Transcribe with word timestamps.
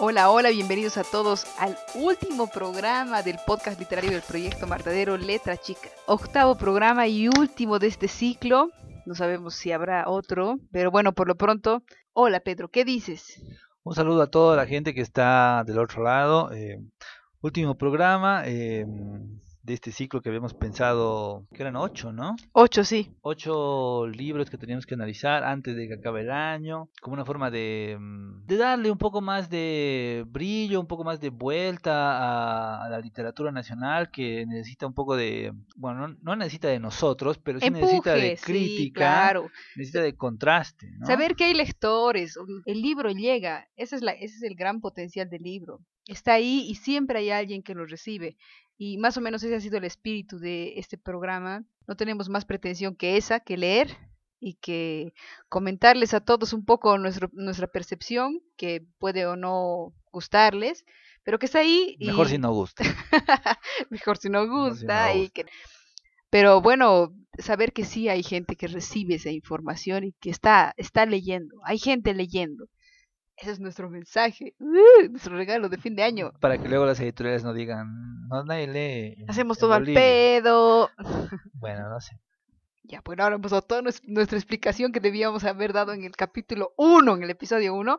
Hola, 0.00 0.30
hola, 0.30 0.50
bienvenidos 0.50 0.96
a 0.96 1.02
todos 1.02 1.44
al 1.58 1.76
último 1.96 2.46
programa 2.46 3.22
del 3.22 3.36
podcast 3.44 3.80
literario 3.80 4.12
del 4.12 4.22
proyecto 4.22 4.68
Martadero 4.68 5.16
Letra 5.16 5.56
Chica. 5.56 5.88
Octavo 6.06 6.56
programa 6.56 7.08
y 7.08 7.26
último 7.26 7.80
de 7.80 7.88
este 7.88 8.06
ciclo. 8.06 8.70
No 9.06 9.16
sabemos 9.16 9.56
si 9.56 9.72
habrá 9.72 10.08
otro, 10.08 10.60
pero 10.70 10.92
bueno, 10.92 11.14
por 11.14 11.26
lo 11.26 11.34
pronto. 11.34 11.82
Hola 12.12 12.38
Pedro, 12.38 12.68
¿qué 12.68 12.84
dices? 12.84 13.42
Un 13.82 13.96
saludo 13.96 14.22
a 14.22 14.30
toda 14.30 14.56
la 14.56 14.66
gente 14.66 14.94
que 14.94 15.00
está 15.00 15.64
del 15.66 15.80
otro 15.80 16.04
lado. 16.04 16.52
Eh, 16.52 16.80
último 17.40 17.76
programa. 17.76 18.44
Eh, 18.46 18.86
de 19.68 19.74
este 19.74 19.92
ciclo 19.92 20.22
que 20.22 20.30
habíamos 20.30 20.54
pensado, 20.54 21.46
que 21.52 21.60
eran 21.60 21.76
ocho, 21.76 22.10
¿no? 22.10 22.36
Ocho, 22.52 22.84
sí. 22.84 23.10
Ocho 23.20 24.06
libros 24.06 24.48
que 24.48 24.56
teníamos 24.56 24.86
que 24.86 24.94
analizar 24.94 25.44
antes 25.44 25.76
de 25.76 25.86
que 25.86 25.94
acabe 25.94 26.22
el 26.22 26.30
año, 26.30 26.88
como 27.02 27.12
una 27.12 27.26
forma 27.26 27.50
de, 27.50 27.98
mm, 28.00 28.46
de 28.46 28.56
darle 28.56 28.90
un 28.90 28.96
poco 28.96 29.20
más 29.20 29.50
de 29.50 30.24
brillo, 30.26 30.80
un 30.80 30.86
poco 30.86 31.04
más 31.04 31.20
de 31.20 31.28
vuelta 31.28 32.84
a, 32.84 32.88
la 32.88 32.98
literatura 33.00 33.52
nacional 33.52 34.10
que 34.10 34.46
necesita 34.46 34.86
un 34.86 34.94
poco 34.94 35.16
de, 35.16 35.52
bueno, 35.76 36.16
no, 36.22 36.34
necesita 36.34 36.68
de 36.68 36.80
nosotros, 36.80 37.36
pero 37.36 37.60
sí 37.60 37.68
necesita 37.68 38.14
de 38.14 38.38
crítica, 38.42 39.00
claro. 39.00 39.50
necesita 39.76 40.00
de 40.00 40.16
contraste. 40.16 40.90
¿no? 40.98 41.06
Saber 41.06 41.36
que 41.36 41.44
hay 41.44 41.52
lectores, 41.52 42.38
el 42.64 42.80
libro 42.80 43.10
llega, 43.10 43.68
ese 43.76 43.96
es, 43.96 44.02
la, 44.02 44.12
ese 44.12 44.36
es 44.36 44.42
el 44.44 44.54
gran 44.54 44.80
potencial 44.80 45.28
del 45.28 45.42
libro. 45.42 45.80
Está 46.06 46.32
ahí 46.32 46.64
y 46.66 46.76
siempre 46.76 47.18
hay 47.18 47.30
alguien 47.30 47.62
que 47.62 47.74
lo 47.74 47.84
recibe. 47.84 48.38
Y 48.78 48.96
más 48.96 49.16
o 49.16 49.20
menos 49.20 49.42
ese 49.42 49.56
ha 49.56 49.60
sido 49.60 49.76
el 49.76 49.84
espíritu 49.84 50.38
de 50.38 50.78
este 50.78 50.96
programa. 50.96 51.64
No 51.88 51.96
tenemos 51.96 52.28
más 52.28 52.44
pretensión 52.44 52.94
que 52.94 53.16
esa, 53.16 53.40
que 53.40 53.56
leer 53.56 53.96
y 54.40 54.54
que 54.54 55.12
comentarles 55.48 56.14
a 56.14 56.20
todos 56.20 56.52
un 56.52 56.64
poco 56.64 56.96
nuestra 56.96 57.66
percepción, 57.66 58.40
que 58.56 58.86
puede 58.98 59.26
o 59.26 59.34
no 59.34 59.92
gustarles, 60.12 60.84
pero 61.24 61.40
que 61.40 61.46
está 61.46 61.58
ahí. 61.58 61.96
Mejor 62.00 62.28
si 62.28 62.38
no 62.38 62.52
gusta. 62.52 62.84
Mejor 63.90 64.16
si 64.16 64.30
no 64.30 64.48
gusta. 64.48 65.14
Y 65.14 65.28
que... 65.30 65.46
Pero 66.30 66.60
bueno, 66.60 67.14
saber 67.38 67.72
que 67.72 67.84
sí 67.84 68.08
hay 68.08 68.22
gente 68.22 68.54
que 68.54 68.68
recibe 68.68 69.16
esa 69.16 69.30
información 69.30 70.04
y 70.04 70.12
que 70.12 70.30
está, 70.30 70.72
está 70.76 71.04
leyendo. 71.04 71.56
Hay 71.64 71.78
gente 71.78 72.14
leyendo. 72.14 72.68
Ese 73.40 73.52
es 73.52 73.60
nuestro 73.60 73.88
mensaje, 73.88 74.54
¡Uh! 74.58 75.08
nuestro 75.10 75.36
regalo 75.36 75.68
de 75.68 75.78
fin 75.78 75.94
de 75.94 76.02
año. 76.02 76.32
Para 76.40 76.58
que 76.58 76.68
luego 76.68 76.86
las 76.86 76.98
editoriales 76.98 77.44
no 77.44 77.54
digan, 77.54 78.26
no, 78.28 78.42
nadie 78.44 78.66
lee. 78.66 79.24
Hacemos 79.28 79.58
todo 79.58 79.72
al 79.74 79.84
pedo. 79.84 80.90
Bueno, 81.54 81.88
no 81.88 82.00
sé. 82.00 82.20
Ya, 82.84 83.02
bueno, 83.04 83.24
ahora 83.24 83.34
hemos 83.36 83.50
dado 83.50 83.62
toda 83.62 83.82
nuestra 83.82 84.38
explicación 84.38 84.92
que 84.92 85.00
debíamos 85.00 85.44
haber 85.44 85.72
dado 85.72 85.92
en 85.92 86.04
el 86.04 86.16
capítulo 86.16 86.72
1, 86.76 87.16
en 87.16 87.22
el 87.22 87.30
episodio 87.30 87.74
1. 87.74 87.98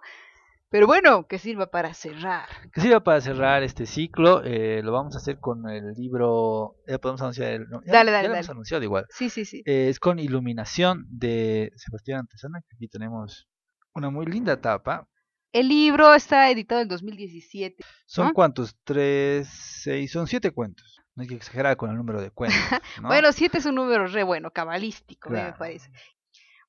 Pero 0.69 0.87
bueno, 0.87 1.27
que 1.27 1.39
sirva 1.39 1.67
para 1.71 1.93
cerrar. 1.93 2.47
Que 2.71 2.81
sirva 2.81 3.03
para 3.03 3.21
cerrar 3.21 3.63
este 3.63 3.85
ciclo. 3.85 4.43
Eh, 4.43 4.81
lo 4.83 4.91
vamos 4.91 5.15
a 5.15 5.17
hacer 5.17 5.39
con 5.39 5.67
el 5.69 5.93
libro. 5.93 6.75
Ya 6.87 6.99
podemos 6.99 7.21
anunciar 7.21 7.51
el. 7.53 7.67
dale, 7.85 8.11
dale, 8.11 8.23
ya 8.23 8.29
lo 8.29 8.35
hemos 8.35 8.49
anunciado 8.49 8.83
igual. 8.83 9.05
Sí, 9.09 9.29
sí, 9.29 9.45
sí. 9.45 9.63
Eh, 9.65 9.89
es 9.89 9.99
con 9.99 10.19
Iluminación 10.19 11.05
de 11.09 11.71
Sebastián 11.75 12.19
Antesana. 12.19 12.61
Que 12.61 12.75
aquí 12.75 12.87
tenemos 12.87 13.47
una 13.95 14.09
muy 14.11 14.25
linda 14.27 14.61
tapa. 14.61 15.07
El 15.52 15.67
libro 15.67 16.14
está 16.14 16.50
editado 16.52 16.81
en 16.81 16.88
2017. 16.88 17.83
¿Son 18.05 18.33
cuántos? 18.33 18.75
Tres, 18.83 19.47
seis, 19.50 20.11
son 20.11 20.28
siete 20.28 20.52
cuentos. 20.52 21.02
No 21.16 21.23
hay 21.23 21.28
que 21.28 21.36
exagerar 21.36 21.75
con 21.75 21.89
el 21.89 21.97
número 21.97 22.22
de 22.22 22.30
cuentos. 22.30 22.59
bueno, 23.02 23.31
siete 23.31 23.58
es 23.58 23.66
un 23.66 23.75
número 23.75 24.08
re 24.08 24.23
bueno, 24.23 24.51
cabalístico, 24.51 25.29
me 25.29 25.53
parece. 25.53 25.90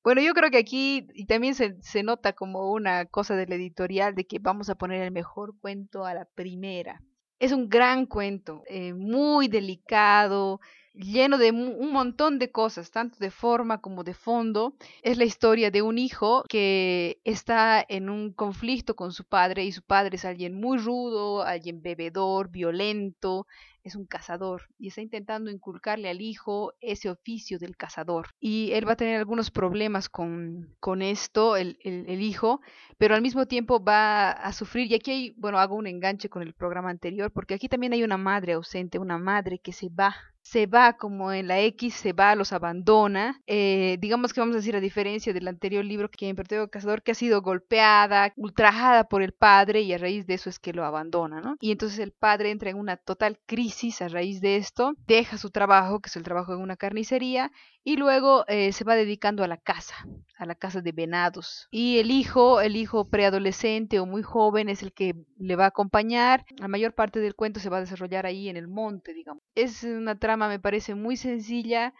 Bueno, 0.03 0.21
yo 0.21 0.33
creo 0.33 0.49
que 0.49 0.57
aquí, 0.57 1.07
y 1.13 1.25
también 1.25 1.53
se, 1.53 1.79
se 1.81 2.01
nota 2.01 2.33
como 2.33 2.71
una 2.71 3.05
cosa 3.05 3.35
del 3.35 3.53
editorial 3.53 4.15
de 4.15 4.25
que 4.25 4.39
vamos 4.39 4.69
a 4.69 4.75
poner 4.75 5.03
el 5.03 5.11
mejor 5.11 5.53
cuento 5.59 6.05
a 6.05 6.15
la 6.15 6.25
primera. 6.25 7.03
Es 7.37 7.51
un 7.51 7.69
gran 7.69 8.07
cuento, 8.07 8.63
eh, 8.67 8.93
muy 8.93 9.47
delicado, 9.47 10.59
lleno 10.93 11.37
de 11.37 11.51
un 11.51 11.91
montón 11.91 12.39
de 12.39 12.51
cosas, 12.51 12.91
tanto 12.91 13.17
de 13.19 13.31
forma 13.31 13.79
como 13.79 14.03
de 14.03 14.13
fondo. 14.13 14.75
Es 15.01 15.17
la 15.17 15.25
historia 15.25 15.71
de 15.71 15.81
un 15.81 15.97
hijo 15.97 16.43
que 16.49 17.19
está 17.23 17.83
en 17.87 18.09
un 18.09 18.33
conflicto 18.33 18.95
con 18.95 19.11
su 19.11 19.25
padre 19.25 19.65
y 19.65 19.71
su 19.71 19.81
padre 19.81 20.15
es 20.15 20.25
alguien 20.25 20.59
muy 20.59 20.77
rudo, 20.77 21.43
alguien 21.43 21.81
bebedor, 21.81 22.49
violento, 22.49 23.47
es 23.83 23.95
un 23.95 24.05
cazador 24.05 24.63
y 24.77 24.87
está 24.87 25.01
intentando 25.01 25.49
inculcarle 25.49 26.09
al 26.09 26.21
hijo 26.21 26.73
ese 26.81 27.09
oficio 27.09 27.57
del 27.59 27.75
cazador. 27.75 28.29
Y 28.39 28.71
él 28.73 28.87
va 28.87 28.93
a 28.93 28.97
tener 28.97 29.17
algunos 29.17 29.51
problemas 29.51 30.09
con, 30.09 30.75
con 30.79 31.01
esto, 31.01 31.55
el, 31.55 31.77
el, 31.83 32.21
hijo, 32.21 32.61
pero 32.97 33.15
al 33.15 33.21
mismo 33.21 33.47
tiempo 33.47 33.83
va 33.83 34.31
a 34.31 34.53
sufrir, 34.53 34.91
y 34.91 34.95
aquí 34.95 35.11
hay, 35.11 35.29
bueno, 35.37 35.59
hago 35.59 35.75
un 35.75 35.87
enganche 35.87 36.29
con 36.29 36.41
el 36.43 36.53
programa 36.53 36.89
anterior, 36.89 37.31
porque 37.31 37.55
aquí 37.55 37.67
también 37.67 37.93
hay 37.93 38.03
una 38.03 38.17
madre 38.17 38.53
ausente, 38.53 38.99
una 38.99 39.17
madre 39.17 39.59
que 39.59 39.73
se 39.73 39.89
va 39.89 40.15
se 40.41 40.65
va 40.65 40.93
como 40.93 41.31
en 41.31 41.47
la 41.47 41.59
X, 41.61 41.93
se 41.93 42.13
va, 42.13 42.35
los 42.35 42.51
abandona. 42.53 43.41
Eh, 43.47 43.97
digamos 43.99 44.33
que 44.33 44.39
vamos 44.39 44.55
a 44.55 44.59
decir, 44.59 44.75
a 44.75 44.79
diferencia 44.79 45.33
del 45.33 45.47
anterior 45.47 45.85
libro 45.85 46.09
que 46.09 46.27
interpretó 46.27 46.69
Cazador, 46.69 47.03
que 47.03 47.11
ha 47.11 47.15
sido 47.15 47.41
golpeada, 47.41 48.33
ultrajada 48.35 49.05
por 49.05 49.21
el 49.21 49.33
padre 49.33 49.81
y 49.81 49.93
a 49.93 49.97
raíz 49.97 50.25
de 50.27 50.33
eso 50.35 50.49
es 50.49 50.59
que 50.59 50.73
lo 50.73 50.85
abandona, 50.85 51.41
¿no? 51.41 51.55
Y 51.59 51.71
entonces 51.71 51.99
el 51.99 52.11
padre 52.11 52.51
entra 52.51 52.69
en 52.69 52.77
una 52.77 52.97
total 52.97 53.39
crisis 53.45 54.01
a 54.01 54.07
raíz 54.07 54.41
de 54.41 54.57
esto, 54.57 54.93
deja 55.07 55.37
su 55.37 55.51
trabajo, 55.51 55.99
que 55.99 56.09
es 56.09 56.15
el 56.15 56.23
trabajo 56.23 56.53
en 56.53 56.61
una 56.61 56.77
carnicería, 56.77 57.51
y 57.83 57.97
luego 57.97 58.45
eh, 58.47 58.73
se 58.73 58.83
va 58.83 58.95
dedicando 58.95 59.43
a 59.43 59.47
la 59.47 59.57
casa, 59.57 59.95
a 60.37 60.45
la 60.45 60.55
casa 60.55 60.81
de 60.81 60.91
venados. 60.91 61.67
Y 61.71 61.97
el 61.97 62.11
hijo, 62.11 62.61
el 62.61 62.75
hijo 62.75 63.09
preadolescente 63.09 63.99
o 63.99 64.05
muy 64.05 64.21
joven 64.21 64.69
es 64.69 64.83
el 64.83 64.93
que 64.93 65.15
le 65.37 65.55
va 65.55 65.65
a 65.65 65.69
acompañar. 65.69 66.45
La 66.57 66.67
mayor 66.67 66.93
parte 66.93 67.19
del 67.19 67.35
cuento 67.35 67.59
se 67.59 67.69
va 67.69 67.77
a 67.77 67.81
desarrollar 67.81 68.25
ahí 68.25 68.49
en 68.49 68.57
el 68.57 68.67
monte, 68.67 69.13
digamos. 69.13 69.43
Es 69.55 69.83
una 69.83 70.17
trama, 70.19 70.47
me 70.47 70.59
parece, 70.59 70.93
muy 70.93 71.17
sencilla, 71.17 71.93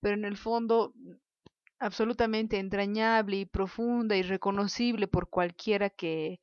pero 0.00 0.14
en 0.14 0.24
el 0.24 0.36
fondo 0.36 0.94
absolutamente 1.78 2.58
entrañable 2.58 3.36
y 3.36 3.44
profunda 3.44 4.16
y 4.16 4.22
reconocible 4.22 5.08
por 5.08 5.28
cualquiera 5.28 5.90
que 5.90 6.40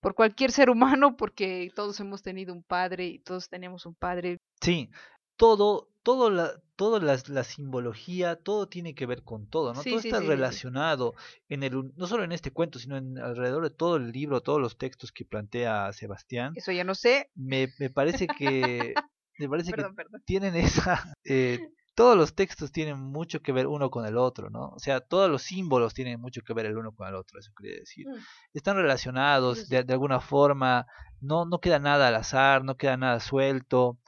por 0.00 0.14
cualquier 0.14 0.50
ser 0.50 0.70
humano 0.70 1.16
porque 1.16 1.70
todos 1.74 2.00
hemos 2.00 2.22
tenido 2.22 2.52
un 2.52 2.62
padre 2.64 3.06
y 3.06 3.18
todos 3.20 3.48
tenemos 3.48 3.86
un 3.86 3.94
padre. 3.94 4.38
Sí, 4.60 4.90
todo 5.36 5.89
todo 6.02 6.30
la, 6.30 6.52
toda 6.76 6.98
la, 7.00 7.44
simbología, 7.44 8.36
todo 8.36 8.68
tiene 8.68 8.94
que 8.94 9.06
ver 9.06 9.22
con 9.22 9.46
todo, 9.46 9.74
¿no? 9.74 9.82
todo 9.82 9.98
está 9.98 10.20
relacionado 10.20 11.14
en 11.48 11.62
el, 11.62 11.92
no 11.96 12.06
solo 12.06 12.24
en 12.24 12.32
este 12.32 12.52
cuento, 12.52 12.78
sino 12.78 12.96
en 12.96 13.18
alrededor 13.18 13.62
de 13.64 13.70
todo 13.70 13.96
el 13.96 14.10
libro, 14.10 14.40
todos 14.40 14.60
los 14.60 14.78
textos 14.78 15.12
que 15.12 15.24
plantea 15.24 15.92
Sebastián. 15.92 16.52
Eso 16.56 16.72
ya 16.72 16.84
no 16.84 16.94
sé. 16.94 17.30
Me, 17.34 17.68
me 17.78 17.90
parece 17.90 18.26
que, 18.26 18.94
me 19.38 19.48
parece 19.50 19.72
que 19.72 19.84
tienen 20.24 20.56
esa, 20.56 21.14
eh, 21.24 21.68
todos 21.94 22.16
los 22.16 22.34
textos 22.34 22.72
tienen 22.72 22.98
mucho 22.98 23.42
que 23.42 23.52
ver 23.52 23.66
uno 23.66 23.90
con 23.90 24.06
el 24.06 24.16
otro, 24.16 24.48
¿no? 24.48 24.70
O 24.70 24.78
sea, 24.78 25.00
todos 25.00 25.28
los 25.30 25.42
símbolos 25.42 25.92
tienen 25.92 26.18
mucho 26.18 26.40
que 26.40 26.54
ver 26.54 26.64
el 26.64 26.78
uno 26.78 26.92
con 26.92 27.08
el 27.08 27.14
otro, 27.14 27.38
eso 27.38 27.52
quería 27.54 27.78
decir. 27.78 28.08
Mm. 28.08 28.14
Están 28.54 28.76
relacionados 28.76 29.68
de, 29.68 29.84
de, 29.84 29.92
alguna 29.92 30.20
forma, 30.20 30.86
no, 31.20 31.44
no 31.44 31.60
queda 31.60 31.78
nada 31.78 32.08
al 32.08 32.14
azar, 32.14 32.64
no 32.64 32.78
queda 32.78 32.96
nada 32.96 33.20
suelto. 33.20 33.98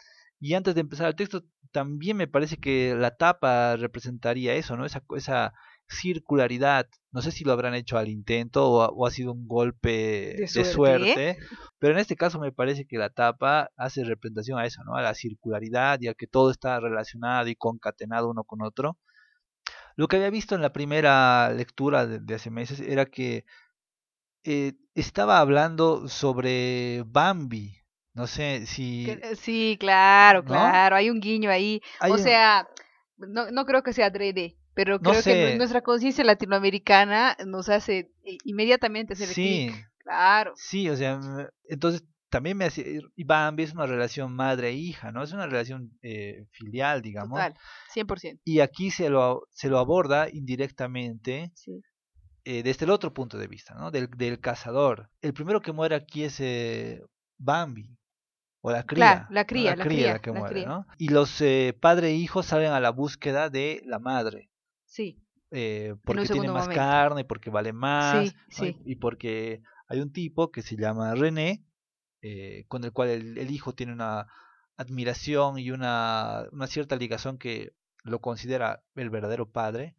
Y 0.40 0.54
antes 0.54 0.74
de 0.74 0.80
empezar 0.80 1.08
el 1.08 1.16
texto, 1.16 1.44
también 1.72 2.16
me 2.16 2.28
parece 2.28 2.58
que 2.58 2.94
la 2.94 3.16
tapa 3.16 3.76
representaría 3.76 4.54
eso, 4.54 4.76
¿no? 4.76 4.84
Esa, 4.84 5.02
esa 5.16 5.54
circularidad. 5.88 6.88
No 7.10 7.22
sé 7.22 7.32
si 7.32 7.44
lo 7.44 7.52
habrán 7.52 7.74
hecho 7.74 7.98
al 7.98 8.08
intento 8.08 8.70
o, 8.70 9.06
ha 9.06 9.10
sido 9.10 9.32
un 9.32 9.46
golpe 9.46 10.36
de 10.38 10.64
suerte, 10.64 11.38
pero 11.78 11.94
en 11.94 11.98
este 11.98 12.16
caso 12.16 12.38
me 12.38 12.52
parece 12.52 12.86
que 12.86 12.98
la 12.98 13.10
tapa 13.10 13.70
hace 13.76 14.04
representación 14.04 14.58
a 14.58 14.66
eso, 14.66 14.82
¿no? 14.84 14.94
A 14.94 15.02
la 15.02 15.14
circularidad 15.14 16.00
y 16.00 16.08
a 16.08 16.14
que 16.14 16.26
todo 16.26 16.50
está 16.50 16.78
relacionado 16.80 17.48
y 17.48 17.56
concatenado 17.56 18.30
uno 18.30 18.44
con 18.44 18.62
otro. 18.62 18.98
Lo 19.96 20.08
que 20.08 20.16
había 20.16 20.30
visto 20.30 20.54
en 20.54 20.62
la 20.62 20.72
primera 20.72 21.52
lectura 21.52 22.06
de, 22.06 22.34
hace 22.34 22.50
meses 22.50 22.80
era 22.80 23.06
que 23.06 23.44
eh, 24.44 24.74
estaba 24.94 25.38
hablando 25.38 26.08
sobre 26.08 27.04
Bambi, 27.06 27.81
no 28.14 28.26
sé 28.26 28.66
si... 28.66 29.08
Eh, 29.10 29.36
sí, 29.36 29.76
claro, 29.80 30.44
claro, 30.44 30.96
hay 30.96 31.10
un 31.10 31.20
guiño 31.20 31.50
ahí. 31.50 31.80
o 32.00 32.18
sea, 32.18 32.68
no, 33.16 33.50
no 33.50 33.64
creo 33.64 33.82
que 33.82 33.92
sea 33.92 34.06
adrede, 34.06 34.56
pero 34.74 35.00
creo 35.00 35.22
que 35.22 35.56
nuestra 35.56 35.82
conciencia 35.82 36.24
latinoamericana 36.24 37.36
nos 37.46 37.68
hace 37.68 38.10
inmediatamente 38.44 39.14
hacer 39.14 39.28
sí, 39.28 39.70
Claro. 39.98 40.52
Sí, 40.56 40.88
o 40.88 40.96
sea, 40.96 41.20
entonces 41.68 42.04
también 42.28 42.56
me 42.56 42.64
hace... 42.64 43.00
Y 43.14 43.24
Bambi 43.24 43.62
es 43.62 43.72
una 43.72 43.86
relación 43.86 44.34
madre-hija, 44.34 45.12
¿no? 45.12 45.22
Es 45.22 45.32
una 45.32 45.46
relación 45.46 45.96
eh, 46.02 46.46
filial, 46.50 47.02
digamos. 47.02 47.38
Total, 47.38 47.54
100%. 47.94 48.40
Y 48.44 48.60
aquí 48.60 48.90
se 48.90 49.10
lo, 49.10 49.46
se 49.50 49.68
lo 49.68 49.78
aborda 49.78 50.28
indirectamente. 50.30 51.52
Sí. 51.54 51.82
Eh, 52.44 52.62
desde 52.64 52.86
el 52.86 52.90
otro 52.90 53.12
punto 53.12 53.38
de 53.38 53.46
vista, 53.46 53.74
¿no? 53.74 53.90
Del, 53.90 54.08
del 54.10 54.40
cazador. 54.40 55.10
El 55.20 55.32
primero 55.32 55.60
que 55.60 55.70
muere 55.70 55.94
aquí 55.94 56.24
es 56.24 56.40
eh, 56.40 57.00
Bambi, 57.38 57.88
o 58.62 58.70
la 58.70 58.84
cría. 58.84 59.26
la 59.28 59.44
cría, 59.44 59.76
la, 59.76 59.84
cría, 59.84 60.18
que 60.20 60.30
muere, 60.32 60.64
¿no? 60.64 60.86
Y 60.96 61.08
los 61.08 61.40
eh, 61.40 61.76
padre 61.78 62.10
e 62.10 62.14
hijos 62.14 62.46
salen 62.46 62.72
a 62.72 62.80
la 62.80 62.90
búsqueda 62.90 63.50
de 63.50 63.82
la 63.84 63.98
madre. 63.98 64.50
Sí. 64.86 65.20
Eh, 65.50 65.96
porque 66.04 66.26
tiene 66.26 66.48
más 66.48 66.68
carne, 66.68 67.24
porque 67.24 67.50
vale 67.50 67.72
más, 67.72 68.28
sí, 68.28 68.36
sí. 68.48 68.76
y 68.86 68.96
porque 68.96 69.62
hay 69.88 70.00
un 70.00 70.12
tipo 70.12 70.50
que 70.50 70.62
se 70.62 70.76
llama 70.76 71.14
René, 71.14 71.66
eh, 72.22 72.64
con 72.68 72.84
el 72.84 72.92
cual 72.92 73.10
el, 73.10 73.50
hijo 73.50 73.74
tiene 73.74 73.92
una 73.92 74.28
admiración 74.76 75.58
y 75.58 75.70
una, 75.72 76.46
una 76.52 76.68
cierta 76.68 76.96
ligación 76.96 77.36
que 77.36 77.74
lo 78.04 78.20
considera 78.20 78.82
el 78.94 79.10
verdadero 79.10 79.50
padre. 79.50 79.96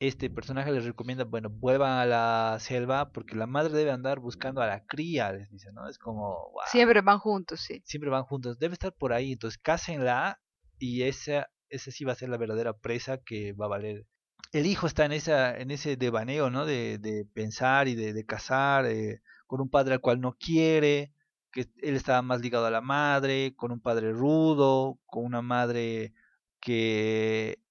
Este 0.00 0.30
personaje 0.30 0.72
les 0.72 0.86
recomienda, 0.86 1.24
bueno, 1.24 1.50
vuelvan 1.50 1.98
a 1.98 2.06
la 2.06 2.56
selva 2.58 3.12
porque 3.12 3.36
la 3.36 3.46
madre 3.46 3.74
debe 3.74 3.90
andar 3.90 4.18
buscando 4.18 4.62
a 4.62 4.66
la 4.66 4.86
cría, 4.86 5.30
les 5.30 5.50
dice, 5.50 5.72
¿no? 5.72 5.86
Es 5.88 5.98
como... 5.98 6.52
Siempre 6.66 7.02
van 7.02 7.18
juntos, 7.18 7.60
sí. 7.60 7.82
Siempre 7.84 8.08
van 8.08 8.24
juntos, 8.24 8.58
debe 8.58 8.72
estar 8.72 8.94
por 8.94 9.12
ahí, 9.12 9.32
entonces 9.32 9.58
cásenla 9.58 10.40
y 10.78 11.02
esa, 11.02 11.50
esa 11.68 11.90
sí 11.90 12.04
va 12.04 12.12
a 12.12 12.16
ser 12.16 12.30
la 12.30 12.38
verdadera 12.38 12.72
presa 12.72 13.18
que 13.18 13.52
va 13.52 13.66
a 13.66 13.68
valer 13.68 14.06
el 14.52 14.66
hijo 14.66 14.86
está 14.86 15.04
en 15.04 15.12
esa 15.12 15.56
en 15.56 15.70
ese 15.70 15.96
devaneo 15.96 16.50
no 16.50 16.66
de, 16.66 16.98
de 16.98 17.24
pensar 17.24 17.88
y 17.88 17.94
de, 17.94 18.12
de 18.12 18.26
casar 18.26 18.86
eh, 18.86 19.20
con 19.46 19.60
un 19.60 19.70
padre 19.70 19.94
al 19.94 20.00
cual 20.00 20.20
no 20.20 20.36
quiere 20.38 21.12
que 21.52 21.68
él 21.82 21.94
estaba 21.94 22.22
más 22.22 22.40
ligado 22.40 22.66
a 22.66 22.70
la 22.70 22.80
madre 22.80 23.54
con 23.54 23.70
un 23.70 23.80
padre 23.80 24.12
rudo 24.12 24.98
con 25.06 25.24
una 25.24 25.42
madre 25.42 26.14
que 26.60 27.62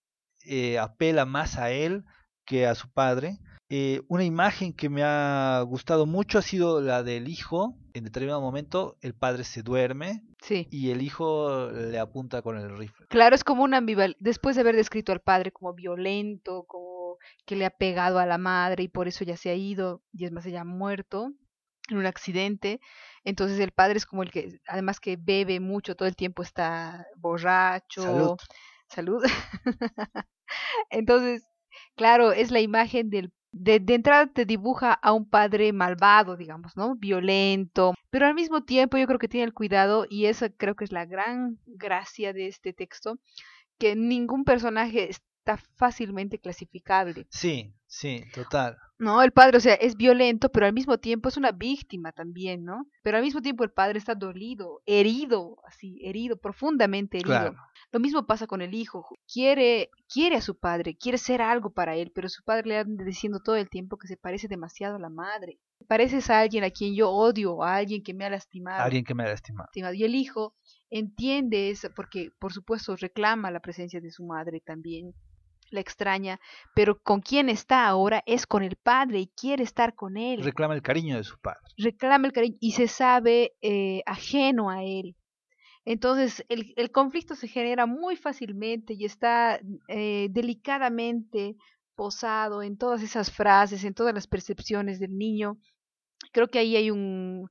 eh, 0.46 0.80
apela 0.80 1.25
más 1.25 1.58
a 1.58 1.72
él 1.72 2.06
que 2.50 2.66
a 2.66 2.74
su 2.74 2.90
padre 2.90 3.40
eh, 3.72 4.01
una 4.07 4.24
imagen 4.24 4.74
que 4.74 4.90
me 4.90 5.04
ha 5.04 5.62
gustado 5.62 6.07
mucho 6.07 6.40
ha 6.40 6.42
sido 6.42 6.81
la 6.81 7.04
del 7.04 7.28
hijo. 7.28 7.78
En 7.94 8.04
determinado 8.04 8.42
momento 8.42 8.98
el 9.01 9.13
padre 9.13 9.44
se 9.44 9.62
duerme 9.62 10.24
sí. 10.42 10.68
y 10.72 10.90
el 10.90 11.04
hijo 11.04 11.69
le 11.69 12.00
apunta 12.00 12.42
con 12.42 12.57
el 12.57 12.75
rifle. 12.75 13.06
Claro, 13.10 13.36
es 13.36 13.44
como 13.44 13.63
un 13.63 13.75
ambival. 13.75 14.18
Después 14.19 14.56
de 14.56 14.62
haber 14.62 14.75
descrito 14.75 15.12
al 15.12 15.22
padre 15.22 15.51
como 15.51 15.75
violento, 15.75 16.66
como 16.68 17.18
que 17.46 17.56
le 17.56 17.66
ha 17.66 17.69
pegado 17.69 18.18
a 18.18 18.25
la 18.25 18.40
madre 18.40 18.84
y 18.84 18.88
por 18.88 19.07
eso 19.07 19.24
ya 19.24 19.38
se 19.38 19.51
ha 19.51 19.56
ido 19.56 20.01
y 20.12 20.25
es 20.25 20.31
más, 20.31 20.48
ella 20.48 20.62
ha 20.62 20.66
muerto 20.66 21.31
en 21.90 21.98
un 21.98 22.07
accidente. 22.07 22.81
Entonces 23.24 23.60
el 23.60 23.72
padre 23.72 23.98
es 23.98 24.07
como 24.07 24.24
el 24.24 24.31
que, 24.31 24.60
además 24.68 25.00
que 25.00 25.16
bebe 25.16 25.60
mucho, 25.60 25.96
todo 25.96 26.07
el 26.07 26.16
tiempo 26.16 26.42
está 26.42 27.06
borracho. 27.18 28.01
Salud. 28.01 28.38
Salud. 28.88 29.24
Entonces, 30.90 31.46
claro, 31.95 32.31
es 32.31 32.51
la 32.51 32.62
imagen 32.62 33.09
del 33.09 33.31
de, 33.51 33.80
de, 33.80 33.95
entrada 33.95 34.27
te 34.27 34.45
dibuja 34.45 34.94
a 34.94 35.12
un 35.12 35.27
padre 35.27 35.74
malvado, 35.74 36.38
digamos, 36.38 36.77
¿no? 36.77 36.95
Violento, 36.95 37.95
pero 38.12 38.27
al 38.27 38.36
mismo 38.36 38.63
tiempo 38.63 38.97
yo 38.97 39.07
creo 39.07 39.19
que 39.19 39.27
tiene 39.27 39.45
el 39.45 39.53
cuidado, 39.53 40.06
y 40.09 40.25
esa 40.25 40.50
creo 40.50 40.75
que 40.75 40.83
es 40.83 40.91
la 40.91 41.06
gran 41.06 41.57
gracia 41.65 42.31
de 42.31 42.47
este 42.47 42.74
texto, 42.74 43.18
que 43.80 43.95
ningún 43.95 44.44
personaje 44.44 45.09
está 45.09 45.57
fácilmente 45.75 46.38
clasificable. 46.38 47.25
Sí, 47.30 47.74
sí, 47.89 48.24
total. 48.33 48.77
No, 49.00 49.21
el 49.21 49.31
padre, 49.31 49.57
o 49.57 49.62
sea, 49.62 49.75
es 49.75 49.95
violento, 49.95 50.51
pero 50.51 50.65
al 50.65 50.74
mismo 50.74 50.97
tiempo 50.97 51.30
es 51.30 51.38
una 51.38 51.53
víctima 51.53 52.12
también, 52.12 52.65
¿no? 52.65 52.86
Pero 53.01 53.15
al 53.15 53.24
mismo 53.24 53.41
tiempo 53.41 53.63
el 53.63 53.71
padre 53.71 53.97
está 53.97 54.13
dolido, 54.13 54.81
herido, 54.86 55.57
así, 55.65 56.00
herido, 56.03 56.36
profundamente 56.36 57.18
herido. 57.18 57.30
Claro. 57.30 57.56
Lo 57.94 58.00
mismo 58.01 58.27
pasa 58.27 58.45
con 58.45 58.62
el 58.62 58.74
hijo. 58.74 59.07
Quiere, 59.25 59.89
quiere 60.12 60.36
a 60.36 60.41
su 60.41 60.59
padre, 60.59 60.97
quiere 60.97 61.18
ser 61.18 61.41
algo 61.41 61.71
para 61.71 61.95
él, 61.95 62.12
pero 62.13 62.27
su 62.27 62.44
padre 62.44 62.68
le 62.68 62.77
anda 62.77 63.06
diciendo 63.06 63.39
todo 63.39 63.56
el 63.56 63.69
tiempo 63.69 63.97
que 63.97 64.07
se 64.07 64.18
parece 64.18 64.50
demasiado 64.50 64.97
a 64.97 65.00
la 65.00 65.09
madre. 65.09 65.59
Pareces 65.88 66.30
a 66.30 66.41
alguien 66.41 66.65
a 66.65 66.71
quien 66.71 66.94
yo 66.94 67.09
odio, 67.09 67.63
a 67.63 67.77
alguien 67.77 68.03
que 68.03 68.13
me 68.13 68.25
ha 68.25 68.30
lastimado. 68.30 68.83
Alguien 68.83 69.06
que 69.06 69.15
me 69.15 69.24
ha 69.24 69.27
lastimado. 69.27 69.69
Y 69.94 70.03
el 70.03 70.13
hijo 70.13 70.56
entiende 70.89 71.69
eso, 71.69 71.89
porque 71.95 72.31
por 72.38 72.51
supuesto 72.51 72.97
reclama 72.97 73.50
la 73.50 73.62
presencia 73.62 74.01
de 74.01 74.12
su 74.12 74.25
madre 74.25 74.59
también 74.59 75.15
la 75.71 75.80
extraña, 75.80 76.39
pero 76.75 77.00
con 77.00 77.21
quien 77.21 77.50
está 77.50 77.88
ahora 77.88 78.24
es 78.25 78.45
con 78.48 78.63
el 78.63 78.75
padre 78.75 79.19
y 79.19 79.27
quiere 79.27 79.63
estar 79.63 79.95
con 79.95 80.18
él. 80.18 80.44
Reclama 80.44 80.75
el 80.75 80.81
cariño 80.81 81.18
de 81.18 81.24
su 81.24 81.38
padre. 81.39 81.60
Reclama 81.77 82.27
el 82.27 82.33
cariño 82.33 82.57
y 82.60 82.71
se 82.71 82.88
sabe 82.88 83.54
eh, 83.62 84.01
ajeno 84.06 84.69
a 84.69 84.83
él. 84.83 85.16
Entonces 85.86 86.45
el, 86.50 86.74
el, 86.75 86.92
conflicto 86.92 87.36
se 87.36 87.48
genera 87.48 87.86
muy 87.86 88.16
fácilmente 88.16 88.94
y 88.94 89.06
está 89.06 89.60
eh, 89.88 90.27
delicadamente 90.30 91.56
posado 91.95 92.62
en 92.62 92.77
todas 92.77 93.01
esas 93.01 93.31
frases, 93.31 93.83
en 93.83 93.94
todas 93.94 94.13
las 94.13 94.27
percepciones 94.27 95.00
del 95.00 95.18
niño. 95.18 95.57
Creo 96.31 96.48
que 96.48 96.60
ahí 96.60 96.75
hay 96.75 96.92
un, 96.92 97.50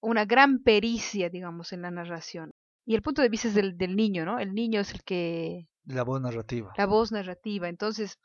una 0.00 0.24
gran 0.24 0.62
pericia, 0.62 1.28
digamos, 1.28 1.72
en 1.72 1.82
la 1.82 1.90
narración. 1.90 2.50
Y 2.86 2.94
el 2.94 3.02
punto 3.02 3.22
de 3.22 3.28
vista 3.28 3.48
es 3.48 3.54
del, 3.54 3.76
del 3.76 3.96
niño, 3.96 4.24
¿no? 4.24 4.38
El 4.38 4.54
niño 4.54 4.80
es 4.80 4.92
el 4.92 5.02
que... 5.02 5.66
La 5.92 6.02
voz 6.04 6.20
narrativa. 6.20 6.72
La 6.76 6.86
voz 6.86 7.12
narrativa. 7.12 7.68
Entonces, 7.68 8.18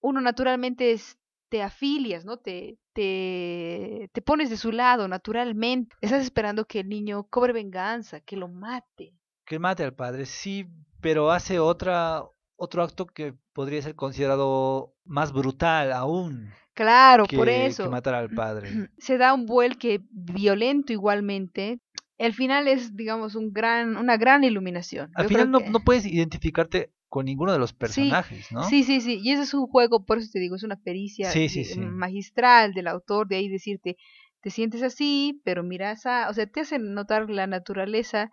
uno 0.00 0.20
naturalmente 0.20 0.92
es, 0.92 1.18
te 1.48 1.62
afilias, 1.62 2.24
¿no? 2.24 2.38
Te, 2.38 2.78
te, 2.92 4.08
te 4.12 4.22
pones 4.22 4.50
de 4.50 4.56
su 4.56 4.72
lado 4.72 5.08
naturalmente. 5.08 5.94
Estás 6.00 6.22
esperando 6.22 6.64
que 6.64 6.80
el 6.80 6.88
niño 6.88 7.24
cobre 7.28 7.52
venganza, 7.52 8.20
que 8.20 8.36
lo 8.36 8.48
mate. 8.48 9.14
Que 9.44 9.58
mate 9.58 9.82
al 9.84 9.94
padre, 9.94 10.26
sí, 10.26 10.66
pero 11.00 11.30
hace 11.32 11.58
otra, 11.58 12.22
otro 12.56 12.82
acto 12.82 13.06
que 13.06 13.34
podría 13.52 13.82
ser 13.82 13.94
considerado 13.96 14.94
más 15.04 15.32
brutal 15.32 15.92
aún. 15.92 16.50
Claro, 16.72 17.26
que, 17.26 17.36
por 17.36 17.48
eso. 17.48 17.82
Que 17.84 17.88
matar 17.90 18.14
al 18.14 18.30
padre. 18.30 18.68
Se 18.98 19.18
da 19.18 19.34
un 19.34 19.44
vuelque 19.46 20.00
violento 20.10 20.92
igualmente. 20.92 21.80
El 22.16 22.34
final 22.34 22.68
es, 22.68 22.96
digamos, 22.96 23.34
un 23.34 23.52
gran, 23.52 23.96
una 23.96 24.16
gran 24.18 24.44
iluminación. 24.44 25.10
Al 25.14 25.24
Yo 25.24 25.28
final 25.30 25.50
no, 25.50 25.58
que- 25.58 25.70
no 25.70 25.80
puedes 25.80 26.06
identificarte 26.06 26.92
con 27.10 27.26
ninguno 27.26 27.52
de 27.52 27.58
los 27.58 27.74
personajes, 27.74 28.50
¿no? 28.52 28.62
Sí, 28.62 28.84
sí, 28.84 29.02
sí. 29.02 29.20
Y 29.22 29.32
ese 29.32 29.42
es 29.42 29.52
un 29.54 29.66
juego, 29.66 30.04
por 30.06 30.18
eso 30.18 30.30
te 30.32 30.38
digo, 30.40 30.56
es 30.56 30.62
una 30.62 30.76
pericia 30.76 31.30
Sí, 31.32 31.48
sí, 31.50 31.64
de- 31.64 31.74
sí. 31.74 31.80
magistral 31.80 32.72
del 32.72 32.88
autor, 32.88 33.28
de 33.28 33.36
ahí 33.36 33.48
decirte, 33.50 33.96
te 34.40 34.50
sientes 34.50 34.82
así, 34.82 35.40
pero 35.44 35.62
mira 35.62 35.92
esa, 35.92 36.30
o 36.30 36.32
sea, 36.34 36.46
te 36.46 36.60
hace 36.60 36.78
notar 36.78 37.28
la 37.28 37.46
naturaleza 37.46 38.30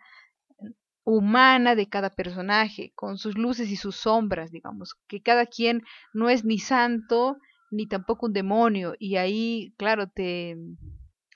humana 1.03 1.75
de 1.75 1.87
cada 1.87 2.09
personaje, 2.13 2.91
con 2.95 3.17
sus 3.17 3.37
luces 3.37 3.69
y 3.69 3.77
sus 3.77 3.95
sombras, 3.95 4.51
digamos, 4.51 4.95
que 5.07 5.21
cada 5.21 5.45
quien 5.45 5.83
no 6.13 6.29
es 6.29 6.43
ni 6.43 6.59
santo 6.59 7.37
ni 7.71 7.87
tampoco 7.87 8.27
un 8.27 8.33
demonio, 8.33 8.93
y 8.99 9.17
ahí, 9.17 9.73
claro, 9.77 10.07
te, 10.07 10.55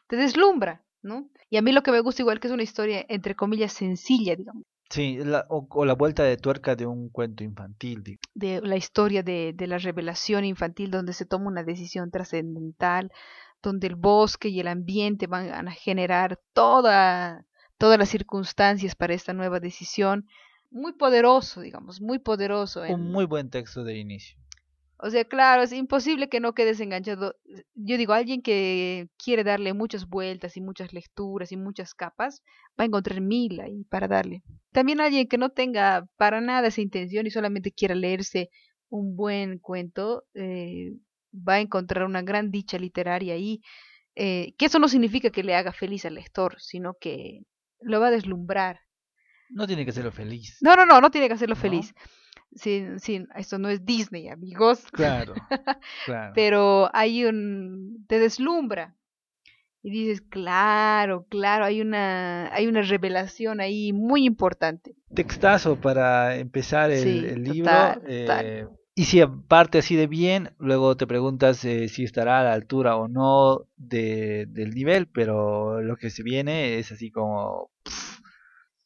te 0.08 0.16
deslumbra, 0.16 0.84
¿no? 1.02 1.30
Y 1.50 1.58
a 1.58 1.62
mí 1.62 1.72
lo 1.74 1.84
que 1.84 1.92
me 1.92 2.00
gusta 2.02 2.22
igual 2.22 2.40
que 2.40 2.48
es 2.48 2.54
una 2.54 2.64
historia, 2.64 3.06
entre 3.10 3.36
comillas, 3.36 3.74
sencilla, 3.74 4.36
digamos, 4.36 4.64
Sí, 4.92 5.18
la- 5.24 5.46
o, 5.50 5.66
o 5.70 5.86
la 5.86 5.94
vuelta 5.96 6.24
de 6.24 6.38
tuerca 6.38 6.76
de 6.76 6.86
un 6.86 7.10
cuento 7.10 7.44
infantil. 7.44 8.04
digo. 8.04 8.20
de 8.36 8.62
la 8.62 8.76
historia 8.76 9.24
de, 9.24 9.54
de 9.56 9.66
la 9.68 9.78
revelación 9.78 10.46
infantil 10.46 10.92
donde 10.92 11.14
se 11.14 11.26
toma 11.26 11.48
una 11.48 11.64
decisión 11.64 12.12
trascendental, 12.12 13.12
donde 13.64 13.88
el 13.88 13.96
bosque 13.96 14.50
y 14.50 14.60
el 14.60 14.68
ambiente 14.68 15.28
van 15.28 15.68
a 15.68 15.72
generar 15.72 16.40
toda, 16.54 17.46
todas 17.78 17.98
las 17.98 18.10
circunstancias 18.10 18.96
para 18.96 19.14
esta 19.14 19.34
nueva 19.34 19.60
decisión. 19.60 20.28
Muy 20.72 20.94
poderoso, 20.94 21.62
digamos, 21.62 22.00
muy 22.02 22.20
poderoso. 22.20 22.84
en- 22.86 22.94
Un 22.96 23.12
muy 23.12 23.26
buen 23.26 23.50
texto 23.50 23.84
de 23.84 23.98
inicio. 23.98 24.38
O 25.04 25.10
sea, 25.10 25.26
claro, 25.26 25.64
es 25.64 25.74
imposible 25.74 26.30
que 26.30 26.40
no 26.40 26.54
quedes 26.54 26.80
enganchado. 26.80 27.36
Yo 27.74 27.98
digo, 27.98 28.14
alguien 28.14 28.42
que 28.44 29.08
quiere 29.18 29.44
darle 29.44 29.74
muchas 29.74 30.08
vueltas 30.08 30.58
y 30.58 30.62
muchas 30.62 30.94
lecturas 30.94 31.52
y 31.52 31.58
muchas 31.58 31.96
capas, 31.96 32.44
va 32.80 32.84
a 32.84 32.86
encontrar 32.86 33.20
mil 33.20 33.60
ahí 33.62 33.84
para 33.90 34.08
darle. 34.08 34.44
También 34.72 35.02
alguien 35.02 35.28
que 35.28 35.38
no 35.40 35.50
tenga 35.50 36.06
para 36.18 36.40
nada 36.40 36.68
esa 36.68 36.82
intención 36.82 37.26
y 37.26 37.32
solamente 37.32 37.72
quiera 37.72 37.96
leerse 37.96 38.50
un 38.90 39.16
buen 39.16 39.58
cuento, 39.58 40.24
eh, 40.36 40.92
va 41.34 41.56
a 41.56 41.62
encontrar 41.62 42.06
una 42.06 42.22
gran 42.22 42.52
dicha 42.52 42.78
literaria 42.78 43.34
ahí. 43.34 43.62
eh, 44.16 44.54
que 44.58 44.66
eso 44.66 44.78
no 44.78 44.88
significa 44.90 45.30
que 45.32 45.42
le 45.44 45.56
haga 45.56 45.72
feliz 45.72 46.06
al 46.06 46.16
lector, 46.16 46.58
sino 46.60 46.96
que 47.00 47.44
lo 47.80 48.00
va 48.02 48.08
a 48.08 48.12
deslumbrar. 48.12 48.82
No 49.50 49.66
tiene 49.68 49.86
que 49.86 49.94
serlo 49.94 50.12
feliz. 50.12 50.58
No, 50.62 50.76
no, 50.76 50.86
no, 50.86 51.00
no 51.02 51.10
tiene 51.10 51.28
que 51.28 51.34
hacerlo 51.36 51.56
¿No? 51.56 51.62
feliz. 51.62 51.94
Sin, 52.54 53.00
sin, 53.00 53.28
esto 53.36 53.58
no 53.58 53.70
es 53.70 53.86
Disney, 53.86 54.28
amigos. 54.28 54.84
Claro, 54.92 55.34
claro. 56.06 56.34
pero 56.36 56.90
hay 56.94 57.26
un 57.26 58.06
te 58.08 58.20
deslumbra 58.20 58.96
y 59.84 59.90
dices 59.90 60.22
claro 60.22 61.26
claro 61.30 61.66
hay 61.66 61.82
una 61.82 62.54
hay 62.54 62.68
una 62.68 62.82
revelación 62.84 63.60
ahí 63.62 63.94
muy 63.94 64.26
importante 64.26 64.96
Textazo 65.16 65.76
para 65.82 66.38
empezar 66.38 66.92
el, 66.92 67.00
Sí, 67.04 67.26
el 67.26 67.44
libro. 67.44 67.72
total, 67.72 68.02
eh, 68.08 68.26
total. 68.28 68.70
y 68.96 69.04
si 69.06 69.22
parte 69.48 69.80
así 69.80 69.96
de 69.96 70.08
bien, 70.08 70.52
luego 70.60 70.96
te 70.96 71.08
preguntas 71.08 71.66
eh, 71.66 71.88
si 71.88 72.04
estará 72.04 72.40
a 72.42 72.44
la 72.44 72.54
altura 72.54 72.96
o 72.96 73.08
no 73.08 73.66
de, 73.76 74.46
del 74.50 74.72
nivel, 74.76 75.08
pero 75.08 75.82
lo 75.82 75.96
que 75.98 76.10
se 76.10 76.22
viene 76.24 76.78
es 76.78 76.92
así 76.92 77.10
como... 77.12 77.72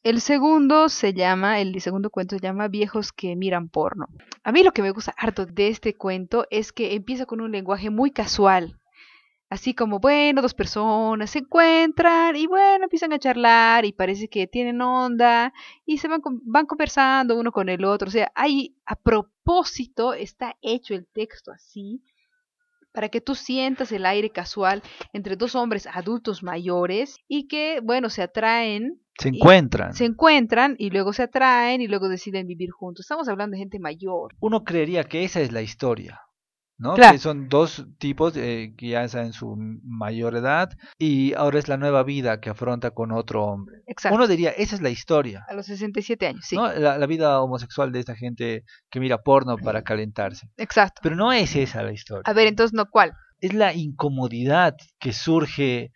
el 0.06 0.20
segundo 0.20 0.88
se 0.88 1.14
llama 1.14 1.58
el 1.60 1.80
segundo 1.80 2.10
cuento 2.10 2.36
se 2.36 2.40
llama 2.40 2.68
viejos 2.68 3.10
que 3.10 3.34
miran 3.34 3.68
porno 3.68 4.06
a 4.44 4.52
mí 4.52 4.62
lo 4.62 4.70
que 4.70 4.80
me 4.80 4.92
gusta 4.92 5.12
harto 5.16 5.46
de 5.46 5.66
este 5.66 5.96
cuento 5.96 6.46
es 6.48 6.72
que 6.72 6.94
empieza 6.94 7.26
con 7.26 7.40
un 7.40 7.50
lenguaje 7.50 7.90
muy 7.90 8.12
casual 8.12 8.78
así 9.50 9.74
como 9.74 9.98
bueno 9.98 10.42
dos 10.42 10.54
personas 10.54 11.30
se 11.30 11.40
encuentran 11.40 12.36
y 12.36 12.46
bueno 12.46 12.84
empiezan 12.84 13.14
a 13.14 13.18
charlar 13.18 13.84
y 13.84 13.92
parece 13.92 14.28
que 14.28 14.46
tienen 14.46 14.80
onda 14.80 15.52
y 15.84 15.98
se 15.98 16.06
van 16.06 16.20
van 16.44 16.66
conversando 16.66 17.36
uno 17.36 17.50
con 17.50 17.68
el 17.68 17.84
otro 17.84 18.06
o 18.06 18.12
sea 18.12 18.30
hay 18.36 18.76
a 18.86 18.94
propósito 18.94 20.14
está 20.14 20.56
hecho 20.62 20.94
el 20.94 21.08
texto 21.08 21.50
así 21.50 22.00
para 22.92 23.08
que 23.08 23.20
tú 23.20 23.34
sientas 23.34 23.90
el 23.90 24.06
aire 24.06 24.30
casual 24.30 24.84
entre 25.12 25.34
dos 25.34 25.56
hombres 25.56 25.86
adultos 25.86 26.42
mayores 26.42 27.18
y 27.28 27.46
que, 27.46 27.80
bueno, 27.82 28.08
se 28.08 28.22
atraen. 28.22 29.02
Se 29.18 29.28
encuentran. 29.28 29.94
Se 29.94 30.04
encuentran 30.04 30.76
y 30.78 30.90
luego 30.90 31.12
se 31.12 31.22
atraen 31.22 31.80
y 31.80 31.88
luego 31.88 32.08
deciden 32.08 32.46
vivir 32.46 32.70
juntos. 32.70 33.04
Estamos 33.04 33.28
hablando 33.28 33.54
de 33.54 33.58
gente 33.58 33.78
mayor. 33.78 34.34
Uno 34.40 34.64
creería 34.64 35.04
que 35.04 35.24
esa 35.24 35.40
es 35.40 35.52
la 35.52 35.62
historia. 35.62 36.20
¿no? 36.78 36.94
Que 36.94 37.18
son 37.18 37.48
dos 37.48 37.86
tipos 37.98 38.36
eh, 38.36 38.74
que 38.76 38.88
ya 38.88 39.04
están 39.04 39.26
en 39.26 39.32
su 39.32 39.56
mayor 39.82 40.36
edad 40.36 40.70
y 40.98 41.32
ahora 41.34 41.58
es 41.58 41.68
la 41.68 41.76
nueva 41.76 42.02
vida 42.02 42.40
que 42.40 42.50
afronta 42.50 42.90
con 42.90 43.12
otro 43.12 43.44
hombre. 43.44 43.82
Uno 44.10 44.26
diría, 44.26 44.50
esa 44.50 44.74
es 44.76 44.82
la 44.82 44.90
historia. 44.90 45.44
A 45.48 45.54
los 45.54 45.66
67 45.66 46.26
años, 46.26 46.44
sí. 46.44 46.56
¿no? 46.56 46.70
La, 46.72 46.98
la, 46.98 47.06
vida 47.06 47.40
homosexual 47.40 47.92
de 47.92 48.00
esta 48.00 48.14
gente 48.14 48.64
que 48.90 49.00
mira 49.00 49.22
porno 49.22 49.56
para 49.56 49.82
calentarse. 49.82 50.48
Exacto. 50.56 51.00
Pero 51.02 51.16
no 51.16 51.32
es 51.32 51.56
esa 51.56 51.82
la 51.82 51.92
historia. 51.92 52.22
A 52.26 52.32
ver, 52.32 52.46
entonces, 52.46 52.74
¿no 52.74 52.86
cuál? 52.90 53.14
Es 53.40 53.54
la 53.54 53.72
incomodidad 53.72 54.76
que 54.98 55.12
surge 55.12 55.92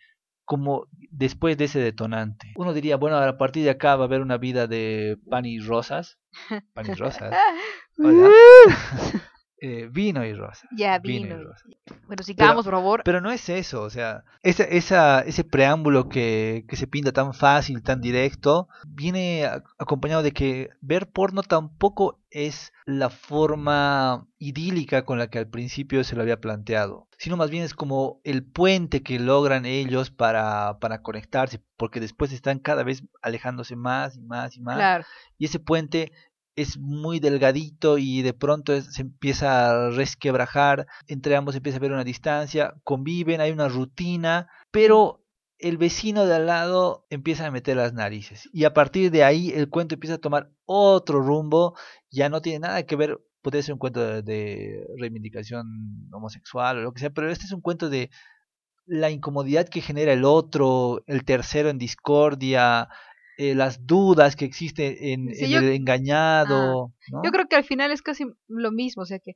como 0.51 0.89
después 1.11 1.57
de 1.57 1.63
ese 1.63 1.79
detonante. 1.79 2.51
Uno 2.57 2.73
diría, 2.73 2.97
bueno, 2.97 3.15
a 3.15 3.37
partir 3.37 3.63
de 3.63 3.69
acá 3.69 3.95
va 3.95 4.03
a 4.03 4.07
haber 4.07 4.19
una 4.19 4.37
vida 4.37 4.67
de 4.67 5.17
pan 5.29 5.45
y 5.45 5.59
rosas. 5.59 6.19
Pan 6.73 6.87
y 6.91 6.93
rosas. 6.93 7.33
Hola. 7.97 8.29
Eh, 9.63 9.89
vino 9.91 10.25
y 10.25 10.33
rosa. 10.33 10.67
Ya, 10.75 10.97
vino. 10.97 11.27
y 11.27 11.43
rosa. 11.43 11.63
Bueno, 12.07 12.23
sigamos, 12.23 12.65
por 12.65 12.73
favor. 12.73 13.03
Pero 13.05 13.21
no 13.21 13.29
es 13.29 13.47
eso, 13.47 13.83
o 13.83 13.91
sea, 13.91 14.23
esa, 14.41 14.63
esa, 14.63 15.21
ese 15.21 15.43
preámbulo 15.43 16.09
que, 16.09 16.65
que 16.67 16.75
se 16.75 16.87
pinta 16.87 17.11
tan 17.11 17.35
fácil, 17.35 17.83
tan 17.83 18.01
directo, 18.01 18.69
viene 18.87 19.47
acompañado 19.77 20.23
de 20.23 20.31
que 20.31 20.71
ver 20.81 21.11
porno 21.11 21.43
tampoco 21.43 22.20
es 22.31 22.73
la 22.85 23.09
forma 23.09 24.27
idílica 24.39 25.05
con 25.05 25.19
la 25.19 25.29
que 25.29 25.37
al 25.37 25.49
principio 25.49 26.03
se 26.03 26.15
lo 26.15 26.21
había 26.21 26.41
planteado, 26.41 27.07
sino 27.17 27.37
más 27.37 27.51
bien 27.51 27.63
es 27.63 27.73
como 27.73 28.21
el 28.23 28.43
puente 28.43 29.03
que 29.03 29.19
logran 29.19 29.65
ellos 29.65 30.09
para, 30.09 30.79
para 30.79 31.01
conectarse, 31.03 31.61
porque 31.77 31.99
después 31.99 32.31
están 32.31 32.59
cada 32.59 32.83
vez 32.83 33.03
alejándose 33.21 33.75
más 33.75 34.15
y 34.15 34.21
más 34.21 34.55
y 34.55 34.61
más. 34.61 34.77
Claro. 34.77 35.05
Y 35.37 35.45
ese 35.45 35.59
puente 35.59 36.11
es 36.55 36.77
muy 36.77 37.19
delgadito 37.19 37.97
y 37.97 38.21
de 38.21 38.33
pronto 38.33 38.79
se 38.81 39.01
empieza 39.01 39.87
a 39.87 39.89
resquebrajar, 39.89 40.87
entre 41.07 41.35
ambos 41.35 41.55
empieza 41.55 41.77
a 41.77 41.79
haber 41.79 41.91
una 41.91 42.03
distancia, 42.03 42.73
conviven, 42.83 43.41
hay 43.41 43.51
una 43.51 43.67
rutina, 43.67 44.47
pero 44.71 45.21
el 45.61 45.77
vecino 45.77 46.25
de 46.25 46.35
al 46.35 46.47
lado 46.47 47.05
empieza 47.09 47.45
a 47.45 47.51
meter 47.51 47.77
las 47.77 47.93
narices 47.93 48.49
y 48.51 48.65
a 48.65 48.73
partir 48.73 49.11
de 49.11 49.23
ahí 49.23 49.51
el 49.51 49.69
cuento 49.69 49.93
empieza 49.93 50.15
a 50.15 50.21
tomar 50.21 50.49
otro 50.65 51.21
rumbo, 51.21 51.77
ya 52.11 52.29
no 52.29 52.41
tiene 52.41 52.59
nada 52.59 52.83
que 52.83 52.95
ver, 52.95 53.19
puede 53.41 53.63
ser 53.63 53.73
un 53.73 53.79
cuento 53.79 54.01
de, 54.01 54.21
de 54.21 54.85
reivindicación 54.97 55.65
homosexual 56.11 56.77
o 56.77 56.81
lo 56.81 56.93
que 56.93 56.99
sea, 56.99 57.09
pero 57.09 57.31
este 57.31 57.45
es 57.45 57.51
un 57.51 57.61
cuento 57.61 57.89
de 57.89 58.09
la 58.85 59.09
incomodidad 59.09 59.69
que 59.69 59.81
genera 59.81 60.13
el 60.13 60.25
otro, 60.25 61.03
el 61.07 61.23
tercero 61.23 61.69
en 61.69 61.77
discordia, 61.77 62.89
eh, 63.37 63.55
las 63.55 63.85
dudas 63.85 64.35
que 64.35 64.45
existen 64.45 64.95
en, 64.99 65.29
el 65.29 65.71
engañado. 65.71 66.93
Ah, 67.13 67.21
yo 67.23 67.31
creo 67.31 67.47
que 67.47 67.55
al 67.55 67.63
final 67.63 67.91
es 67.91 68.01
casi 68.01 68.25
lo 68.47 68.71
mismo, 68.71 69.03
o 69.03 69.05
sea 69.05 69.19
que 69.19 69.31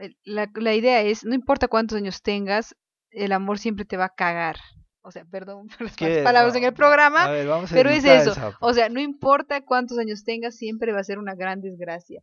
eh, 0.00 0.14
la, 0.24 0.50
la 0.54 0.74
idea 0.74 1.02
es, 1.02 1.24
no 1.24 1.34
importa 1.34 1.68
cuántos 1.68 1.98
años 1.98 2.22
tengas, 2.22 2.76
el 3.10 3.32
amor 3.32 3.58
siempre 3.58 3.84
te 3.84 3.96
va 3.96 4.06
a 4.06 4.14
cagar. 4.14 4.56
O 5.02 5.10
sea, 5.10 5.24
perdón 5.24 5.68
por 5.78 5.82
las 5.82 6.22
palabras 6.22 6.54
en 6.56 6.64
el 6.64 6.74
programa, 6.74 7.30
pero 7.70 7.90
es 7.90 8.04
eso. 8.04 8.34
O 8.60 8.72
sea, 8.72 8.88
no 8.88 9.00
importa 9.00 9.64
cuántos 9.64 9.98
años 9.98 10.24
tengas, 10.24 10.56
siempre 10.56 10.92
va 10.92 11.00
a 11.00 11.04
ser 11.04 11.18
una 11.18 11.34
gran 11.34 11.60
desgracia. 11.60 12.22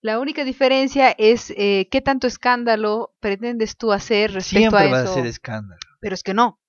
La 0.00 0.20
única 0.20 0.44
diferencia 0.44 1.10
es 1.18 1.52
eh, 1.56 1.88
qué 1.90 2.00
tanto 2.00 2.28
escándalo 2.28 3.14
pretendes 3.18 3.76
tú 3.76 3.92
hacer 3.92 4.32
respecto 4.32 4.76
a 4.76 4.84
eso. 4.84 4.92
va 4.92 5.00
a 5.00 5.06
ser 5.06 5.26
escándalo. 5.26 5.80
Pero 6.00 6.14
es 6.14 6.22
que 6.22 6.34
no. 6.34 6.60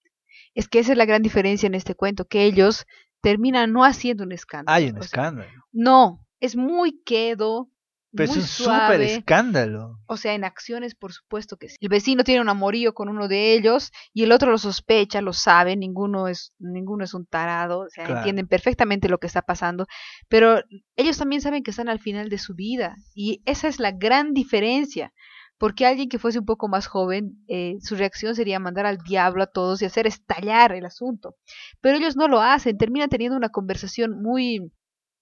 Es 0.56 0.68
que 0.68 0.80
esa 0.80 0.94
es 0.94 0.98
la 0.98 1.06
gran 1.06 1.22
diferencia 1.22 1.68
en 1.68 1.76
este 1.76 1.94
cuento, 1.94 2.26
que 2.26 2.46
ellos 2.46 2.88
termina 3.22 3.68
no 3.68 3.86
haciendo 3.86 4.24
un 4.24 4.32
escándalo. 4.32 4.76
Hay 4.76 4.90
un 4.90 4.98
escándalo. 4.98 5.50
no, 5.72 6.26
es 6.40 6.56
muy 6.56 7.04
quedo. 7.04 7.70
Pero 8.12 8.30
muy 8.30 8.40
es 8.40 8.60
un 8.60 8.66
súper 8.66 9.02
escándalo. 9.02 10.00
O 10.08 10.18
sea, 10.18 10.34
en 10.34 10.44
acciones, 10.44 10.96
por 10.96 11.14
supuesto 11.14 11.58
que 11.58 11.70
sí. 11.70 11.78
El 11.80 11.90
vecino 11.90 12.24
tiene 12.24 12.42
un 12.42 12.50
amorío 12.50 12.94
con 12.94 13.10
uno 13.10 13.28
de 13.28 13.54
ellos 13.54 13.92
y 14.14 14.24
el 14.24 14.32
otro 14.32 14.52
lo 14.52 14.58
sospecha, 14.58 15.22
lo 15.22 15.34
sabe, 15.34 15.76
ninguno 15.76 16.28
es, 16.28 16.54
ninguno 16.58 17.04
es 17.04 17.14
un 17.14 17.26
tarado, 17.26 17.82
o 17.82 17.90
sea, 17.90 18.06
entienden 18.06 18.48
perfectamente 18.48 19.10
lo 19.10 19.20
que 19.20 19.28
está 19.28 19.42
pasando, 19.42 19.86
pero 20.28 20.64
ellos 20.96 21.18
también 21.18 21.42
saben 21.42 21.64
que 21.64 21.72
están 21.72 21.90
al 21.90 22.00
final 22.00 22.30
de 22.30 22.40
su 22.40 22.56
vida 22.56 22.96
y 23.14 23.42
esa 23.46 23.68
es 23.68 23.80
la 23.80 23.92
gran 23.92 24.34
diferencia 24.34 25.14
porque 25.60 25.86
alguien 25.86 26.08
que 26.08 26.20
fuese 26.20 26.40
un 26.40 26.46
poco 26.46 26.70
más 26.70 26.88
joven, 26.88 27.44
eh, 27.50 27.76
su 27.82 27.96
reacción 27.96 28.34
sería 28.34 28.60
mandar 28.60 28.86
al 28.86 28.98
diablo 29.00 29.44
a 29.44 29.48
todos 29.48 29.82
y 29.82 29.86
hacer 29.86 30.08
estallar 30.08 30.72
el 30.72 30.86
asunto. 30.86 31.36
Pero 31.82 31.98
ellos 31.98 32.16
no 32.16 32.30
lo 32.30 32.42
hacen, 32.42 32.78
terminan 32.78 33.10
teniendo 33.10 33.36
una 33.36 33.50
conversación 33.50 34.22
muy 34.22 34.72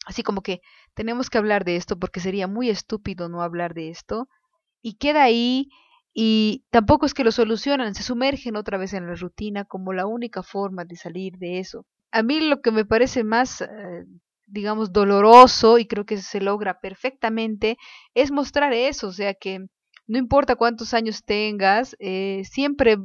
así 0.07 0.23
como 0.23 0.41
que 0.41 0.61
tenemos 0.97 1.29
que 1.29 1.37
hablar 1.37 1.63
de 1.63 1.75
esto 1.75 1.99
porque 1.99 2.19
sería 2.19 2.47
muy 2.47 2.71
estúpido 2.71 3.29
no 3.29 3.43
hablar 3.43 3.75
de 3.75 3.89
esto 3.89 4.27
y 4.81 4.95
queda 4.95 5.21
ahí 5.21 5.69
y 6.11 6.65
tampoco 6.71 7.05
es 7.05 7.13
que 7.13 7.23
lo 7.23 7.31
solucionan, 7.31 7.93
se 7.93 8.01
sumergen 8.01 8.55
otra 8.55 8.79
vez 8.79 8.93
en 8.93 9.05
la 9.05 9.13
rutina 9.13 9.63
como 9.63 9.93
la 9.93 10.07
única 10.07 10.41
forma 10.41 10.85
de 10.85 10.95
salir 10.95 11.37
de 11.37 11.59
eso. 11.59 11.85
A 12.11 12.23
mí 12.23 12.39
lo 12.39 12.61
que 12.61 12.71
me 12.71 12.83
parece 12.83 13.23
más 13.23 13.61
eh, 13.61 14.05
digamos 14.47 14.91
doloroso 14.91 15.77
y 15.77 15.85
creo 15.85 16.03
que 16.03 16.17
se 16.17 16.41
logra 16.41 16.79
perfectamente 16.79 17.77
es 18.15 18.31
mostrar 18.31 18.73
eso, 18.73 19.09
o 19.09 19.13
sea 19.13 19.35
que 19.35 19.67
no 20.07 20.17
importa 20.17 20.55
cuántos 20.55 20.95
años 20.95 21.23
tengas, 21.25 21.95
eh, 21.99 22.41
siempre, 22.45 22.97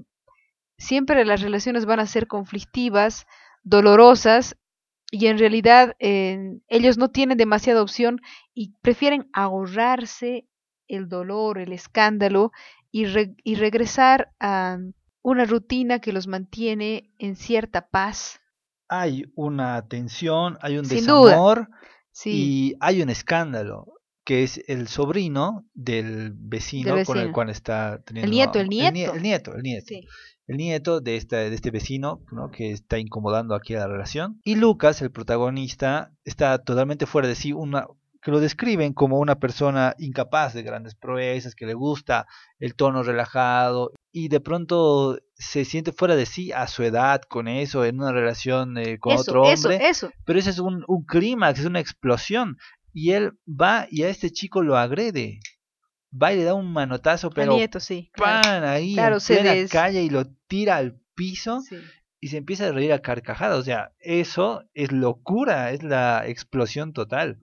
siempre 0.78 1.26
las 1.26 1.42
relaciones 1.42 1.84
van 1.84 2.00
a 2.00 2.06
ser 2.06 2.26
conflictivas, 2.26 3.26
dolorosas, 3.64 4.56
y 5.14 5.26
en 5.26 5.38
realidad 5.38 5.94
eh, 5.98 6.58
ellos 6.68 6.96
no 6.96 7.10
tienen 7.10 7.36
demasiada 7.36 7.82
opción 7.82 8.22
y 8.54 8.72
prefieren 8.80 9.28
ahorrarse 9.34 10.48
el 10.88 11.10
dolor, 11.10 11.58
el 11.58 11.74
escándalo 11.74 12.50
y, 12.90 13.04
y 13.44 13.54
regresar 13.56 14.32
a 14.40 14.78
una 15.20 15.44
rutina 15.44 16.00
que 16.00 16.14
los 16.14 16.26
mantiene 16.26 17.12
en 17.18 17.36
cierta 17.36 17.88
paz. 17.88 18.40
Hay 18.88 19.26
una 19.34 19.86
tensión, 19.86 20.56
hay 20.62 20.78
un 20.78 20.88
desamor 20.88 21.68
y 22.24 22.74
hay 22.80 23.02
un 23.02 23.10
escándalo 23.10 23.92
que 24.24 24.44
es 24.44 24.62
el 24.66 24.88
sobrino 24.88 25.66
del 25.74 26.32
vecino, 26.34 27.04
con 27.04 27.18
el 27.18 27.32
cual 27.32 27.50
está 27.50 28.02
teniendo... 28.02 28.26
El 28.26 28.30
nieto, 28.30 28.60
el 28.60 28.68
nieto. 28.68 29.14
El, 29.14 29.22
nieto, 29.22 29.54
el 29.54 29.62
nieto. 29.62 29.94
El 30.46 30.56
nieto 30.56 31.00
de 31.00 31.16
este, 31.16 31.36
de 31.36 31.54
este 31.54 31.70
vecino 31.70 32.20
¿no? 32.32 32.50
que 32.50 32.72
está 32.72 32.98
incomodando 32.98 33.54
aquí 33.54 33.74
a 33.74 33.80
la 33.80 33.88
relación. 33.88 34.40
Y 34.44 34.56
Lucas, 34.56 35.00
el 35.02 35.10
protagonista, 35.10 36.12
está 36.24 36.58
totalmente 36.58 37.06
fuera 37.06 37.28
de 37.28 37.34
sí, 37.34 37.52
una, 37.52 37.86
que 38.22 38.30
lo 38.30 38.40
describen 38.40 38.92
como 38.92 39.18
una 39.18 39.36
persona 39.36 39.94
incapaz 39.98 40.54
de 40.54 40.62
grandes 40.62 40.94
proezas, 40.94 41.54
que 41.54 41.66
le 41.66 41.74
gusta 41.74 42.26
el 42.58 42.74
tono 42.74 43.02
relajado 43.02 43.92
y 44.12 44.28
de 44.28 44.40
pronto 44.40 45.18
se 45.34 45.64
siente 45.64 45.92
fuera 45.92 46.14
de 46.14 46.26
sí 46.26 46.52
a 46.52 46.68
su 46.68 46.84
edad 46.84 47.20
con 47.22 47.48
eso, 47.48 47.84
en 47.84 48.00
una 48.00 48.12
relación 48.12 48.78
eh, 48.78 48.98
con 48.98 49.16
otro 49.16 49.42
hombre. 49.42 49.76
Eso, 49.76 50.06
eso. 50.06 50.10
Pero 50.24 50.38
ese 50.38 50.50
es 50.50 50.60
un, 50.60 50.84
un 50.86 51.04
clímax, 51.04 51.60
es 51.60 51.66
una 51.66 51.80
explosión 51.80 52.56
y 52.92 53.12
él 53.12 53.32
va 53.48 53.86
y 53.90 54.04
a 54.04 54.08
este 54.08 54.30
chico 54.30 54.62
lo 54.62 54.76
agrede. 54.76 55.40
Va 56.14 56.32
y 56.32 56.36
le 56.36 56.44
da 56.44 56.54
un 56.54 56.72
manotazo, 56.72 57.30
pero 57.30 57.56
nieto, 57.56 57.80
sí, 57.80 58.10
pan 58.16 58.64
ahí 58.64 58.94
claro, 58.94 59.18
en 59.28 59.46
la 59.46 59.68
calle 59.68 60.02
y 60.02 60.10
lo 60.10 60.26
tira 60.46 60.76
al 60.76 61.00
piso 61.14 61.62
y 62.20 62.28
se 62.28 62.36
empieza 62.36 62.66
a 62.66 62.72
reír 62.72 62.92
a 62.92 63.00
carcajadas. 63.00 63.58
O 63.58 63.62
sea, 63.62 63.92
eso 63.98 64.64
es 64.74 64.92
locura, 64.92 65.72
es 65.72 65.82
la 65.82 66.26
explosión 66.26 66.92
total. 66.92 67.40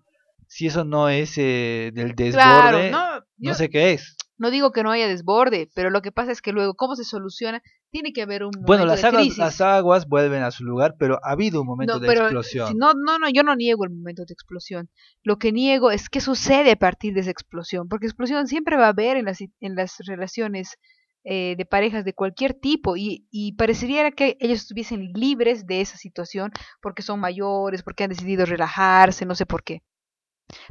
Si 0.47 0.67
eso 0.67 0.83
no 0.83 1.09
es 1.09 1.38
eh, 1.38 1.91
del 1.93 2.15
desborde, 2.15 2.91
no 3.38 3.53
sé 3.53 3.69
qué 3.69 3.93
es. 3.93 4.15
No 4.38 4.51
digo 4.51 4.71
que 4.71 4.83
no 4.83 4.91
haya 4.91 5.07
desborde, 5.07 5.69
pero 5.75 5.89
lo 5.89 6.01
que 6.01 6.11
pasa 6.11 6.31
es 6.31 6.41
que 6.41 6.53
luego, 6.53 6.75
¿cómo 6.75 6.95
se 6.95 7.03
soluciona? 7.03 7.61
Tiene 7.91 8.13
que 8.13 8.22
haber 8.22 8.43
un 8.43 8.51
momento 8.51 8.67
bueno, 8.67 8.86
las, 8.86 9.01
de 9.01 9.08
aguas, 9.08 9.38
las 9.38 9.62
aguas 9.62 10.08
vuelven 10.08 10.43
a 10.43 10.51
su 10.51 10.63
lugar, 10.63 10.96
pero 11.00 11.19
ha 11.24 11.31
habido 11.31 11.62
un 11.62 11.67
momento 11.67 12.00
de 12.00 12.08
explosión. 12.08 12.77
no, 12.77 12.93
no, 12.93 13.17
no, 13.17 13.29
yo 13.29 13.41
no 13.43 13.55
niego 13.55 13.84
el 13.84 13.89
momento 13.89 14.25
de 14.25 14.34
explosión. 14.34 14.89
Lo 15.24 15.38
que 15.39 15.51
niego 15.51 15.89
es 15.89 16.10
qué 16.10 16.22
sucede 16.22 16.72
a 16.72 16.75
partir 16.75 17.13
de 17.13 17.22
esa 17.22 17.31
explosión, 17.31 17.88
porque 17.88 18.05
explosión 18.05 18.48
siempre 18.48 18.77
va 18.77 18.86
a 18.86 18.89
haber 18.89 19.17
en 19.17 19.25
las, 19.25 19.39
en 19.41 19.75
las 19.75 19.98
relaciones 20.05 20.77
eh, 21.24 21.55
de 21.58 21.65
parejas 21.65 22.05
de 22.05 22.13
cualquier 22.13 22.53
tipo 22.53 22.96
y, 22.96 23.27
y 23.29 23.53
parecería 23.53 24.10
que 24.12 24.38
ellos 24.39 24.60
estuviesen 24.60 25.12
libres 25.13 25.67
de 25.67 25.81
esa 25.81 25.98
situación 25.98 26.51
porque 26.81 27.01
son 27.01 27.19
mayores, 27.19 27.84
porque 27.84 28.03
han 28.03 28.10
decidido 28.10 28.46
relajarse, 28.46 29.25
no 29.25 29.36
sé 29.36 29.46
por 29.46 29.63
qué. 29.63 29.81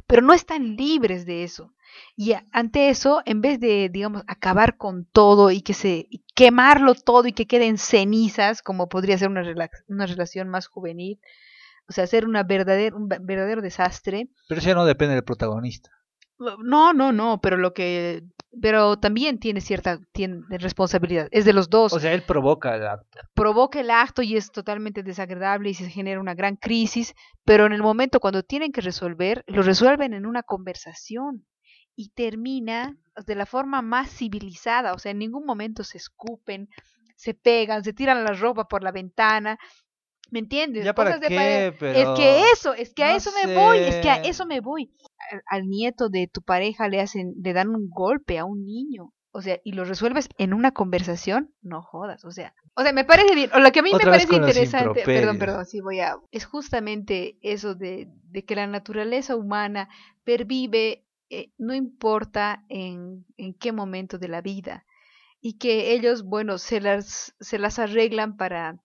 Pero 0.07 0.21
no 0.21 0.33
están 0.33 0.75
libres 0.75 1.25
de 1.25 1.43
eso. 1.43 1.73
Y 2.15 2.33
ante 2.51 2.89
eso, 2.89 3.21
en 3.25 3.41
vez 3.41 3.59
de, 3.59 3.89
digamos, 3.89 4.23
acabar 4.27 4.77
con 4.77 5.05
todo 5.05 5.51
y 5.51 5.61
que 5.61 5.73
se 5.73 6.07
quemarlo 6.39 6.95
todo 6.95 7.27
y 7.27 7.33
que 7.33 7.47
queden 7.47 7.77
cenizas, 7.77 8.61
como 8.61 8.87
podría 8.87 9.17
ser 9.17 9.27
una, 9.27 9.43
una 9.89 10.05
relación 10.05 10.47
más 10.47 10.67
juvenil, 10.67 11.19
o 11.89 11.91
sea, 11.91 12.05
hacer 12.05 12.25
una 12.25 12.43
verdadera, 12.43 12.95
un 12.95 13.09
verdadero 13.09 13.61
desastre. 13.61 14.29
Pero 14.47 14.59
eso 14.59 14.69
ya 14.69 14.75
no 14.75 14.85
depende 14.85 15.15
del 15.15 15.25
protagonista. 15.25 15.91
No, 16.37 16.93
no, 16.93 17.11
no, 17.11 17.41
pero 17.41 17.57
lo 17.57 17.73
que 17.73 18.23
pero 18.61 18.97
también 18.97 19.37
tiene 19.37 19.59
cierta 19.59 19.99
tiene 20.13 20.41
responsabilidad. 20.49 21.27
Es 21.31 21.43
de 21.43 21.51
los 21.51 21.69
dos. 21.69 21.91
O 21.91 21.99
sea, 21.99 22.13
él 22.13 22.23
provoca 22.23 22.73
el 22.73 22.87
acto. 22.87 23.19
Provoca 23.33 23.81
el 23.81 23.91
acto 23.91 24.21
y 24.21 24.37
es 24.37 24.49
totalmente 24.49 25.03
desagradable 25.03 25.69
y 25.69 25.73
se 25.73 25.89
genera 25.89 26.21
una 26.21 26.35
gran 26.35 26.55
crisis, 26.55 27.15
pero 27.43 27.65
en 27.65 27.73
el 27.73 27.83
momento 27.83 28.21
cuando 28.21 28.43
tienen 28.43 28.71
que 28.71 28.79
resolver, 28.79 29.43
lo 29.45 29.61
resuelven 29.61 30.13
en 30.13 30.25
una 30.25 30.41
conversación 30.43 31.45
y 31.99 32.07
termina 32.11 32.95
de 33.25 33.35
la 33.35 33.45
forma 33.45 33.81
más 33.81 34.09
civilizada, 34.09 34.93
o 34.93 34.99
sea, 34.99 35.11
en 35.11 35.19
ningún 35.19 35.45
momento 35.45 35.83
se 35.83 35.97
escupen, 35.97 36.69
se 37.17 37.33
pegan, 37.33 37.83
se 37.83 37.91
tiran 37.91 38.23
la 38.23 38.31
ropa 38.31 38.69
por 38.69 38.83
la 38.83 38.93
ventana, 38.93 39.59
¿Me 40.31 40.37
entiendes? 40.37 40.85
¿Ya 40.85 40.93
para 40.93 41.19
qué? 41.19 41.73
Es 41.81 42.07
que 42.15 42.51
eso, 42.53 42.75
es 42.75 42.93
que 42.93 43.03
a 43.03 43.15
eso 43.15 43.31
me 43.43 43.55
voy, 43.55 43.79
es 43.79 43.95
que 43.95 44.11
a 44.11 44.17
eso 44.17 44.45
me 44.45 44.59
voy. 44.59 44.93
Al, 45.47 45.67
nieto 45.67 46.07
de 46.07 46.27
tu 46.27 46.43
pareja 46.43 46.87
le 46.87 47.01
hacen, 47.01 47.33
le 47.41 47.51
dan 47.51 47.69
un 47.69 47.89
golpe 47.89 48.37
a 48.37 48.45
un 48.45 48.63
niño. 48.63 49.11
O 49.31 49.41
sea, 49.41 49.59
y 49.63 49.71
lo 49.71 49.85
resuelves 49.85 50.29
en 50.37 50.53
una 50.53 50.71
conversación, 50.71 51.51
no 51.63 51.81
jodas, 51.81 52.25
o 52.25 52.31
sea, 52.31 52.53
o 52.75 52.83
sea, 52.83 52.93
me 52.93 53.05
parece 53.05 53.33
bien, 53.33 53.49
o 53.53 53.59
lo 53.59 53.71
que 53.71 53.79
a 53.79 53.83
mí 53.83 53.91
me 53.91 53.99
parece 53.99 54.35
interesante, 54.35 55.01
perdón, 55.03 55.39
perdón, 55.39 55.65
sí 55.65 55.81
voy 55.81 55.99
a, 55.99 56.17
es 56.31 56.45
justamente 56.45 57.39
eso 57.41 57.73
de, 57.73 58.07
de 58.23 58.45
que 58.45 58.55
la 58.55 58.67
naturaleza 58.67 59.35
humana 59.35 59.89
pervive, 60.23 61.05
eh, 61.29 61.51
no 61.57 61.73
importa 61.75 62.63
en, 62.69 63.25
en 63.37 63.53
qué 63.53 63.71
momento 63.71 64.17
de 64.17 64.27
la 64.27 64.41
vida, 64.41 64.85
y 65.41 65.57
que 65.57 65.93
ellos, 65.93 66.23
bueno, 66.23 66.57
se 66.57 66.81
las, 66.81 67.35
se 67.39 67.59
las 67.59 67.79
arreglan 67.79 68.37
para 68.37 68.79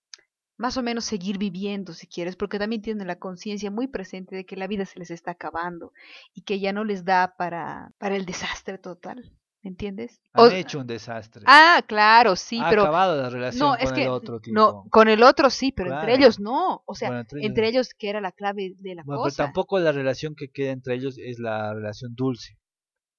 más 0.57 0.77
o 0.77 0.83
menos 0.83 1.05
seguir 1.05 1.39
viviendo 1.39 1.93
si 1.95 2.07
quieres, 2.07 2.37
porque 2.37 2.59
también 2.59 2.83
tienen 2.83 3.07
la 3.07 3.19
conciencia 3.19 3.71
muy 3.71 3.89
presente 3.89 4.37
de 4.37 4.47
que 4.47 4.57
la 4.57 4.69
vida 4.69 4.85
se 4.87 4.99
les 4.99 5.11
está 5.11 5.33
acabando 5.33 5.93
y 6.33 6.43
que 6.43 6.61
ya 6.61 6.73
no 6.73 6.85
les 6.85 7.05
da 7.05 7.35
para, 7.37 7.93
para 7.99 8.17
el 8.17 8.25
desastre 8.27 8.79
total. 8.79 9.33
¿Me 9.65 9.71
entiendes? 9.71 10.21
Han 10.35 10.53
hecho 10.53 10.81
un 10.81 10.87
desastre. 10.87 11.43
Ah, 11.47 11.83
claro, 11.87 12.37
sí, 12.37 12.61
ha 12.63 12.69
pero. 12.69 12.83
acabado 12.83 13.21
la 13.23 13.31
relación 13.31 13.61
no, 13.61 13.75
con 13.75 13.83
es 13.83 13.93
que, 13.95 14.03
el 14.03 14.09
otro 14.11 14.39
tipo. 14.39 14.55
No, 14.55 14.85
con 14.91 15.09
el 15.09 15.23
otro 15.23 15.49
sí, 15.49 15.73
pero 15.73 15.99
entre 15.99 16.17
ellos 16.17 16.39
no. 16.39 16.83
O 16.85 16.95
sea, 16.95 17.25
entre, 17.33 17.67
ellos... 17.67 17.95
que 17.95 18.11
era 18.11 18.21
la 18.21 18.31
clave 18.31 18.75
de 18.77 18.95
la 18.95 19.03
bueno, 19.07 19.23
cosa. 19.23 19.37
Pero 19.37 19.47
tampoco 19.47 19.79
la 19.79 19.93
relación 19.93 20.35
que 20.35 20.51
queda 20.51 20.73
entre 20.73 20.97
ellos 20.97 21.17
es 21.17 21.39
la 21.39 21.73
relación 21.73 22.15
dulce. 22.15 22.59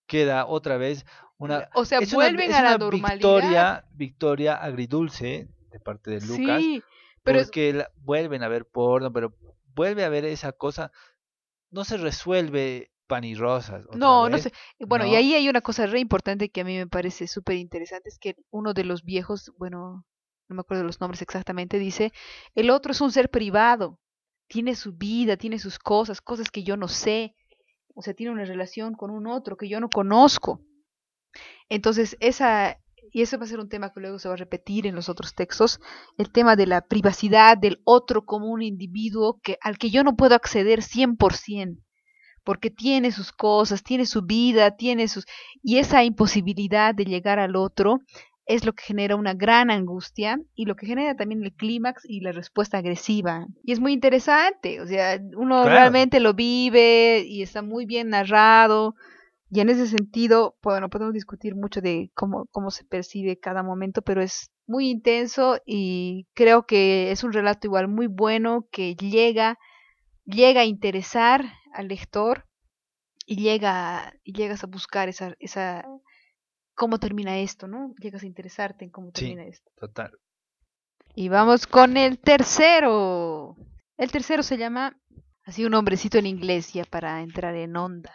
Queda 0.05 0.45
otra 0.45 0.77
vez 0.77 1.07
una. 1.37 1.67
O 1.73 1.83
sea, 1.83 1.99
vuelven 2.13 2.53
a 2.53 2.61
la 2.61 2.77
normalidad. 2.77 3.15
Victoria, 3.15 3.85
victoria 3.93 4.53
agridulce 4.53 5.49
de 5.71 5.79
parte 5.79 6.11
de 6.11 6.21
Lucas. 6.27 6.61
Sí, 6.61 6.83
pero 7.23 7.41
porque 7.41 7.87
vuelven 7.95 8.43
a 8.43 8.49
ver 8.49 8.67
porno, 8.67 9.11
pero 9.11 9.35
vuelve 9.73 10.03
a 10.03 10.09
ver 10.09 10.25
esa 10.25 10.51
cosa. 10.51 10.91
No 11.71 11.85
se 11.85 11.97
resuelve 11.97 12.91
pan 13.07 13.24
y 13.24 13.35
rosas. 13.35 13.83
No, 13.95 14.29
no 14.29 14.38
sé. 14.38 14.51
Bueno, 14.79 15.05
y 15.05 15.15
ahí 15.15 15.33
hay 15.33 15.50
una 15.50 15.62
cosa 15.62 15.85
re 15.85 16.00
importante 16.00 16.50
que 16.50 16.62
a 16.62 16.63
mí 16.63 16.77
me 16.77 16.88
parece 16.88 17.27
súper 17.27 17.57
interesante, 17.57 18.09
es 18.09 18.19
que 18.19 18.35
uno 18.51 18.74
de 18.74 18.83
los 18.83 19.03
viejos, 19.03 19.51
bueno, 19.57 20.05
no 20.47 20.55
me 20.55 20.62
acuerdo 20.62 20.83
los 20.83 21.00
nombres 21.00 21.21
exactamente, 21.21 21.79
dice, 21.79 22.12
el 22.53 22.69
otro 22.69 22.91
es 22.91 23.01
un 23.01 23.12
ser 23.12 23.29
privado, 23.29 24.00
tiene 24.47 24.75
su 24.75 24.93
vida, 24.93 25.38
tiene 25.38 25.59
sus 25.59 25.79
cosas, 25.79 26.21
cosas 26.21 26.51
que 26.51 26.63
yo 26.63 26.77
no 26.77 26.88
sé, 26.88 27.35
o 27.93 28.01
sea, 28.01 28.13
tiene 28.13 28.31
una 28.31 28.45
relación 28.45 28.93
con 28.93 29.09
un 29.12 29.27
otro 29.27 29.57
que 29.57 29.69
yo 29.69 29.79
no 29.79 29.89
conozco. 29.89 30.62
Entonces, 31.69 32.17
esa, 32.19 32.77
y 33.12 33.21
eso 33.21 33.38
va 33.38 33.45
a 33.45 33.47
ser 33.47 33.59
un 33.59 33.69
tema 33.69 33.93
que 33.93 34.01
luego 34.01 34.19
se 34.19 34.27
va 34.27 34.33
a 34.33 34.38
repetir 34.38 34.85
en 34.88 34.95
los 34.95 35.09
otros 35.09 35.33
textos, 35.33 35.79
el 36.17 36.31
tema 36.31 36.55
de 36.55 36.67
la 36.67 36.81
privacidad 36.81 37.57
del 37.57 37.81
otro 37.85 38.25
como 38.25 38.47
un 38.47 38.62
individuo 38.62 39.39
que, 39.41 39.57
al 39.62 39.77
que 39.77 39.89
yo 39.89 40.03
no 40.03 40.15
puedo 40.15 40.35
acceder 40.35 40.81
100%, 40.81 41.84
porque 42.45 42.70
tiene 42.70 43.11
sus 43.11 43.31
cosas, 43.31 43.83
tiene 43.83 44.05
su 44.05 44.22
vida, 44.22 44.77
tiene 44.77 45.07
sus... 45.07 45.25
Y 45.61 45.79
esa 45.79 46.03
imposibilidad 46.03 46.96
de 46.96 47.05
llegar 47.05 47.39
al 47.39 47.55
otro 47.55 48.00
es 48.46 48.63
lo 48.63 48.74
que 48.74 48.83
genera 48.83 49.15
una 49.15 49.33
gran 49.33 49.72
angustia 49.72 50.39
y 50.53 50.65
lo 50.65 50.75
que 50.75 50.85
genera 50.85 51.15
también 51.15 51.43
el 51.43 51.53
clímax 51.53 52.03
y 52.05 52.22
la 52.22 52.31
respuesta 52.31 52.77
agresiva. 52.77 53.48
Y 53.63 53.72
es 53.72 53.79
muy 53.79 53.91
interesante, 53.91 54.79
o 54.79 54.87
sea, 54.87 55.20
uno 55.35 55.65
realmente 55.65 56.20
lo 56.20 56.35
vive 56.35 57.25
y 57.27 57.41
está 57.41 57.63
muy 57.63 57.85
bien 57.85 58.09
narrado 58.09 58.96
y 59.50 59.59
en 59.59 59.70
ese 59.70 59.87
sentido, 59.87 60.57
bueno, 60.63 60.89
podemos 60.89 61.13
discutir 61.13 61.55
mucho 61.55 61.79
de 61.79 62.11
cómo, 62.15 62.46
cómo 62.51 62.72
se 62.72 62.83
percibe 62.83 63.39
cada 63.39 63.63
momento, 63.63 64.01
pero 64.01 64.22
es 64.22 64.51
muy 64.67 64.89
intenso 64.89 65.59
y 65.65 66.25
creo 66.33 66.65
que 66.65 67.11
es 67.11 67.24
un 67.24 67.31
relato 67.31 67.67
igual 67.67 67.87
muy 67.87 68.07
bueno 68.07 68.67
que 68.72 68.96
llega, 68.96 69.57
llega 70.25 70.61
a 70.61 70.65
interesar 70.65 71.46
al 71.75 71.88
lector 71.88 72.46
y 73.25 73.38
llega 73.38 74.14
y 74.24 74.33
llegas 74.33 74.64
a 74.64 74.68
buscar 74.68 75.09
esa, 75.09 75.35
esa 75.40 75.85
cómo 76.75 77.00
termina 77.00 77.40
esto, 77.40 77.68
¿no? 77.68 77.94
Llegas 78.00 78.24
a 78.24 78.27
interesarte 78.27 78.85
en 78.85 78.92
cómo 78.92 79.11
termina 79.11 79.46
esto. 79.46 79.72
Total. 79.75 80.11
Y 81.16 81.29
vamos 81.29 81.66
con 81.66 81.98
el 81.98 82.20
tercero. 82.20 83.55
El 83.98 84.11
tercero 84.11 84.44
se 84.44 84.57
llama 84.57 84.98
así 85.46 85.66
un 85.66 85.74
hombrecito 85.74 86.18
en 86.18 86.25
inglés 86.25 86.74
ya 86.74 86.83
para 86.83 87.22
entrar 87.22 87.55
en 87.55 87.75
onda. 87.77 88.14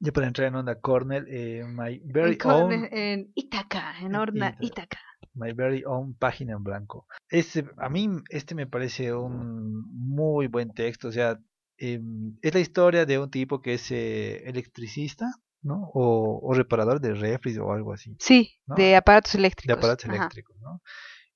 Ya 0.00 0.12
para 0.12 0.28
entrar 0.28 0.48
en 0.48 0.54
onda 0.54 0.80
Cornell, 0.80 1.26
eh, 1.28 1.64
My 1.64 2.00
Very 2.04 2.38
Own. 2.44 2.88
En 2.90 3.30
Itaca, 3.34 3.94
en 4.00 4.12
Itaca. 4.60 4.98
My 5.34 5.52
Very 5.52 5.84
Own 5.84 6.14
Página 6.14 6.54
en 6.54 6.64
Blanco. 6.64 7.06
Este, 7.28 7.68
a 7.76 7.88
mí 7.88 8.08
este 8.30 8.54
me 8.54 8.66
parece 8.66 9.12
un 9.12 9.84
muy 9.90 10.46
buen 10.46 10.72
texto. 10.72 11.08
O 11.08 11.12
sea, 11.12 11.38
em, 11.78 12.36
es 12.42 12.54
la 12.54 12.60
historia 12.60 13.06
de 13.06 13.18
un 13.18 13.30
tipo 13.30 13.60
que 13.62 13.74
es 13.74 13.90
eh, 13.90 14.48
electricista, 14.48 15.30
¿no? 15.62 15.90
O, 15.94 16.52
reparador 16.54 17.00
de 17.00 17.14
refris 17.14 17.58
o 17.58 17.72
algo 17.72 17.92
así. 17.92 18.16
Sí, 18.20 18.54
de 18.76 18.96
aparatos 18.96 19.34
eléctricos. 19.34 19.74
De 19.74 19.78
aparatos 19.78 20.04
eléctricos, 20.06 20.56
¿no? 20.60 20.82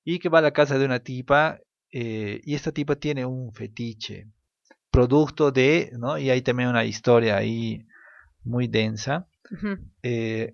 Y 0.03 0.19
que 0.19 0.29
va 0.29 0.39
a 0.39 0.43
la 0.43 0.51
casa 0.51 0.77
de 0.77 0.85
una 0.85 0.99
tipa 0.99 1.59
eh, 1.91 2.41
y 2.43 2.55
esta 2.55 2.71
tipa 2.71 2.95
tiene 2.95 3.25
un 3.25 3.53
fetiche, 3.53 4.27
producto 4.89 5.51
de, 5.51 5.91
¿no? 5.97 6.17
Y 6.17 6.29
hay 6.29 6.41
también 6.41 6.69
una 6.69 6.85
historia 6.85 7.37
ahí 7.37 7.85
muy 8.43 8.67
densa. 8.67 9.27
Eh, 10.01 10.53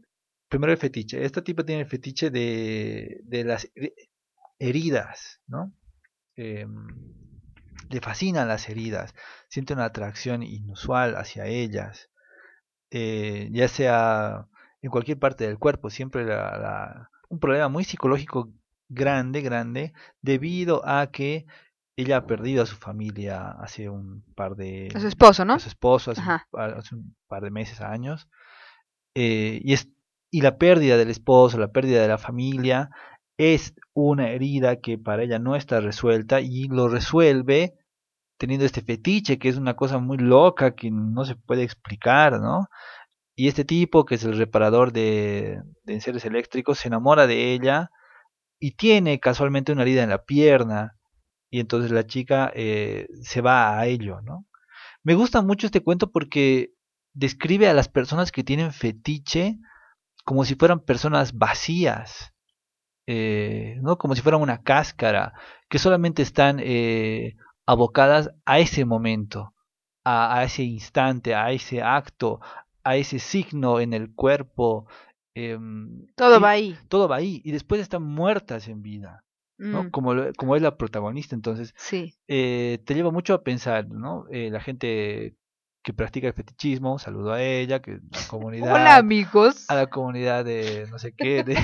primero 0.50 0.74
el 0.74 0.78
fetiche. 0.78 1.24
Esta 1.24 1.44
tipo 1.44 1.64
tiene 1.64 1.84
el 1.84 1.88
fetiche 1.88 2.30
de, 2.30 3.22
de 3.24 3.44
las 3.44 3.72
heridas, 4.60 5.42
¿no? 5.48 5.74
Em, 6.36 6.88
le 7.90 8.02
fascinan 8.02 8.48
las 8.48 8.70
heridas, 8.70 9.14
siente 9.48 9.74
una 9.74 9.86
atracción 9.86 10.44
inusual 10.44 11.16
hacia 11.16 11.48
ellas, 11.48 12.10
eh, 12.92 13.50
ya 13.52 13.68
sea 13.68 14.48
en 14.82 14.92
cualquier 14.92 15.20
parte 15.20 15.46
del 15.46 15.58
cuerpo, 15.58 15.90
siempre 15.90 16.26
un 17.30 17.40
problema 17.40 17.68
muy 17.68 17.84
psicológico 17.84 18.52
grande, 18.88 19.42
grande, 19.42 19.94
debido 20.22 20.88
a 20.88 21.12
que 21.12 21.46
ella 21.96 22.18
ha 22.18 22.28
perdido 22.28 22.64
a 22.64 22.66
su 22.66 22.78
familia 22.78 23.52
hace 23.52 23.90
un 23.90 24.24
par 24.36 24.56
de... 24.56 24.90
A 24.96 25.00
su 25.00 25.08
esposo, 25.08 25.44
¿no? 25.44 25.56
A 25.56 25.60
su 25.60 25.68
esposo 25.68 26.12
hace, 26.12 26.22
un, 26.96 27.16
par 27.28 27.44
de 27.44 27.52
meses, 27.52 27.82
años. 27.82 28.30
Eh, 29.16 29.60
y, 29.64 29.74
es, 29.74 29.90
y 30.32 30.42
la 30.42 30.58
pérdida 30.58 30.96
del 30.96 31.10
esposo, 31.10 31.58
la 31.58 31.72
pérdida 31.72 32.02
de 32.02 32.08
la 32.08 32.18
familia, 32.18 32.90
es 33.38 33.74
una 33.94 34.30
herida 34.30 34.78
que 34.78 34.98
para 34.98 35.24
ella 35.24 35.40
no 35.40 35.56
está 35.56 35.82
resuelta 35.82 36.42
y 36.42 36.68
lo 36.68 36.88
resuelve 36.88 37.74
teniendo 38.40 38.66
este 38.66 38.82
fetiche 38.82 39.38
que 39.38 39.50
es 39.50 39.58
una 39.58 39.76
cosa 39.76 40.00
muy 40.00 40.18
loca 40.18 40.76
que 40.76 40.90
no 40.92 41.26
se 41.26 41.36
puede 41.36 41.64
explicar, 41.64 42.40
¿no? 42.40 42.68
Y 43.36 43.48
este 43.48 43.66
tipo, 43.66 44.06
que 44.06 44.16
es 44.16 44.24
el 44.24 44.38
reparador 44.38 44.92
de, 44.92 45.62
de 45.84 46.02
seres 46.02 46.26
eléctricos, 46.26 46.80
se 46.80 46.88
enamora 46.88 47.28
de 47.28 47.54
ella 47.54 47.92
y 48.60 48.72
tiene 48.76 49.20
casualmente 49.20 49.72
una 49.72 49.84
herida 49.84 50.04
en 50.04 50.10
la 50.10 50.24
pierna 50.24 50.98
y 51.50 51.60
entonces 51.60 51.92
la 51.92 52.06
chica 52.06 52.52
eh, 52.56 53.08
se 53.22 53.42
va 53.42 53.80
a 53.80 53.86
ello, 53.88 54.22
¿no? 54.22 54.46
Me 55.04 55.16
gusta 55.16 55.42
mucho 55.42 55.68
este 55.68 55.82
cuento 55.82 56.12
porque 56.12 56.74
describe 57.14 57.68
a 57.68 57.74
las 57.74 57.90
personas 57.90 58.32
que 58.32 58.44
tienen 58.44 58.72
fetiche 58.72 59.58
como 60.26 60.46
si 60.46 60.56
fueran 60.56 60.82
personas 60.82 61.38
vacías, 61.38 62.34
eh, 63.08 63.78
¿no? 63.82 63.98
Como 63.98 64.16
si 64.16 64.22
fueran 64.22 64.42
una 64.42 64.62
cáscara, 64.62 65.34
que 65.70 65.80
solamente 65.80 66.22
están 66.22 66.60
eh, 66.62 67.36
abocadas 67.70 68.32
a 68.46 68.58
ese 68.58 68.84
momento, 68.84 69.54
a, 70.04 70.40
a, 70.40 70.44
ese 70.44 70.64
instante, 70.64 71.36
a 71.36 71.52
ese 71.52 71.84
acto, 71.84 72.40
a 72.84 72.96
ese 72.96 73.20
signo 73.20 73.80
en 73.80 73.94
el 73.94 74.12
cuerpo. 74.16 74.88
Em, 75.36 76.08
todo 76.16 76.42
va 76.42 76.50
ahí. 76.50 76.76
Todo 76.88 77.08
va 77.08 77.18
ahí. 77.18 77.42
Y 77.46 77.52
después 77.52 77.80
están 77.80 78.02
muertas 78.02 78.68
en 78.68 78.82
vida. 78.82 79.24
¿no? 79.60 79.84
Mm. 79.84 79.92
Como, 79.92 80.16
como 80.36 80.56
es 80.56 80.64
la 80.64 80.78
protagonista, 80.78 81.36
entonces 81.36 81.76
sí. 81.78 82.16
eh, 82.28 82.80
te 82.86 82.96
lleva 82.96 83.12
mucho 83.12 83.36
a 83.36 83.44
pensar, 83.44 83.88
¿no? 83.90 84.26
Eh, 84.32 84.50
la 84.50 84.62
gente 84.62 85.36
que 85.84 85.94
practica 85.94 86.28
el 86.28 86.34
fetichismo, 86.34 86.98
saludo 86.98 87.34
a 87.34 87.44
ella, 87.44 87.82
que 87.82 88.00
la 88.00 88.02
comunidad... 88.30 88.74
Hola 88.74 88.96
amigos. 88.96 89.70
A 89.70 89.76
la 89.76 89.88
comunidad 89.88 90.44
de 90.44 90.88
no 90.90 90.98
sé 90.98 91.14
qué, 91.14 91.44
de, 91.44 91.56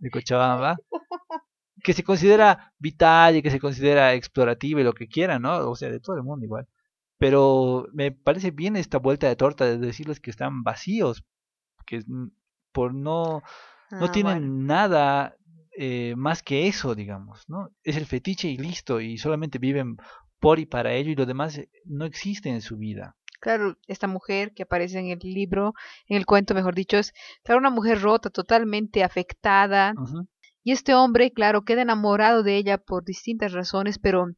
de 0.00 0.10
Cochabamba, 0.10 0.76
que 1.82 1.92
se 1.92 2.04
considera 2.04 2.72
vital 2.78 3.36
y 3.36 3.42
que 3.42 3.50
se 3.50 3.60
considera 3.60 4.14
explorativa 4.14 4.80
y 4.80 4.84
lo 4.84 4.92
que 4.92 5.08
quieran, 5.08 5.42
¿no? 5.42 5.70
O 5.70 5.76
sea, 5.76 5.90
de 5.90 6.00
todo 6.00 6.16
el 6.16 6.22
mundo 6.22 6.44
igual. 6.44 6.68
Pero 7.18 7.86
me 7.92 8.12
parece 8.12 8.50
bien 8.50 8.76
esta 8.76 8.98
vuelta 8.98 9.28
de 9.28 9.36
torta 9.36 9.64
de 9.64 9.78
decirles 9.78 10.20
que 10.20 10.30
están 10.30 10.62
vacíos, 10.62 11.24
que 11.86 12.02
por 12.72 12.94
no, 12.94 13.42
no 13.90 14.06
ah, 14.06 14.12
tienen 14.12 14.66
nada 14.66 15.36
eh, 15.76 16.14
más 16.16 16.42
que 16.42 16.68
eso, 16.68 16.94
digamos, 16.94 17.48
¿no? 17.48 17.70
Es 17.82 17.96
el 17.96 18.06
fetiche 18.06 18.48
y 18.48 18.58
listo, 18.58 19.00
y 19.00 19.18
solamente 19.18 19.58
viven 19.58 19.96
por 20.38 20.58
y 20.58 20.66
para 20.66 20.92
ello 20.92 21.10
y 21.10 21.14
lo 21.14 21.26
demás 21.26 21.58
eh, 21.58 21.70
no 21.84 22.04
existe 22.04 22.48
en 22.48 22.60
su 22.60 22.76
vida. 22.76 23.16
Claro, 23.40 23.76
esta 23.88 24.06
mujer 24.06 24.52
que 24.54 24.62
aparece 24.62 24.98
en 24.98 25.06
el 25.06 25.18
libro, 25.20 25.74
en 26.06 26.16
el 26.16 26.26
cuento, 26.26 26.54
mejor 26.54 26.74
dicho, 26.74 26.98
es 26.98 27.12
claro, 27.42 27.58
una 27.58 27.70
mujer 27.70 28.00
rota, 28.00 28.30
totalmente 28.30 29.02
afectada. 29.02 29.94
Y 30.62 30.72
este 30.72 30.94
hombre, 30.94 31.32
claro, 31.32 31.64
queda 31.64 31.82
enamorado 31.82 32.42
de 32.42 32.56
ella 32.56 32.78
por 32.78 33.04
distintas 33.04 33.52
razones, 33.52 33.98
pero 33.98 34.28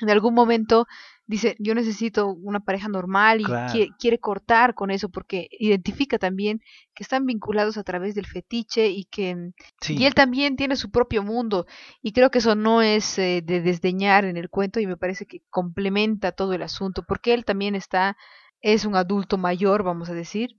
en 0.00 0.10
algún 0.10 0.34
momento 0.34 0.86
dice, 1.26 1.56
yo 1.58 1.74
necesito 1.74 2.28
una 2.28 2.60
pareja 2.60 2.88
normal 2.88 3.40
y 3.40 3.88
quiere, 3.98 4.18
cortar 4.18 4.74
con 4.74 4.90
eso 4.90 5.08
porque 5.08 5.48
identifica 5.58 6.18
también 6.18 6.60
que 6.94 7.02
están 7.02 7.24
vinculados 7.26 7.78
a 7.78 7.82
través 7.82 8.14
del 8.14 8.26
fetiche 8.26 8.88
y 8.88 9.04
que 9.04 9.52
y 9.88 10.04
él 10.04 10.14
también 10.14 10.56
tiene 10.56 10.76
su 10.76 10.90
propio 10.90 11.22
mundo 11.22 11.66
y 12.02 12.12
creo 12.12 12.30
que 12.30 12.38
eso 12.38 12.54
no 12.54 12.82
es 12.82 13.18
eh, 13.18 13.42
de 13.42 13.62
desdeñar 13.62 14.24
en 14.24 14.36
el 14.36 14.50
cuento 14.50 14.80
y 14.80 14.86
me 14.86 14.96
parece 14.96 15.26
que 15.26 15.42
complementa 15.48 16.32
todo 16.32 16.52
el 16.52 16.62
asunto 16.62 17.04
porque 17.06 17.32
él 17.32 17.44
también 17.44 17.74
está 17.74 18.16
es 18.60 18.84
un 18.84 18.96
adulto 18.96 19.36
mayor, 19.36 19.82
vamos 19.82 20.08
a 20.08 20.14
decir, 20.14 20.58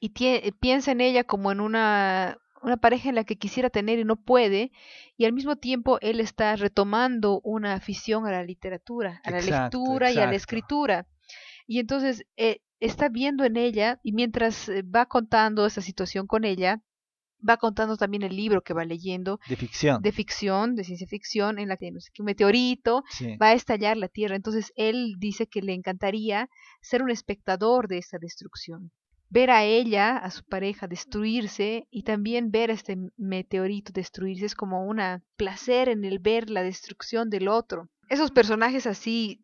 y 0.00 0.10
piensa 0.10 0.90
en 0.90 1.00
ella 1.00 1.24
como 1.24 1.52
en 1.52 1.60
una 1.60 2.36
una 2.62 2.76
pareja 2.76 3.08
en 3.08 3.14
la 3.14 3.24
que 3.24 3.36
quisiera 3.36 3.70
tener 3.70 3.98
y 3.98 4.04
no 4.04 4.16
puede, 4.16 4.72
y 5.16 5.24
al 5.24 5.32
mismo 5.32 5.56
tiempo 5.56 5.98
él 6.00 6.20
está 6.20 6.56
retomando 6.56 7.40
una 7.44 7.74
afición 7.74 8.26
a 8.26 8.30
la 8.30 8.42
literatura, 8.42 9.20
a 9.24 9.30
la 9.30 9.40
lectura 9.40 10.10
y 10.10 10.18
a 10.18 10.26
la 10.26 10.34
escritura. 10.34 11.06
Y 11.66 11.78
entonces 11.78 12.24
eh, 12.36 12.62
está 12.80 13.08
viendo 13.08 13.44
en 13.44 13.56
ella, 13.56 14.00
y 14.02 14.12
mientras 14.12 14.68
eh, 14.68 14.82
va 14.82 15.06
contando 15.06 15.66
esa 15.66 15.82
situación 15.82 16.26
con 16.26 16.44
ella, 16.44 16.82
va 17.46 17.56
contando 17.56 17.96
también 17.96 18.22
el 18.22 18.34
libro 18.36 18.62
que 18.62 18.74
va 18.74 18.84
leyendo. 18.84 19.38
De 19.48 19.56
ficción. 19.56 20.02
De 20.02 20.12
ficción, 20.12 20.74
de 20.74 20.84
ciencia 20.84 21.06
ficción, 21.06 21.58
en 21.58 21.68
la 21.68 21.76
que 21.76 21.90
no 21.90 22.00
sé, 22.00 22.10
un 22.18 22.24
meteorito 22.24 23.04
va 23.40 23.48
a 23.48 23.52
estallar 23.54 23.96
la 23.96 24.08
Tierra. 24.08 24.34
Entonces 24.34 24.72
él 24.76 25.14
dice 25.18 25.46
que 25.46 25.62
le 25.62 25.74
encantaría 25.74 26.48
ser 26.80 27.02
un 27.02 27.10
espectador 27.10 27.88
de 27.88 27.98
esa 27.98 28.18
destrucción 28.18 28.90
ver 29.30 29.50
a 29.50 29.64
ella, 29.64 30.16
a 30.16 30.30
su 30.30 30.44
pareja, 30.44 30.86
destruirse 30.86 31.86
y 31.90 32.02
también 32.02 32.50
ver 32.50 32.70
a 32.70 32.74
este 32.74 32.96
meteorito 33.16 33.92
destruirse 33.92 34.46
es 34.46 34.54
como 34.54 34.86
un 34.86 35.00
placer 35.36 35.88
en 35.88 36.04
el 36.04 36.18
ver 36.18 36.50
la 36.50 36.62
destrucción 36.62 37.30
del 37.30 37.48
otro. 37.48 37.88
Esos 38.08 38.30
personajes 38.30 38.86
así 38.86 39.42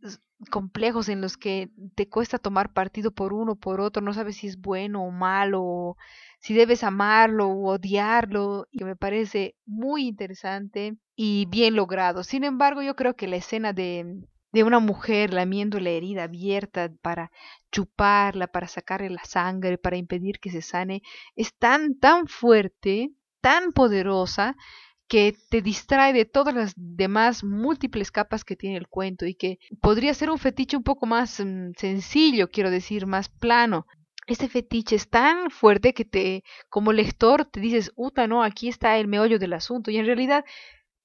complejos 0.50 1.08
en 1.08 1.20
los 1.20 1.36
que 1.36 1.70
te 1.94 2.08
cuesta 2.08 2.38
tomar 2.38 2.72
partido 2.72 3.10
por 3.12 3.32
uno 3.32 3.52
o 3.52 3.56
por 3.56 3.80
otro, 3.80 4.02
no 4.02 4.12
sabes 4.12 4.36
si 4.36 4.46
es 4.46 4.60
bueno 4.60 5.04
o 5.04 5.10
malo, 5.10 5.96
si 6.40 6.54
debes 6.54 6.82
amarlo 6.84 7.48
o 7.48 7.74
odiarlo, 7.74 8.66
que 8.72 8.84
me 8.84 8.96
parece 8.96 9.54
muy 9.66 10.06
interesante 10.06 10.96
y 11.16 11.46
bien 11.46 11.76
logrado. 11.76 12.24
Sin 12.24 12.44
embargo, 12.44 12.82
yo 12.82 12.96
creo 12.96 13.14
que 13.14 13.28
la 13.28 13.36
escena 13.36 13.72
de 13.72 14.24
de 14.54 14.62
una 14.62 14.78
mujer 14.78 15.34
lamiendo 15.34 15.80
la 15.80 15.90
herida 15.90 16.22
abierta 16.22 16.88
para 17.02 17.32
chuparla, 17.72 18.46
para 18.46 18.68
sacarle 18.68 19.10
la 19.10 19.24
sangre, 19.24 19.78
para 19.78 19.96
impedir 19.96 20.38
que 20.38 20.50
se 20.50 20.62
sane, 20.62 21.02
es 21.34 21.52
tan, 21.58 21.98
tan 21.98 22.28
fuerte, 22.28 23.10
tan 23.40 23.72
poderosa, 23.72 24.54
que 25.08 25.36
te 25.50 25.60
distrae 25.60 26.12
de 26.12 26.24
todas 26.24 26.54
las 26.54 26.72
demás 26.76 27.42
múltiples 27.42 28.12
capas 28.12 28.44
que 28.44 28.54
tiene 28.54 28.76
el 28.76 28.86
cuento 28.86 29.26
y 29.26 29.34
que 29.34 29.58
podría 29.82 30.14
ser 30.14 30.30
un 30.30 30.38
fetiche 30.38 30.76
un 30.76 30.84
poco 30.84 31.04
más 31.04 31.40
mm, 31.40 31.72
sencillo, 31.76 32.48
quiero 32.48 32.70
decir, 32.70 33.06
más 33.06 33.28
plano. 33.28 33.86
Este 34.28 34.48
fetiche 34.48 34.94
es 34.94 35.10
tan 35.10 35.50
fuerte 35.50 35.94
que 35.94 36.04
te, 36.04 36.44
como 36.70 36.92
lector, 36.92 37.44
te 37.44 37.58
dices, 37.58 37.92
uta, 37.96 38.28
no, 38.28 38.44
aquí 38.44 38.68
está 38.68 38.96
el 38.98 39.08
meollo 39.08 39.40
del 39.40 39.52
asunto. 39.52 39.90
Y 39.90 39.98
en 39.98 40.06
realidad 40.06 40.44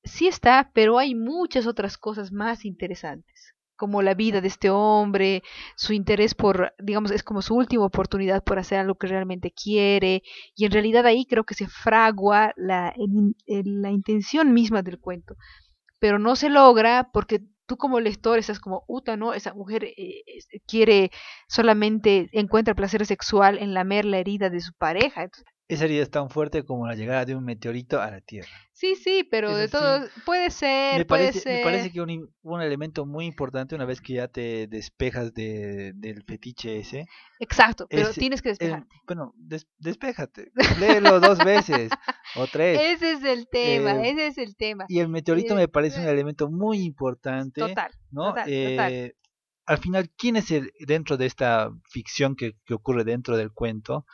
sí 0.09 0.27
está, 0.27 0.71
pero 0.73 0.97
hay 0.99 1.15
muchas 1.15 1.67
otras 1.67 1.97
cosas 1.97 2.31
más 2.31 2.65
interesantes, 2.65 3.55
como 3.75 4.01
la 4.01 4.13
vida 4.13 4.41
de 4.41 4.47
este 4.47 4.69
hombre, 4.69 5.43
su 5.75 5.93
interés 5.93 6.35
por, 6.35 6.73
digamos, 6.79 7.11
es 7.11 7.23
como 7.23 7.41
su 7.41 7.55
última 7.55 7.85
oportunidad 7.85 8.43
por 8.43 8.59
hacer 8.59 8.79
algo 8.79 8.95
que 8.95 9.07
realmente 9.07 9.51
quiere, 9.51 10.23
y 10.55 10.65
en 10.65 10.71
realidad 10.71 11.05
ahí 11.05 11.25
creo 11.25 11.43
que 11.45 11.55
se 11.55 11.67
fragua 11.67 12.53
la, 12.57 12.93
la 13.47 13.91
intención 13.91 14.53
misma 14.53 14.81
del 14.81 14.99
cuento, 14.99 15.35
pero 15.99 16.19
no 16.19 16.35
se 16.35 16.49
logra 16.49 17.09
porque 17.13 17.41
tú 17.69 17.77
como 17.77 17.99
lector 17.99 18.39
estás 18.39 18.59
como, 18.59 18.83
uta, 18.87 19.15
¿no? 19.15 19.33
Esa 19.33 19.53
mujer 19.53 19.85
eh, 19.85 20.23
quiere 20.67 21.11
solamente, 21.47 22.27
encuentra 22.33 22.73
placer 22.73 23.05
sexual 23.05 23.59
en 23.59 23.75
lamer 23.75 24.05
la 24.05 24.17
herida 24.17 24.49
de 24.49 24.59
su 24.59 24.73
pareja. 24.73 25.29
Esa 25.69 25.85
herida 25.85 26.01
es 26.01 26.09
tan 26.09 26.31
fuerte 26.31 26.65
como 26.65 26.87
la 26.87 26.95
llegada 26.95 27.25
de 27.25 27.35
un 27.35 27.45
meteorito 27.45 28.01
a 28.01 28.09
la 28.09 28.21
Tierra. 28.21 28.49
Sí, 28.73 28.95
sí, 28.95 29.23
pero 29.29 29.55
de 29.55 29.67
todo 29.67 30.03
puede 30.25 30.49
ser, 30.49 30.97
me 30.97 31.05
puede 31.05 31.25
parece, 31.25 31.39
ser. 31.41 31.57
Me 31.59 31.63
parece 31.63 31.91
que 31.91 32.01
un, 32.01 32.33
un 32.41 32.61
elemento 32.63 33.05
muy 33.05 33.25
importante 33.25 33.75
una 33.75 33.85
vez 33.85 34.01
que 34.01 34.13
ya 34.13 34.27
te 34.27 34.65
despejas 34.65 35.31
de, 35.35 35.91
del 35.93 36.23
fetiche 36.23 36.79
ese. 36.79 37.05
Exacto, 37.39 37.85
pero 37.87 38.11
tienes 38.13 38.41
que 38.41 38.49
despejarte. 38.49 38.95
bueno, 39.05 39.35
des, 39.37 39.67
despéjate, 39.77 40.51
léelo 40.79 41.19
dos 41.19 41.37
veces 41.37 41.91
o 42.35 42.47
tres. 42.51 42.79
Ese 42.81 43.11
es 43.11 43.23
el 43.23 43.47
tema, 43.47 43.91
eh, 43.91 44.09
ese 44.09 44.25
es 44.25 44.37
el 44.39 44.55
tema. 44.55 44.85
Y 44.89 44.97
el 45.01 45.09
meteorito 45.09 45.53
me 45.53 45.67
parece 45.67 45.99
un 46.01 46.07
elemento 46.07 46.49
muy 46.49 46.81
importante. 46.81 47.61
Total, 47.61 47.91
¿no? 48.09 48.29
total, 48.29 48.45
eh, 48.47 49.13
Al 49.67 49.77
final, 49.77 50.09
¿quién 50.17 50.35
es 50.35 50.49
el, 50.49 50.71
dentro 50.79 51.15
de 51.15 51.27
esta 51.27 51.69
ficción 51.91 52.35
que, 52.35 52.55
que 52.65 52.73
ocurre 52.73 53.03
dentro 53.03 53.37
del 53.37 53.51
cuento? 53.51 54.07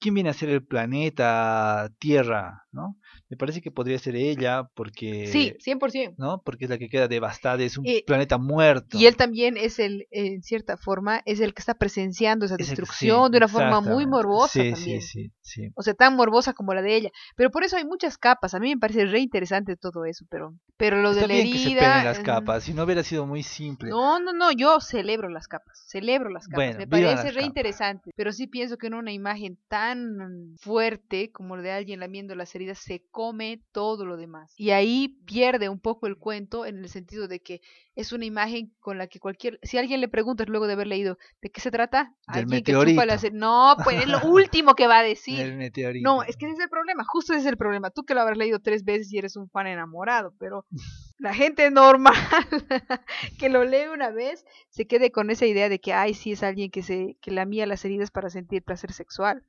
Quién 0.00 0.14
viene 0.14 0.30
a 0.30 0.34
ser 0.34 0.50
el 0.50 0.64
planeta 0.64 1.90
Tierra, 1.98 2.66
¿no? 2.72 2.96
Me 3.30 3.36
parece 3.36 3.62
que 3.62 3.70
podría 3.70 3.96
ser 3.98 4.16
ella 4.16 4.68
porque... 4.74 5.28
Sí, 5.28 5.54
100%. 5.64 6.14
¿No? 6.18 6.42
Porque 6.44 6.64
es 6.64 6.70
la 6.70 6.78
que 6.78 6.88
queda 6.88 7.06
devastada, 7.06 7.62
es 7.62 7.78
un 7.78 7.84
planeta 8.04 8.38
muerto. 8.38 8.98
Y 8.98 9.06
él 9.06 9.16
también 9.16 9.56
es 9.56 9.78
el, 9.78 10.08
en 10.10 10.42
cierta 10.42 10.76
forma, 10.76 11.22
es 11.24 11.38
el 11.38 11.54
que 11.54 11.60
está 11.60 11.74
presenciando 11.74 12.44
esa 12.44 12.56
destrucción 12.56 13.30
de 13.30 13.38
una 13.38 13.46
forma 13.46 13.80
muy 13.80 14.04
morbosa 14.04 14.60
sí, 14.60 14.72
también. 14.72 15.00
Sí, 15.00 15.22
sí, 15.22 15.32
sí. 15.40 15.70
O 15.76 15.82
sea, 15.82 15.94
tan 15.94 16.16
morbosa 16.16 16.54
como 16.54 16.74
la 16.74 16.82
de 16.82 16.96
ella. 16.96 17.10
Pero 17.36 17.52
por 17.52 17.62
eso 17.62 17.76
hay 17.76 17.84
muchas 17.84 18.18
capas. 18.18 18.54
A 18.54 18.58
mí 18.58 18.70
me 18.70 18.80
parece 18.80 19.06
re 19.06 19.20
interesante 19.20 19.76
todo 19.76 20.04
eso, 20.04 20.26
pero, 20.28 20.54
pero 20.76 21.00
lo 21.00 21.14
de 21.14 21.28
la 21.28 21.34
herida... 21.34 21.54
Que 21.54 21.98
se 22.00 22.04
las 22.04 22.18
capas, 22.18 22.64
si 22.64 22.74
no 22.74 22.82
hubiera 22.82 23.04
sido 23.04 23.26
muy 23.26 23.44
simple. 23.44 23.90
No, 23.90 24.18
no, 24.18 24.32
no, 24.32 24.50
yo 24.50 24.80
celebro 24.80 25.28
las 25.28 25.46
capas, 25.46 25.84
celebro 25.86 26.30
las 26.30 26.48
capas. 26.48 26.78
me 26.78 26.86
parece 26.88 27.30
re 27.30 27.44
interesante, 27.44 28.10
pero 28.16 28.32
sí 28.32 28.48
pienso 28.48 28.76
que 28.76 28.88
en 28.88 28.94
una 28.94 29.12
imagen 29.12 29.56
tan 29.68 30.56
fuerte 30.58 31.30
como 31.30 31.56
la 31.56 31.62
de 31.62 31.70
alguien 31.72 32.00
lamiendo 32.00 32.34
las 32.34 32.54
heridas 32.54 32.78
se 32.78 33.04
come 33.20 33.62
todo 33.72 34.06
lo 34.06 34.16
demás. 34.16 34.54
Y 34.56 34.70
ahí 34.70 35.20
pierde 35.26 35.68
un 35.68 35.78
poco 35.78 36.06
el 36.06 36.16
cuento 36.16 36.64
en 36.64 36.78
el 36.78 36.88
sentido 36.88 37.28
de 37.28 37.40
que 37.40 37.60
es 37.94 38.12
una 38.12 38.24
imagen 38.24 38.72
con 38.80 38.96
la 38.96 39.08
que 39.08 39.20
cualquier, 39.20 39.58
si 39.62 39.76
alguien 39.76 40.00
le 40.00 40.08
pregunta 40.08 40.44
luego 40.46 40.66
de 40.66 40.72
haber 40.72 40.86
leído 40.86 41.18
de 41.42 41.50
qué 41.50 41.60
se 41.60 41.70
trata, 41.70 42.14
Del 42.32 42.46
meteorito. 42.46 42.98
no, 43.34 43.76
pues 43.84 44.00
es 44.04 44.08
lo 44.08 44.22
último 44.22 44.74
que 44.74 44.86
va 44.86 45.00
a 45.00 45.02
decir. 45.02 45.38
El 45.38 45.58
meteorito. 45.58 46.08
No, 46.08 46.22
es 46.22 46.38
que 46.38 46.46
ese 46.46 46.54
es 46.54 46.60
el 46.60 46.70
problema, 46.70 47.04
justo 47.06 47.34
ese 47.34 47.42
es 47.42 47.46
el 47.46 47.58
problema. 47.58 47.90
Tú 47.90 48.04
que 48.04 48.14
lo 48.14 48.22
habrás 48.22 48.38
leído 48.38 48.58
tres 48.60 48.84
veces 48.84 49.12
y 49.12 49.18
eres 49.18 49.36
un 49.36 49.50
fan 49.50 49.66
enamorado, 49.66 50.32
pero 50.38 50.64
la 51.18 51.34
gente 51.34 51.70
normal 51.70 52.14
que 53.38 53.50
lo 53.50 53.64
lee 53.64 53.88
una 53.92 54.08
vez 54.08 54.46
se 54.70 54.86
quede 54.86 55.12
con 55.12 55.28
esa 55.28 55.44
idea 55.44 55.68
de 55.68 55.78
que 55.78 55.92
ay, 55.92 56.14
sí 56.14 56.32
es 56.32 56.42
alguien 56.42 56.70
que 56.70 56.82
se 56.82 57.18
que 57.20 57.32
lamía 57.32 57.66
las 57.66 57.84
heridas 57.84 58.10
para 58.10 58.30
sentir 58.30 58.62
placer 58.62 58.94
sexual. 58.94 59.44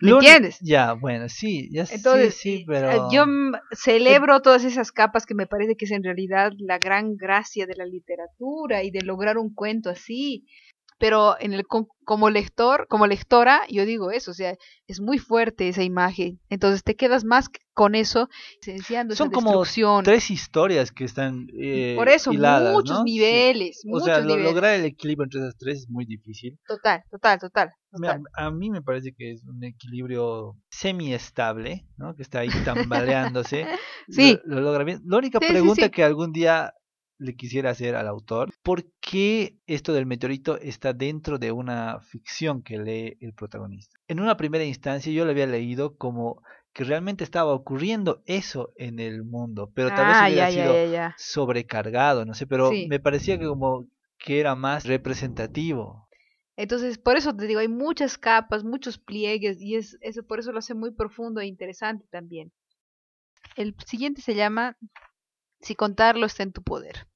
¿Me 0.00 0.10
entiendes? 0.10 0.58
Ya, 0.60 0.94
bueno, 0.94 1.28
sí, 1.28 1.68
ya 1.72 1.84
Entonces, 1.90 2.34
sí, 2.34 2.58
sí, 2.58 2.64
pero... 2.66 2.90
Eh, 2.90 3.00
yo 3.12 3.24
celebro 3.72 4.42
todas 4.42 4.64
esas 4.64 4.90
capas 4.90 5.26
que 5.26 5.34
me 5.34 5.46
parece 5.46 5.76
que 5.76 5.84
es 5.84 5.92
en 5.92 6.02
realidad 6.02 6.52
la 6.58 6.78
gran 6.78 7.16
gracia 7.16 7.66
de 7.66 7.76
la 7.76 7.86
literatura 7.86 8.82
y 8.82 8.90
de 8.90 9.02
lograr 9.02 9.38
un 9.38 9.54
cuento 9.54 9.90
así 9.90 10.46
pero 11.02 11.34
en 11.40 11.52
el 11.52 11.66
como 11.66 12.30
lector, 12.30 12.86
como 12.88 13.08
lectora, 13.08 13.62
yo 13.68 13.84
digo 13.84 14.12
eso, 14.12 14.30
o 14.30 14.34
sea, 14.34 14.54
es 14.86 15.00
muy 15.00 15.18
fuerte 15.18 15.66
esa 15.68 15.82
imagen. 15.82 16.38
Entonces 16.48 16.84
te 16.84 16.94
quedas 16.94 17.24
más 17.24 17.48
con 17.74 17.96
eso, 17.96 18.28
esenciando 18.60 19.16
Son 19.16 19.32
como 19.32 19.64
tres 20.04 20.30
historias 20.30 20.92
que 20.92 21.02
están 21.02 21.48
eh, 21.60 21.94
Por 21.96 22.08
eso, 22.08 22.32
muchos 22.32 23.02
niveles, 23.02 23.82
O 23.92 23.98
sea, 23.98 24.20
lograr 24.20 24.78
el 24.78 24.84
equilibrio 24.84 25.24
entre 25.24 25.40
esas 25.40 25.56
tres 25.56 25.78
es 25.80 25.90
muy 25.90 26.04
difícil. 26.04 26.56
Total, 26.68 27.02
total, 27.10 27.40
total. 27.40 27.72
A, 28.36 28.50
mí 28.52 28.70
me 28.70 28.80
parece 28.80 29.12
que 29.12 29.32
es 29.32 29.42
un 29.42 29.64
equilibrio 29.64 30.56
semi-estable, 30.70 31.84
¿no? 31.96 32.14
Que 32.14 32.22
está 32.22 32.38
ahí 32.40 32.50
tambaleándose. 32.64 33.66
sí. 34.08 34.38
Lo, 34.44 34.60
logra 34.60 34.84
bien. 34.84 35.02
La 35.04 35.18
única 35.18 35.40
pregunta 35.40 35.88
que 35.88 36.04
algún 36.04 36.30
día 36.32 36.72
le 37.22 37.36
quisiera 37.36 37.70
hacer 37.70 37.94
al 37.94 38.08
autor, 38.08 38.52
¿por 38.62 38.84
qué 39.00 39.58
esto 39.66 39.92
del 39.92 40.06
meteorito 40.06 40.58
está 40.58 40.92
dentro 40.92 41.38
de 41.38 41.52
una 41.52 42.00
ficción 42.00 42.62
que 42.62 42.78
lee 42.78 43.16
el 43.20 43.32
protagonista? 43.32 43.98
En 44.08 44.20
una 44.20 44.36
primera 44.36 44.64
instancia 44.64 45.12
yo 45.12 45.24
lo 45.24 45.30
había 45.30 45.46
leído 45.46 45.96
como 45.96 46.42
que 46.72 46.84
realmente 46.84 47.24
estaba 47.24 47.52
ocurriendo 47.52 48.22
eso 48.26 48.72
en 48.76 48.98
el 48.98 49.24
mundo, 49.24 49.70
pero 49.74 49.88
tal 49.88 50.06
vez 50.06 50.16
ah, 50.18 50.28
hubiera 50.28 50.50
sido 50.50 50.74
sobrecargado, 51.18 52.24
no 52.24 52.34
sé, 52.34 52.46
pero 52.46 52.70
me 52.88 52.98
parecía 52.98 53.38
que 53.38 53.46
como 53.46 53.86
que 54.18 54.40
era 54.40 54.54
más 54.54 54.84
representativo. 54.84 56.08
Entonces, 56.56 56.98
por 56.98 57.16
eso 57.16 57.34
te 57.34 57.46
digo, 57.46 57.60
hay 57.60 57.68
muchas 57.68 58.18
capas, 58.18 58.64
muchos 58.64 58.98
pliegues 58.98 59.60
y 59.60 59.76
es 59.76 59.98
eso 60.00 60.22
por 60.22 60.38
eso 60.38 60.52
lo 60.52 60.58
hace 60.58 60.74
muy 60.74 60.92
profundo 60.92 61.40
e 61.40 61.46
interesante 61.46 62.06
también. 62.10 62.52
El 63.56 63.74
siguiente 63.86 64.22
se 64.22 64.34
llama 64.34 64.76
Si 65.60 65.74
contarlo 65.74 66.26
está 66.26 66.42
en 66.42 66.52
tu 66.52 66.62
poder. 66.62 67.06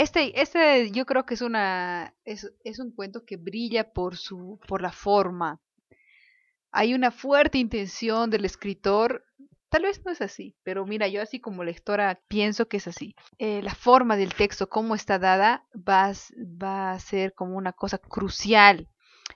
Este, 0.00 0.40
este 0.40 0.90
yo 0.92 1.04
creo 1.04 1.26
que 1.26 1.34
es 1.34 1.42
una 1.42 2.14
es, 2.24 2.78
un 2.78 2.90
cuento 2.90 3.26
que 3.26 3.36
brilla 3.36 3.92
por 3.92 4.16
su 4.16 4.58
por 4.66 4.80
la 4.80 4.92
forma. 4.92 5.60
Hay 6.72 6.94
una 6.94 7.10
fuerte 7.10 7.58
intención 7.58 8.30
del 8.30 8.46
escritor 8.46 9.26
Tal 9.68 9.82
vez 9.82 10.02
no 10.04 10.10
es 10.10 10.20
así, 10.20 10.56
pero 10.64 10.84
mira, 10.84 11.06
yo 11.06 11.22
así 11.22 11.38
como 11.38 11.62
lectora 11.62 12.20
pienso 12.28 12.66
que 12.66 12.78
es 12.78 12.88
así. 12.88 13.14
Eh, 13.38 13.62
la 13.62 13.74
forma 13.74 14.16
del 14.16 14.34
texto, 14.34 14.68
cómo 14.68 14.96
está 14.96 15.18
dada, 15.20 15.64
va, 15.76 16.12
va 16.60 16.90
a 16.90 16.98
ser 16.98 17.34
como 17.34 17.56
una 17.56 17.72
cosa 17.72 17.98
crucial. 17.98 18.88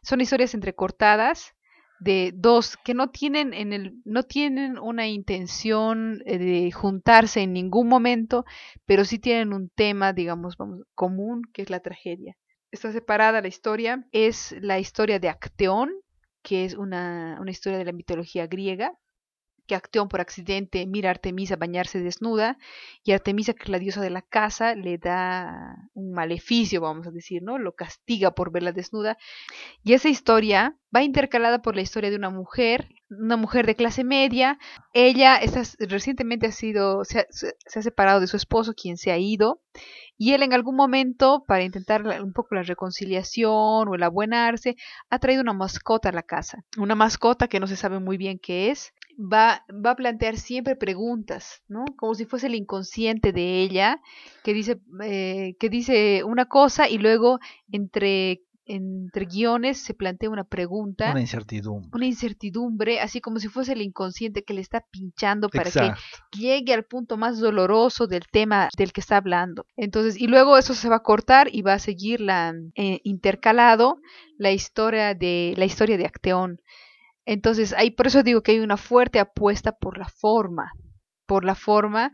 Son 0.03 0.21
historias 0.21 0.55
entrecortadas 0.55 1.54
de 2.01 2.33
dos 2.35 2.77
que 2.85 2.95
no 2.95 3.11
tienen 3.11 3.55
en 3.55 3.73
el 3.73 3.95
no 4.05 4.25
tienen 4.25 4.79
una 4.79 5.07
intención 5.07 6.23
eh, 6.27 6.39
de 6.39 6.73
juntarse 6.73 7.41
en 7.43 7.53
ningún 7.53 7.89
momento, 7.89 8.45
pero 8.85 9.05
sí 9.05 9.19
tienen 9.19 9.53
un 9.53 9.71
tema, 9.71 10.13
digamos, 10.13 10.57
vamos, 10.57 10.83
común, 10.95 11.43
que 11.53 11.63
es 11.63 11.71
la 11.71 11.81
tragedia. 11.81 12.37
Está 12.71 12.93
separada 12.93 13.41
la 13.41 13.49
historia, 13.49 14.07
es 14.13 14.55
la 14.61 14.79
historia 14.79 15.19
de 15.19 15.29
Acteón, 15.29 15.93
que 16.43 16.65
es 16.65 16.75
una, 16.75 17.39
una 17.41 17.51
historia 17.51 17.79
de 17.79 17.85
la 17.85 17.93
mitología 17.93 18.47
griega, 18.47 18.93
que 19.67 19.75
Acteón 19.75 20.09
por 20.09 20.21
accidente 20.21 20.87
mira 20.87 21.09
a 21.09 21.13
Artemisa 21.13 21.57
bañarse 21.57 22.01
desnuda 22.01 22.59
y 23.03 23.13
Artemisa, 23.13 23.55
que 23.55 23.65
es 23.65 23.69
la 23.69 23.79
diosa 23.79 24.01
de 24.01 24.11
la 24.11 24.23
casa, 24.23 24.75
le 24.75 24.99
da 24.99 25.77
un 25.95 26.13
maleficio, 26.13 26.81
vamos 26.81 27.07
a 27.07 27.11
decir, 27.11 27.43
¿no? 27.43 27.59
Lo 27.59 27.73
castiga 27.73 28.35
por 28.35 28.53
verla 28.53 28.73
desnuda. 28.73 29.17
Y 29.83 29.95
esa 29.95 30.09
historia 30.09 30.77
va 30.95 31.03
intercalada 31.03 31.63
por 31.63 31.77
la 31.77 31.83
historia 31.83 32.11
de 32.11 32.17
una 32.17 32.31
mujer, 32.31 32.89
una 33.11 33.37
mujer 33.37 33.67
de 33.67 33.77
clase 33.77 34.05
media. 34.05 34.59
Ella 34.93 35.37
está, 35.37 35.63
recientemente 35.81 36.47
ha 36.47 36.53
sido, 36.53 37.05
se 37.05 37.21
ha 37.21 37.83
separado 37.83 38.21
de 38.21 38.27
su 38.27 38.37
esposo, 38.37 38.75
quien 38.75 38.97
se 38.97 39.11
ha 39.11 39.19
ido, 39.19 39.61
y 40.17 40.33
él 40.33 40.43
en 40.43 40.53
algún 40.53 40.77
momento, 40.77 41.45
para 41.47 41.65
intentar 41.65 42.03
un 42.23 42.33
poco 42.33 42.55
la 42.55 42.63
reconciliación 42.63 43.89
o 43.89 43.95
el 43.95 44.03
abonarse, 44.03 44.77
ha 45.11 45.19
traído 45.19 45.43
una 45.43 45.53
mascota 45.53 46.11
a 46.11 46.13
la 46.13 46.23
casa. 46.23 46.65
Una 46.79 46.95
mascota 46.95 47.49
que 47.49 47.59
no 47.59 47.67
se 47.67 47.77
sabe 47.77 47.99
muy 47.99 48.17
bien 48.17 48.39
qué 48.39 48.71
es. 48.71 48.93
Va, 49.17 49.65
va 49.71 49.91
a 49.91 49.97
plantear 49.97 50.37
siempre 50.37 50.77
preguntas, 50.77 51.63
¿no? 51.69 51.85
Como 51.97 52.15
si 52.15 52.25
fuese 52.25 52.49
el 52.49 52.55
inconsciente 52.55 53.33
de 53.33 53.63
ella, 53.63 54.01
que 54.43 54.53
dice, 54.53 54.81
eh, 55.03 55.57
que 55.59 55.69
dice 55.69 56.25
una 56.25 56.47
cosa 56.47 56.89
y 56.89 56.99
luego 56.99 57.39
entre 57.71 58.43
entre 58.67 59.27
guiones 59.27 59.79
se 59.79 59.95
plantea 59.95 60.31
una 60.31 60.45
pregunta. 60.45 61.11
Una 61.11 61.21
incertidumbre. 61.21 61.91
Una 61.93 62.07
incertidumbre, 62.07 63.01
así 63.01 63.21
como 63.21 63.39
si 63.39 63.49
fuese 63.49 63.73
el 63.73 63.83
inconsciente 63.83 64.43
que 64.43 64.55
le 64.55 64.61
está 64.61 64.85
pinchando 64.91 65.49
para 65.49 65.71
que 65.71 65.93
llegue 66.39 66.73
al 66.73 66.85
punto 66.85 67.17
más 67.17 67.39
doloroso 67.39 68.07
del 68.07 68.25
tema 68.31 68.69
del 68.77 68.93
que 68.93 69.01
está 69.01 69.19
hablando. 69.19 69.67
Entonces, 69.77 70.21
y 70.21 70.27
luego 70.29 70.57
eso 70.57 70.75
se 70.75 70.89
va 70.89 70.97
a 70.97 71.03
cortar 71.03 71.49
y 71.53 71.63
va 71.63 71.75
a 71.75 71.79
seguir 71.79 72.21
la, 72.21 72.55
eh, 72.75 73.01
intercalado 73.05 73.99
la 74.39 74.51
historia 74.51 75.15
de 75.15 75.55
la 75.57 75.65
historia 75.67 75.99
de 75.99 76.07
Acteón. 76.07 76.61
Entonces, 77.27 77.73
ahí 77.73 77.91
por 77.91 78.07
eso 78.07 78.23
digo 78.23 78.43
que 78.43 78.53
hay 78.53 78.61
una 78.61 78.77
fuerte 78.77 79.19
apuesta 79.19 79.73
por 79.73 79.99
la 79.99 80.09
forma, 80.09 80.73
por 81.27 81.45
la 81.45 81.55
forma 81.55 82.13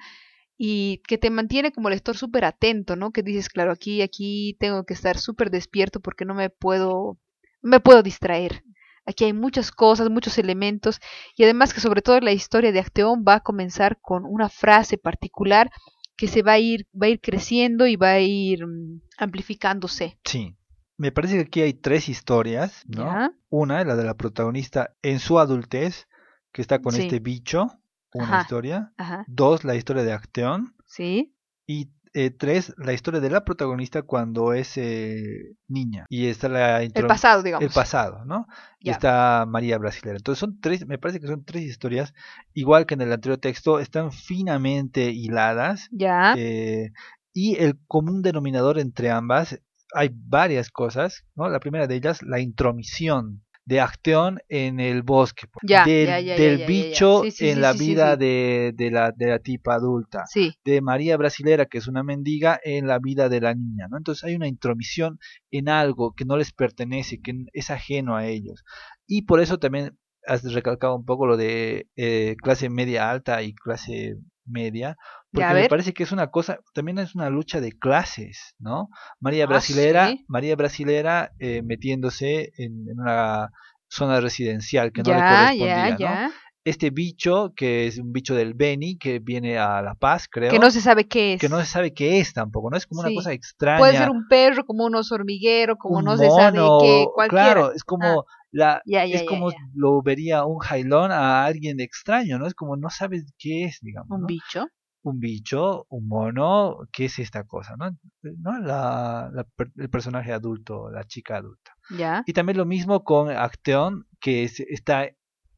y 0.57 1.03
que 1.09 1.19
te 1.19 1.31
mantiene 1.31 1.73
como 1.73 1.91
lector 1.91 2.17
súper 2.17 2.45
atento, 2.45 2.95
¿no? 2.95 3.13
Que 3.13 3.23
dices, 3.23 3.49
claro, 3.49 3.73
aquí, 3.73 4.03
aquí 4.03 4.57
tengo 4.61 4.85
que 4.85 4.95
estar 4.95 5.19
súper 5.19 5.51
despierto 5.51 6.01
porque 6.01 6.25
no 6.25 6.35
me 6.35 6.51
puedo, 6.51 7.19
me 7.63 7.81
puedo 7.81 8.03
distraer. 8.03 8.63
Aquí 9.07 9.25
hay 9.25 9.33
muchas 9.33 9.73
cosas, 9.73 10.11
muchos 10.11 10.39
elementos 10.39 11.01
y 11.35 11.45
además 11.45 11.75
que 11.75 11.81
sobre 11.81 12.03
todo 12.03 12.21
la 12.21 12.33
historia 12.33 12.71
de 12.73 12.81
Acteón 12.81 13.25
va 13.27 13.37
a 13.37 13.41
comenzar 13.41 13.99
con 14.01 14.25
una 14.25 14.49
frase 14.49 14.99
particular 14.99 15.71
que 16.17 16.29
se 16.29 16.43
va 16.43 16.53
a 16.53 16.59
ir, 16.59 16.87
va 16.95 17.07
a 17.07 17.11
ir 17.11 17.21
creciendo 17.21 17.87
y 17.87 17.97
va 17.97 18.11
a 18.11 18.21
ir 18.21 18.67
mm, 18.67 19.01
amplificándose. 19.17 20.19
Sí. 20.25 20.55
Me 21.01 21.13
parece 21.13 21.37
que 21.37 21.41
aquí 21.41 21.61
hay 21.63 21.73
tres 21.73 22.11
historias, 22.11 22.85
¿no? 22.87 23.33
Una, 23.49 23.83
la 23.85 23.97
de 23.97 24.05
la 24.05 24.19
protagonista 24.19 24.95
en 25.01 25.19
su 25.19 25.39
adultez, 25.39 26.09
que 26.53 26.61
está 26.61 26.83
con 26.83 26.95
este 26.95 27.21
bicho, 27.21 27.69
una 28.13 28.43
historia. 28.43 28.93
Dos, 29.27 29.65
la 29.65 29.77
historia 29.77 30.05
de 30.05 30.13
Acteón. 30.13 30.75
Sí. 30.85 31.35
Y 31.67 31.91
eh, 32.13 32.29
tres, 32.29 32.75
la 32.77 32.93
historia 32.93 33.19
de 33.19 33.31
la 33.31 33.47
protagonista 33.47 34.03
cuando 34.03 34.53
es 34.53 34.77
eh, 34.77 35.57
niña. 35.69 36.05
Y 36.11 36.27
está 36.27 36.51
la 36.51 36.83
El 36.83 36.93
pasado, 37.07 37.43
digamos. 37.43 37.67
El 37.67 37.73
pasado, 37.73 38.27
¿no? 38.27 38.47
Y 38.79 38.91
está 38.91 39.47
María 39.49 39.79
Brasilera. 39.79 40.19
Entonces 40.19 40.39
son 40.39 40.61
tres, 40.61 40.87
me 40.87 40.99
parece 40.99 41.19
que 41.19 41.29
son 41.29 41.47
tres 41.47 41.63
historias, 41.63 42.13
igual 42.53 42.85
que 42.85 42.93
en 42.93 43.01
el 43.01 43.13
anterior 43.15 43.39
texto, 43.39 43.79
están 43.79 44.13
finamente 44.13 45.13
hiladas. 45.13 45.89
Ya. 45.93 46.35
Eh, 46.37 46.93
y 47.33 47.57
el 47.57 47.79
común 47.87 48.21
denominador 48.21 48.79
entre 48.79 49.11
ambas, 49.11 49.63
hay 49.95 50.11
varias 50.13 50.71
cosas, 50.71 51.25
¿no? 51.35 51.49
La 51.49 51.61
primera 51.61 51.87
de 51.87 51.97
ellas, 51.97 52.23
la 52.23 52.41
intromisión 52.41 53.43
de 53.65 53.81
Acteón 53.81 54.41
en 54.49 54.81
el 54.81 55.03
bosque, 55.03 55.47
del, 55.63 56.65
bicho 56.67 57.23
en 57.39 57.61
la 57.61 57.73
vida 57.73 58.17
de, 58.17 58.73
de, 58.75 58.91
la, 58.91 59.13
de 59.13 59.27
la 59.27 59.39
tipa 59.39 59.75
adulta, 59.75 60.25
de 60.65 60.81
María 60.81 61.17
Brasilera, 61.17 61.67
que 61.67 61.79
es 61.79 61.87
una 61.87 62.03
mendiga, 62.03 62.59
en 62.65 62.89
la 62.89 62.99
vida 62.99 63.29
de 63.29 63.41
la 63.41 63.55
niña. 63.55 63.87
¿no? 63.89 63.97
Entonces 63.97 64.25
hay 64.25 64.35
una 64.35 64.49
intromisión 64.49 65.19
en 65.53 65.69
algo 65.69 66.15
que 66.15 66.25
no 66.25 66.37
les 66.37 66.53
pertenece, 66.53 67.21
que 67.21 67.45
es 67.53 67.71
ajeno 67.71 68.17
a 68.17 68.27
ellos. 68.27 68.65
Y 69.07 69.23
por 69.23 69.41
eso 69.41 69.59
también 69.59 69.97
has 70.27 70.43
recalcado 70.53 70.97
un 70.97 71.05
poco 71.05 71.27
lo 71.27 71.37
de 71.37 71.89
eh, 71.97 72.35
clase 72.43 72.71
media 72.71 73.11
alta 73.11 73.43
y 73.43 73.55
clase 73.55 74.17
media, 74.45 74.97
porque 75.33 75.55
me 75.55 75.69
parece 75.69 75.93
que 75.93 76.03
es 76.03 76.13
una 76.13 76.31
cosa, 76.31 76.59
también 76.75 76.99
es 76.99 77.15
una 77.15 77.31
lucha 77.31 77.61
de 77.61 77.73
clases, 77.73 78.55
¿no? 78.59 78.89
María 79.21 79.45
ah, 79.45 79.47
Brasilera, 79.49 80.15
María 80.27 80.57
Brasilera 80.57 81.33
eh, 81.39 81.63
metiéndose 81.63 82.53
en, 82.57 82.87
una 82.99 83.51
zona 83.89 84.21
residencial 84.21 84.93
que 84.93 85.03
no 85.03 85.13
le 85.13 85.21
correspondía, 85.21 86.27
¿no? 86.27 86.33
Este 86.63 86.91
bicho, 86.91 87.55
que 87.57 87.87
es 87.87 87.99
un 87.99 88.13
bicho 88.13 88.35
del 88.35 88.53
Beni, 88.53 88.99
que 88.99 89.19
viene 89.19 89.57
a 89.57 89.81
La 89.81 89.95
Paz, 89.95 90.29
creo. 90.31 90.51
Que 90.51 90.59
no 90.59 90.71
se 90.71 90.83
sabe 90.83 91.09
qué 91.09 91.35
es. 91.35 91.41
Que 91.41 91.49
no 91.49 91.59
se 91.59 91.65
sabe 91.65 91.95
qué 91.95 92.21
es 92.21 92.35
tampoco, 92.35 92.69
¿no? 92.69 92.77
Es 92.77 92.87
como 92.87 93.01
una 93.01 93.11
cosa 93.15 93.33
extraña. 93.33 93.79
Puede 93.79 93.97
ser 93.97 94.11
un 94.11 94.29
perro, 94.29 94.67
como 94.67 94.85
un 94.85 94.95
oso 94.95 95.15
hormiguero, 95.15 95.77
como 95.77 96.03
no 96.03 96.19
se 96.19 96.29
sabe 96.29 96.59
qué, 96.83 97.07
cualquiera. 97.15 97.45
Claro, 97.45 97.73
es 97.73 97.85
como... 97.85 98.21
Ah. 98.21 98.25
La, 98.53 98.83
es 98.85 99.23
como 99.23 99.53
lo 99.75 100.03
vería 100.03 100.45
un 100.45 100.59
jailón 100.59 101.13
a 101.13 101.45
alguien 101.45 101.79
extraño, 101.79 102.37
¿no? 102.37 102.49
Es 102.49 102.55
como 102.55 102.77
no 102.77 102.91
sabes 102.91 103.33
qué 103.39 103.67
es, 103.67 103.79
digamos. 103.81 104.11
Un 104.11 104.27
bicho 104.27 104.67
un 105.03 105.19
bicho, 105.19 105.87
un 105.89 106.09
mono, 106.09 106.79
¿qué 106.93 107.07
es 107.07 107.19
esta 107.19 107.45
cosa? 107.45 107.75
¿No? 107.77 107.97
¿No? 108.23 108.59
La, 108.61 109.31
el 109.77 109.91
personaje 109.91 110.33
adulto, 110.33 110.91
la 110.91 111.05
chica 111.05 111.37
adulta. 111.37 111.73
¿Ya? 111.97 112.23
Y 112.27 112.33
también 112.33 112.59
lo 112.59 112.67
mismo 112.67 113.05
con 113.05 113.31
Acteón, 113.31 114.07
que 114.21 114.45
está 114.45 115.09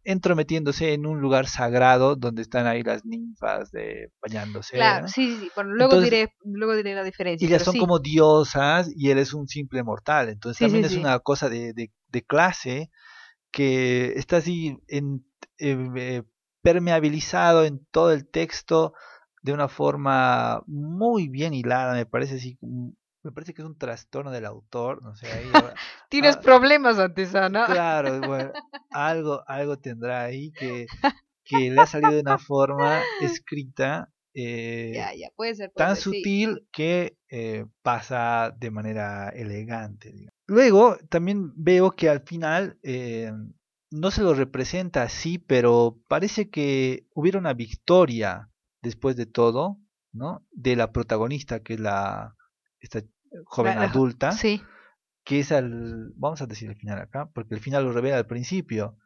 entrometiéndose 0.04 0.94
en 0.94 1.06
un 1.06 1.20
lugar 1.20 1.46
sagrado 1.46 2.16
donde 2.16 2.42
están 2.42 2.66
ahí 2.66 2.82
las 2.82 3.04
ninfas 3.04 3.70
de 3.70 4.10
bañándose. 4.20 4.76
Claro, 4.76 5.08
sí, 5.08 5.36
sí, 5.38 5.50
Bueno, 5.54 5.74
luego, 5.74 6.00
diré, 6.00 6.32
luego 6.44 6.74
diré 6.74 6.94
la 6.94 7.04
diferencia. 7.04 7.44
Y 7.44 7.48
ellas 7.48 7.62
son 7.62 7.78
como 7.78 7.98
diosas 7.98 8.90
y 8.94 9.10
él 9.10 9.18
es 9.18 9.32
un 9.32 9.46
simple 9.46 9.82
mortal. 9.82 10.28
Entonces 10.28 10.58
también 10.58 10.84
es 10.84 10.96
una 10.96 11.18
cosa 11.20 11.48
de, 11.48 11.72
de, 11.72 12.22
clase 12.22 12.90
que 13.50 14.12
está 14.16 14.38
así 14.38 14.76
en, 14.88 15.24
eh, 15.58 16.22
permeabilizado 16.62 17.64
en 17.64 17.84
todo 17.90 18.12
el 18.12 18.28
texto 18.28 18.94
de 19.42 19.52
una 19.52 19.68
forma 19.68 20.62
muy 20.66 21.28
bien 21.28 21.52
hilada, 21.52 21.94
me 21.94 22.06
parece 22.06 22.36
así, 22.36 22.58
me 22.60 23.32
parece 23.32 23.54
que 23.54 23.62
es 23.62 23.66
un 23.66 23.76
trastorno 23.76 24.30
del 24.30 24.46
autor, 24.46 25.02
no 25.02 25.14
sé, 25.14 25.26
ahí, 25.26 25.50
Tienes 26.08 26.36
ah, 26.36 26.40
problemas 26.40 26.98
antes, 26.98 27.32
¿no? 27.32 27.66
Claro, 27.66 28.20
bueno, 28.20 28.52
algo, 28.90 29.42
algo 29.46 29.78
tendrá 29.78 30.22
ahí 30.22 30.52
que, 30.52 30.86
que 31.44 31.70
le 31.70 31.80
ha 31.80 31.86
salido 31.86 32.12
de 32.12 32.20
una 32.20 32.38
forma 32.38 33.00
escrita 33.20 34.08
eh, 34.34 34.92
ya, 34.94 35.14
ya, 35.14 35.28
puede 35.36 35.54
ser, 35.54 35.70
tan 35.74 35.94
sutil 35.94 36.66
que 36.72 37.18
eh, 37.28 37.66
pasa 37.82 38.54
de 38.58 38.70
manera 38.70 39.28
elegante. 39.28 40.28
Luego 40.46 40.96
también 41.10 41.52
veo 41.54 41.90
que 41.90 42.08
al 42.08 42.20
final 42.22 42.78
eh, 42.82 43.30
no 43.90 44.10
se 44.10 44.22
lo 44.22 44.34
representa 44.34 45.02
así, 45.02 45.38
pero 45.38 45.98
parece 46.08 46.48
que 46.48 47.06
hubiera 47.14 47.38
una 47.38 47.52
victoria 47.52 48.48
después 48.82 49.16
de 49.16 49.26
todo, 49.26 49.78
¿no? 50.12 50.44
De 50.50 50.76
la 50.76 50.92
protagonista, 50.92 51.60
que 51.60 51.74
es 51.74 51.80
la 51.80 52.34
esta 52.80 53.02
joven 53.44 53.78
adulta, 53.78 54.32
sí. 54.32 54.60
que 55.24 55.40
es 55.40 55.50
el, 55.52 56.12
vamos 56.16 56.42
a 56.42 56.46
decir 56.46 56.68
el 56.68 56.76
final 56.76 56.98
acá, 56.98 57.30
porque 57.32 57.54
el 57.54 57.60
final 57.60 57.84
lo 57.84 57.92
revela 57.92 58.18
al 58.18 58.26
principio, 58.26 58.96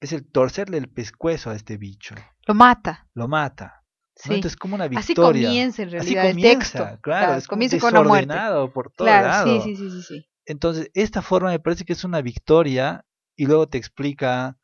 es 0.00 0.12
el 0.12 0.30
torcerle 0.30 0.78
el 0.78 0.88
pescuezo 0.88 1.50
a 1.50 1.56
este 1.56 1.78
bicho. 1.78 2.14
Lo 2.46 2.54
mata. 2.54 3.08
Lo 3.14 3.28
mata. 3.28 3.84
Sí. 4.14 4.34
Entonces 4.34 4.56
como 4.56 4.74
una 4.74 4.88
victoria. 4.88 5.00
Así 5.00 5.14
comienza 5.14 5.82
en 5.82 5.90
realidad 5.90 6.26
el 6.26 6.36
texto. 6.36 6.98
Claro, 7.00 7.34
es 7.34 7.48
comienza 7.48 7.78
con 7.78 7.94
la 7.94 8.02
muerte. 8.02 8.34
por 8.74 8.92
todos 8.92 9.08
claro, 9.08 9.62
Sí, 9.62 9.76
sí, 9.76 9.90
sí, 9.90 10.02
sí, 10.02 10.26
Entonces, 10.44 10.90
esta 10.92 11.22
forma 11.22 11.50
me 11.50 11.60
parece 11.60 11.84
que 11.84 11.94
es 11.94 12.04
una 12.04 12.20
victoria 12.20 13.06
y 13.36 13.46
luego 13.46 13.68
te 13.68 13.78
explica 13.78 14.58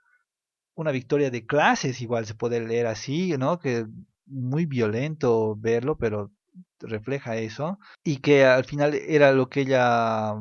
una 0.75 0.91
victoria 0.93 1.31
de 1.31 1.47
clases, 1.47 2.01
igual 2.03 2.27
se 2.27 2.35
puede 2.35 2.61
leer 2.61 2.87
así, 2.87 3.37
¿no? 3.39 3.59
Que 3.59 3.87
muy 4.29 4.67
violento 4.67 5.57
verlo, 5.57 5.97
pero 5.99 6.33
refleja 6.81 7.37
eso. 7.37 7.79
Y 8.05 8.19
que 8.19 8.45
al 8.45 8.65
final 8.65 8.95
era 8.95 9.33
lo 9.33 9.49
que 9.49 9.61
ella 9.63 10.35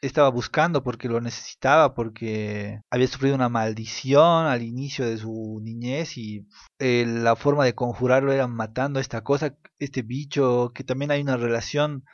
estaba 0.00 0.30
buscando 0.30 0.82
porque 0.82 1.08
lo 1.08 1.20
necesitaba, 1.20 1.94
porque 1.94 2.80
había 2.90 3.06
sufrido 3.06 3.34
una 3.34 3.48
maldición 3.48 4.46
al 4.46 4.62
inicio 4.62 5.06
de 5.06 5.18
su 5.18 5.60
niñez 5.62 6.16
y 6.16 6.46
eh, 6.78 7.04
la 7.06 7.36
forma 7.36 7.64
de 7.64 7.74
conjurarlo 7.74 8.32
era 8.32 8.46
matando 8.46 9.00
esta 9.00 9.22
cosa, 9.22 9.56
este 9.78 10.02
bicho, 10.02 10.72
que 10.74 10.84
también 10.84 11.10
hay 11.10 11.20
una 11.20 11.36
relación 11.36 12.04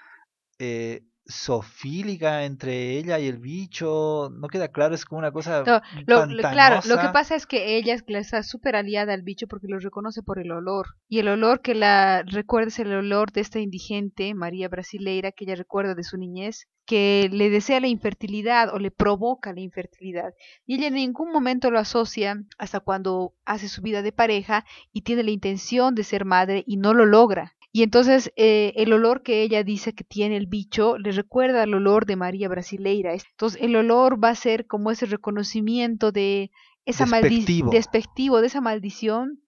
eh, 0.58 1.04
sofílica 1.28 2.44
entre 2.44 2.96
ella 2.98 3.18
y 3.18 3.26
el 3.26 3.38
bicho, 3.38 4.30
no 4.32 4.48
queda 4.48 4.68
claro, 4.68 4.94
es 4.94 5.04
como 5.04 5.18
una 5.18 5.32
cosa 5.32 5.64
lo, 6.06 6.26
Claro, 6.36 6.80
lo 6.86 6.98
que 6.98 7.08
pasa 7.08 7.34
es 7.34 7.46
que 7.46 7.76
ella 7.76 7.94
está 7.94 8.42
súper 8.42 8.76
aliada 8.76 9.12
al 9.12 9.22
bicho 9.22 9.46
porque 9.46 9.66
lo 9.68 9.78
reconoce 9.78 10.22
por 10.22 10.38
el 10.38 10.52
olor. 10.52 10.86
Y 11.08 11.18
el 11.18 11.28
olor 11.28 11.60
que 11.60 11.74
la 11.74 12.22
recuerda 12.22 12.68
es 12.68 12.78
el 12.78 12.92
olor 12.92 13.32
de 13.32 13.40
esta 13.40 13.58
indigente, 13.58 14.34
María 14.34 14.68
Brasileira, 14.68 15.32
que 15.32 15.44
ella 15.44 15.56
recuerda 15.56 15.94
de 15.94 16.04
su 16.04 16.16
niñez, 16.16 16.68
que 16.86 17.28
le 17.32 17.50
desea 17.50 17.80
la 17.80 17.88
infertilidad 17.88 18.72
o 18.72 18.78
le 18.78 18.90
provoca 18.90 19.52
la 19.52 19.60
infertilidad. 19.60 20.32
Y 20.64 20.76
ella 20.76 20.88
en 20.88 20.94
ningún 20.94 21.32
momento 21.32 21.70
lo 21.70 21.78
asocia 21.78 22.36
hasta 22.58 22.80
cuando 22.80 23.34
hace 23.44 23.68
su 23.68 23.82
vida 23.82 24.02
de 24.02 24.12
pareja 24.12 24.64
y 24.92 25.02
tiene 25.02 25.24
la 25.24 25.30
intención 25.32 25.94
de 25.94 26.04
ser 26.04 26.24
madre 26.24 26.62
y 26.66 26.76
no 26.76 26.94
lo 26.94 27.04
logra. 27.04 27.54
Y 27.76 27.82
entonces 27.82 28.32
eh, 28.36 28.72
el 28.76 28.90
olor 28.94 29.22
que 29.22 29.42
ella 29.42 29.62
dice 29.62 29.92
que 29.92 30.02
tiene 30.02 30.38
el 30.38 30.46
bicho 30.46 30.96
le 30.96 31.12
recuerda 31.12 31.62
al 31.62 31.74
olor 31.74 32.06
de 32.06 32.16
María 32.16 32.48
Brasileira. 32.48 33.12
Entonces 33.12 33.60
el 33.60 33.76
olor 33.76 34.18
va 34.24 34.30
a 34.30 34.34
ser 34.34 34.66
como 34.66 34.90
ese 34.90 35.04
reconocimiento 35.04 36.10
de 36.10 36.50
esa 36.86 37.04
maldición, 37.04 37.68
despectivo, 37.68 38.40
de 38.40 38.46
esa 38.46 38.62
maldición. 38.62 39.42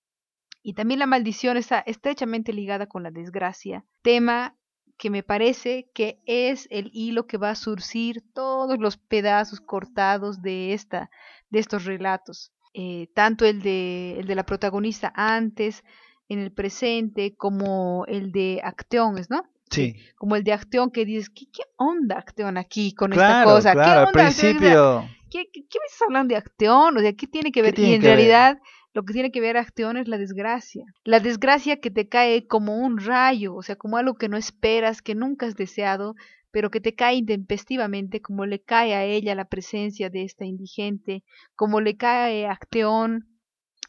Y 0.63 0.75
también 0.75 1.01
la 1.01 1.07
maldición 1.07 1.57
está 1.57 1.79
estrechamente 1.79 2.53
ligada 2.53 2.87
con 2.87 3.03
la 3.03 3.11
desgracia, 3.11 3.87
tema 4.03 4.59
que 4.99 5.09
me 5.09 5.23
parece 5.23 5.89
que 5.95 6.21
es 6.27 6.69
el 6.71 6.91
hilo 6.93 7.27
que 7.27 7.39
va 7.39 7.49
a 7.49 7.55
surcir 7.55 8.23
todos 8.35 8.79
los 8.79 8.99
pedazos 8.99 9.63
cortados 9.63 10.43
de, 10.43 10.75
esta, 10.75 11.11
de 11.49 11.61
estos 11.61 11.87
relatos. 11.87 12.53
Eh, 12.75 13.09
tanto 13.15 13.47
el 13.47 13.63
de, 13.63 14.21
el 14.21 14.27
de 14.27 14.35
la 14.35 14.45
protagonista 14.45 15.15
antes, 15.17 15.83
en 16.29 16.39
el 16.41 16.53
presente, 16.53 17.35
como 17.37 18.05
el 18.07 18.33
de 18.33 18.61
Acteones, 18.63 19.31
¿no? 19.31 19.45
Sí. 19.71 19.97
Como 20.17 20.37
el 20.37 20.45
de 20.45 20.53
Acteón 20.53 20.91
que 20.91 21.05
dices, 21.05 21.31
¿qué, 21.31 21.47
qué 21.53 21.63
onda 21.77 22.19
Acteón 22.19 22.57
aquí 22.57 22.93
con 22.93 23.13
esta 23.13 23.45
cosa? 23.45 23.73
Claro, 23.73 23.89
¿Qué 23.89 23.91
onda, 23.91 24.07
al 24.07 24.13
principio. 24.13 25.09
¿qué, 25.31 25.45
qué, 25.53 25.61
me 25.61 25.87
estás 25.87 26.03
hablando 26.03 26.33
de 26.33 26.39
Acteón? 26.39 26.97
O 26.97 27.01
sea, 27.01 27.13
¿qué 27.13 27.27
tiene 27.27 27.53
que 27.53 27.63
ver? 27.63 27.79
y 27.79 27.95
en 27.95 28.03
realidad 28.03 28.59
lo 28.95 29.05
que 29.05 29.13
tiene 29.13 29.31
que 29.31 29.41
ver 29.41 29.57
Acteón 29.57 29.97
es 29.97 30.09
la 30.09 30.19
desgracia. 30.19 30.85
La 31.05 31.21
desgracia 31.21 31.81
que 31.81 31.91
te 31.91 32.09
cae 32.09 32.47
como 32.47 32.77
un 32.77 32.99
rayo, 32.99 33.55
o 33.55 33.63
sea, 33.63 33.77
como 33.77 33.97
algo 33.97 34.15
que 34.15 34.29
no 34.29 34.37
esperas, 34.37 35.03
que 35.03 35.15
nunca 35.15 35.47
has 35.47 35.57
deseado, 35.57 36.15
pero 36.51 36.71
que 36.71 36.81
te 36.81 36.95
cae 36.95 37.17
intempestivamente, 37.17 38.21
como 38.21 38.47
le 38.47 38.61
cae 38.61 38.95
a 38.95 39.05
ella 39.05 39.35
la 39.35 39.45
presencia 39.45 40.11
de 40.11 40.25
esta 40.25 40.45
indigente, 40.45 41.23
como 41.55 41.81
le 41.81 41.97
cae 41.97 42.47
a 42.47 42.53
Acteón 42.53 43.29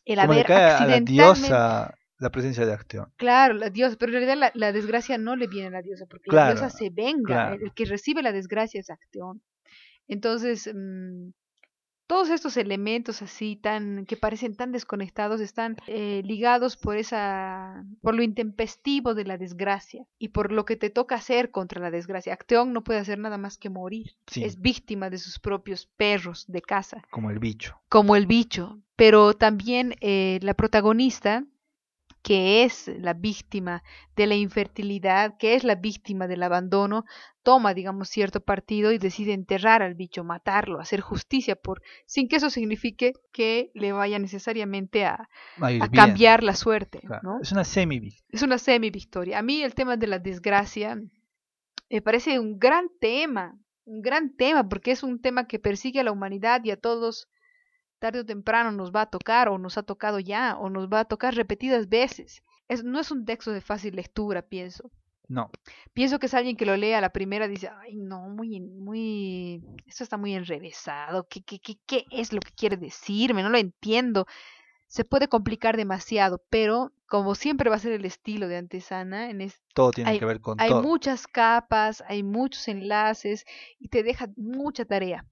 el 0.06 0.20
haber 0.20 0.52
accidentalmente 0.52 1.50
la 1.50 1.96
presencia 2.30 2.66
de 2.66 2.74
Acteón. 2.74 3.12
Claro, 3.16 3.54
la 3.54 3.70
diosa, 3.70 3.96
pero 3.98 4.12
en 4.12 4.26
realidad 4.26 4.52
la, 4.54 4.72
desgracia 4.74 5.18
no 5.18 5.38
le 5.38 5.48
viene 5.48 5.68
a 5.68 5.72
la 5.72 5.82
diosa, 5.82 6.06
porque 6.06 6.30
la 6.32 6.52
diosa 6.52 6.70
se 6.70 6.90
venga, 6.90 7.54
el, 7.54 7.74
que 7.74 7.86
recibe 7.86 8.22
la 8.22 8.34
desgracia 8.34 8.82
es 8.82 8.90
Acteón. 8.90 9.42
Entonces, 10.10 10.70
mm, 10.74 11.30
todos 12.10 12.32
estos 12.32 12.58
elementos 12.58 13.22
así 13.22 13.56
tan 13.56 14.08
que 14.08 14.18
parecen 14.18 14.56
tan 14.56 14.72
desconectados 14.72 15.42
están 15.42 15.78
eh, 15.86 16.24
ligados 16.26 16.76
por 16.76 16.98
esa 16.98 17.86
por 18.02 18.16
lo 18.16 18.24
intempestivo 18.24 19.14
de 19.14 19.26
la 19.26 19.38
desgracia 19.38 20.04
y 20.18 20.30
por 20.30 20.52
lo 20.52 20.66
que 20.66 20.76
te 20.76 20.90
toca 20.90 21.14
hacer 21.14 21.52
contra 21.52 21.80
la 21.80 21.92
desgracia. 21.92 22.34
Acteón 22.34 22.74
no 22.74 22.84
puede 22.84 23.00
hacer 23.00 23.20
nada 23.20 23.38
más 23.38 23.60
que 23.60 23.70
morir. 23.70 24.16
Es 24.36 24.60
víctima 24.60 25.12
de 25.12 25.20
sus 25.20 25.38
propios 25.38 25.86
perros 25.86 26.46
de 26.48 26.64
casa. 26.64 27.04
Como 27.12 27.30
el 27.30 27.38
bicho. 27.38 27.80
Como 27.90 28.16
el 28.16 28.26
bicho. 28.26 28.82
Pero 28.96 29.36
también 29.36 29.94
eh, 30.02 30.40
la 30.42 30.56
protagonista 30.56 31.46
que 32.22 32.64
es 32.64 32.88
la 32.88 33.14
víctima 33.14 33.84
de 34.16 34.28
la 34.28 34.36
infertilidad, 34.36 35.38
que 35.38 35.56
es 35.56 35.64
la 35.64 35.76
víctima 35.76 36.28
del 36.28 36.44
abandono, 36.44 37.06
toma, 37.44 37.74
digamos, 37.74 38.10
cierto 38.10 38.42
partido 38.42 38.92
y 38.92 38.98
decide 38.98 39.34
enterrar 39.34 39.82
al 39.82 39.96
bicho, 39.96 40.24
matarlo, 40.24 40.80
hacer 40.80 41.02
justicia 41.02 41.56
por, 41.56 41.82
sin 42.06 42.28
que 42.28 42.36
eso 42.36 42.50
signifique 42.50 43.14
que 43.32 43.72
le 43.74 43.92
vaya 43.92 44.20
necesariamente 44.20 45.06
a, 45.06 45.30
cambiar 45.94 46.44
la 46.44 46.56
suerte. 46.56 47.02
¿no? 47.24 47.40
Es 47.42 47.52
una 47.52 47.64
semi-victoria. 47.64 48.28
Es 48.30 48.42
una 48.42 48.58
semi-victoria. 48.58 49.40
A 49.40 49.42
mí 49.42 49.62
el 49.64 49.74
tema 49.74 49.98
de 49.98 50.08
la 50.08 50.20
desgracia 50.20 51.02
me 51.90 52.02
parece 52.02 52.40
un 52.40 52.60
gran 52.60 52.90
tema, 53.00 53.58
un 53.86 54.02
gran 54.02 54.36
tema, 54.36 54.68
porque 54.68 54.92
es 54.92 55.04
un 55.04 55.22
tema 55.22 55.48
que 55.48 55.60
persigue 55.60 56.02
a 56.02 56.04
la 56.04 56.12
humanidad 56.12 56.64
y 56.64 56.72
a 56.72 56.78
todos 56.78 57.30
tarde 58.00 58.22
o 58.22 58.26
temprano 58.26 58.72
nos 58.72 58.92
va 58.92 59.02
a 59.02 59.10
tocar 59.10 59.50
o 59.50 59.58
nos 59.58 59.78
ha 59.78 59.84
tocado 59.84 60.20
ya 60.20 60.58
o 60.58 60.70
nos 60.70 60.88
va 60.88 61.02
a 61.02 61.06
tocar 61.06 61.36
repetidas 61.36 61.90
veces. 61.90 62.44
Es, 62.68 62.84
no 62.84 63.00
es 63.00 63.12
un 63.12 63.26
texto 63.26 63.52
de 63.52 63.62
fácil 63.62 63.96
lectura, 63.96 64.42
pienso. 64.42 64.92
No. 65.28 65.52
Pienso 65.94 66.20
que 66.20 66.26
es 66.26 66.34
alguien 66.34 66.58
que 66.58 66.66
lo 66.66 66.76
lea 66.76 66.98
a 66.98 67.02
la 67.02 67.12
primera 67.12 67.48
dice, 67.48 67.70
ay, 67.82 67.96
no, 67.96 68.30
muy, 68.30 68.60
muy, 68.60 69.64
esto 69.86 70.04
está 70.04 70.18
muy 70.18 70.34
enrevesado, 70.34 71.28
¿Qué, 71.28 71.44
qué, 71.44 71.60
qué, 71.60 71.78
qué 71.86 72.06
es 72.10 72.34
lo 72.34 72.40
que 72.40 72.52
quiere 72.52 72.78
decirme? 72.78 73.44
No 73.44 73.50
lo 73.50 73.60
entiendo. 73.60 74.26
Se 74.88 75.06
puede 75.06 75.28
complicar 75.28 75.78
demasiado, 75.78 76.42
pero 76.50 76.92
como 77.06 77.36
siempre 77.36 77.70
va 77.70 77.76
a 77.76 77.80
ser 77.80 77.92
el 77.92 78.06
estilo 78.06 78.48
de 78.48 78.58
Antesana, 78.58 79.30
en 79.30 79.52
todo 79.76 79.92
tiene 79.92 80.18
que 80.18 80.26
ver 80.26 80.42
con 80.42 80.60
hay 80.60 80.74
muchas 80.74 81.28
capas, 81.28 82.04
hay 82.08 82.24
muchos 82.24 82.68
enlaces 82.68 83.46
y 83.80 83.90
te 83.90 84.02
deja 84.02 84.30
mucha 84.36 84.86
tarea. 84.86 85.26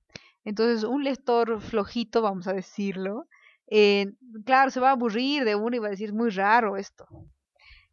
Entonces, 0.47 0.86
un 0.86 1.03
lector 1.03 1.60
flojito, 1.60 2.21
vamos 2.21 2.47
a 2.47 2.53
decirlo, 2.53 3.27
eh, 3.69 4.13
claro, 4.45 4.71
se 4.71 4.79
va 4.79 4.88
a 4.88 4.91
aburrir 4.93 5.43
de 5.43 5.55
uno 5.55 5.75
y 5.75 5.79
va 5.79 5.88
a 5.88 5.89
decir, 5.89 6.13
muy 6.13 6.29
raro 6.29 6.77
esto. 6.77 7.05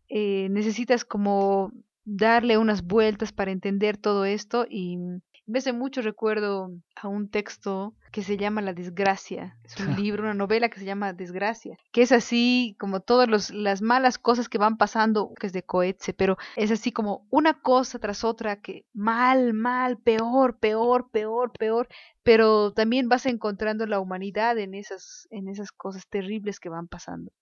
Eh, 0.09 0.47
necesitas 0.51 1.05
como 1.05 1.73
darle 2.05 2.57
unas 2.57 2.85
vueltas 2.85 3.33
para 3.33 3.51
entender 3.51 3.97
todo 3.97 4.25
esto 4.25 4.67
y 4.71 4.99
me 5.47 5.59
hace 5.59 5.73
mucho 5.73 6.01
recuerdo 6.01 6.71
a 6.95 7.09
un 7.09 7.29
texto 7.29 7.93
que 8.15 8.23
se 8.23 8.37
llama 8.37 8.63
La 8.63 8.75
desgracia. 8.75 9.59
Es 9.65 9.77
un 9.81 9.97
libro, 10.01 10.23
una 10.23 10.35
novela 10.35 10.69
que 10.69 10.79
se 10.79 10.85
llama 10.85 11.13
Desgracia, 11.13 11.77
que 11.91 12.03
es 12.03 12.13
así 12.13 12.77
como 12.79 13.01
todas 13.01 13.51
las 13.51 13.83
malas 13.83 14.19
cosas 14.19 14.49
que 14.49 14.57
van 14.57 14.77
pasando, 14.77 15.33
que 15.35 15.49
es 15.49 15.53
de 15.53 15.65
Coetze, 15.65 16.15
pero 16.15 16.37
es 16.55 16.71
así 16.71 16.93
como 16.93 17.27
una 17.31 17.61
cosa 17.61 17.99
tras 17.99 18.23
otra 18.23 18.61
que 18.63 18.87
mal, 18.93 19.53
mal, 19.53 19.99
peor, 19.99 20.61
peor, 20.61 21.11
peor, 21.11 21.51
peor, 21.59 21.89
pero 22.23 22.73
también 22.73 23.09
vas 23.09 23.27
encontrando 23.27 23.85
la 23.85 23.99
humanidad 23.99 24.59
en 24.59 24.75
esas, 24.75 25.27
en 25.33 25.49
esas 25.49 25.73
cosas 25.73 26.07
terribles 26.09 26.61
que 26.61 26.69
van 26.69 26.87
pasando. 26.87 27.33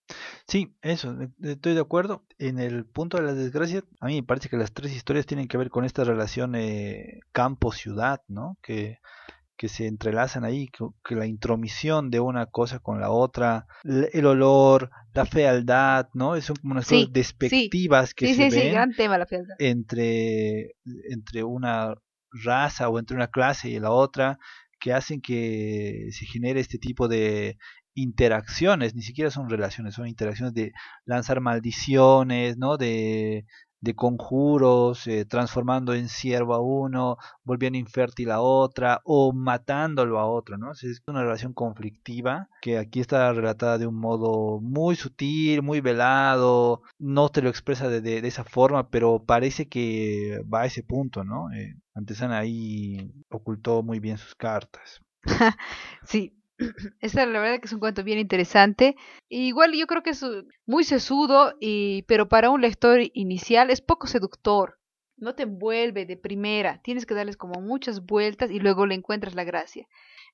Sí, 0.49 0.75
eso, 0.81 1.15
estoy 1.43 1.75
de 1.75 1.81
acuerdo. 1.81 2.25
En 2.39 2.59
el 2.59 2.87
punto 2.87 3.19
de 3.19 3.25
la 3.25 3.35
desgracia, 3.35 3.85
a 4.01 4.07
mí 4.07 4.15
me 4.15 4.27
parece 4.27 4.49
que 4.49 4.57
las 4.57 4.73
tres 4.73 4.97
historias 4.97 5.27
tienen 5.27 5.49
que 5.49 5.59
ver 5.59 5.69
con 5.69 5.85
esta 5.85 6.03
relación 6.03 6.55
eh, 6.55 7.21
campo-ciudad, 7.33 8.23
¿no? 8.27 8.57
Que, 8.63 9.01
que 9.57 9.69
se 9.69 9.87
entrelazan 9.87 10.45
ahí, 10.45 10.69
que, 10.69 11.15
la 11.15 11.27
intromisión 11.27 12.11
de 12.11 12.21
una 12.21 12.47
cosa 12.47 12.79
con 12.79 13.01
la 13.01 13.11
otra, 13.11 13.67
el 13.85 14.27
olor, 14.27 14.91
la 15.15 15.25
fealdad, 15.25 16.09
¿no? 16.15 16.41
Son 16.41 16.57
como 16.57 16.73
unas 16.73 16.89
cosas 16.89 17.13
despectivas 17.13 18.15
que 18.15 18.35
se 18.35 18.51
ven 18.51 18.73
gran 18.73 18.95
tema 18.95 19.19
la 19.19 19.27
fealdad. 19.27 19.55
entre 19.59 20.75
entre 21.11 21.45
una 21.45 21.95
raza 22.33 22.89
o 22.89 22.99
entre 22.99 23.17
una 23.17 23.29
clase 23.29 23.69
y 23.69 23.79
la 23.79 23.91
otra 23.91 24.39
que 24.81 24.93
hacen 24.93 25.21
que 25.21 26.09
se 26.11 26.27
genere 26.27 26.61
este 26.61 26.79
tipo 26.79 27.07
de 27.07 27.57
interacciones, 27.95 28.95
ni 28.95 29.03
siquiera 29.03 29.31
son 29.31 29.49
relaciones, 29.49 29.95
son 29.95 30.09
interacciones 30.09 30.55
de 30.55 30.73
lanzar 31.05 31.41
maldiciones, 31.41 32.57
¿no? 32.57 32.79
De, 32.79 33.45
de 33.83 33.95
conjuros, 33.95 35.07
eh, 35.09 35.25
transformando 35.27 35.93
en 35.93 36.09
siervo 36.09 36.55
a 36.55 36.61
uno, 36.61 37.19
volviendo 37.43 37.79
infértil 37.79 38.31
a 38.31 38.41
otra 38.41 39.01
o 39.05 39.33
matándolo 39.33 40.19
a 40.21 40.27
otro, 40.27 40.57
¿no? 40.57 40.73
Es 40.73 41.03
una 41.07 41.23
relación 41.23 41.53
conflictiva 41.53 42.49
que 42.63 42.79
aquí 42.79 43.01
está 43.01 43.33
relatada 43.33 43.79
de 43.79 43.89
un 43.89 43.97
modo 43.99 44.61
muy 44.61 44.95
sutil, 44.95 45.63
muy 45.63 45.81
velado, 45.81 46.83
no 46.99 47.29
te 47.31 47.43
lo 47.43 47.49
expresa 47.49 47.89
de, 47.89 48.01
de, 48.01 48.19
esa 48.27 48.45
forma, 48.45 48.89
pero 48.89 49.25
parece 49.25 49.69
que 49.69 50.41
va 50.53 50.63
a 50.63 50.67
ese 50.67 50.85
punto, 50.85 51.25
¿no? 51.25 51.51
Eh, 51.53 51.75
Antesana 51.95 52.39
ahí 52.39 53.13
ocultó 53.31 53.83
muy 53.83 53.99
bien 53.99 54.17
sus 54.17 54.37
cartas. 54.37 55.01
sí, 56.05 56.33
esta 57.01 57.27
la 57.27 57.41
verdad 57.41 57.61
que 57.61 57.67
es 57.67 57.73
un 57.73 57.81
cuento 57.81 58.05
bien 58.05 58.19
interesante. 58.19 58.97
Igual 59.29 59.73
yo 59.75 59.87
creo 59.87 60.03
que 60.03 60.11
es 60.11 60.25
muy 60.67 60.85
sesudo, 60.85 61.55
y, 61.61 62.03
pero 62.03 62.29
para 62.29 62.51
un 62.51 62.61
lector 62.61 63.01
inicial 63.15 63.71
es 63.71 63.81
poco 63.81 64.07
seductor. 64.07 64.79
No 65.23 65.35
te 65.35 65.45
envuelve 65.45 66.05
de 66.05 66.17
primera, 66.17 66.81
tienes 66.83 67.07
que 67.07 67.15
darles 67.15 67.37
como 67.37 67.61
muchas 67.61 68.05
vueltas 68.05 68.51
y 68.51 68.59
luego 68.59 68.87
le 68.87 68.97
encuentras 68.97 69.35
la 69.35 69.45
gracia. 69.45 69.87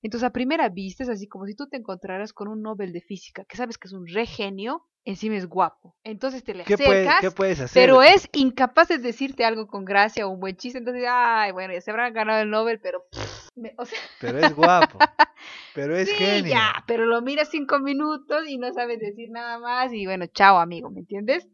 Entonces 0.02 0.26
a 0.26 0.32
primera 0.32 0.68
vista 0.70 1.02
es 1.02 1.10
así 1.10 1.26
como 1.26 1.46
si 1.46 1.54
tú 1.54 1.68
te 1.68 1.76
encontraras 1.76 2.32
con 2.32 2.48
un 2.48 2.62
Nobel 2.62 2.92
de 2.92 3.02
física, 3.02 3.44
que 3.44 3.56
sabes 3.56 3.76
que 3.76 3.88
es 3.88 3.92
un 3.92 4.06
re 4.06 4.24
genio, 4.24 4.86
encima 5.04 5.36
es 5.36 5.46
guapo. 5.46 5.94
Entonces 6.04 6.42
te 6.42 6.54
le 6.54 6.62
acercas, 6.62 7.20
¿qué 7.20 7.30
puedes 7.30 7.60
hacer? 7.60 7.82
pero 7.82 8.02
es 8.02 8.30
incapaz 8.32 8.88
de 8.88 8.98
decirte 8.98 9.44
algo 9.44 9.66
con 9.66 9.84
gracia 9.84 10.26
o 10.26 10.30
un 10.30 10.40
buen 10.40 10.56
chiste. 10.56 10.78
Entonces, 10.78 11.04
ay, 11.06 11.52
bueno, 11.52 11.74
ya 11.74 11.82
se 11.82 11.90
habrán 11.90 12.14
ganado 12.14 12.40
el 12.40 12.48
Nobel, 12.48 12.80
pero... 12.80 13.04
o 13.76 13.84
sea... 13.84 13.98
Pero 14.20 14.38
es 14.38 14.54
guapo. 14.54 14.98
pero 15.74 15.96
es 15.96 16.08
sí, 16.08 16.14
genio. 16.14 16.50
ya, 16.50 16.84
pero 16.86 17.04
lo 17.04 17.20
miras 17.20 17.50
cinco 17.50 17.78
minutos 17.80 18.48
y 18.48 18.56
no 18.56 18.72
sabes 18.72 19.00
decir 19.00 19.28
nada 19.30 19.58
más 19.58 19.92
y 19.92 20.06
bueno, 20.06 20.26
chao 20.28 20.58
amigo, 20.58 20.90
¿me 20.90 21.00
entiendes? 21.00 21.46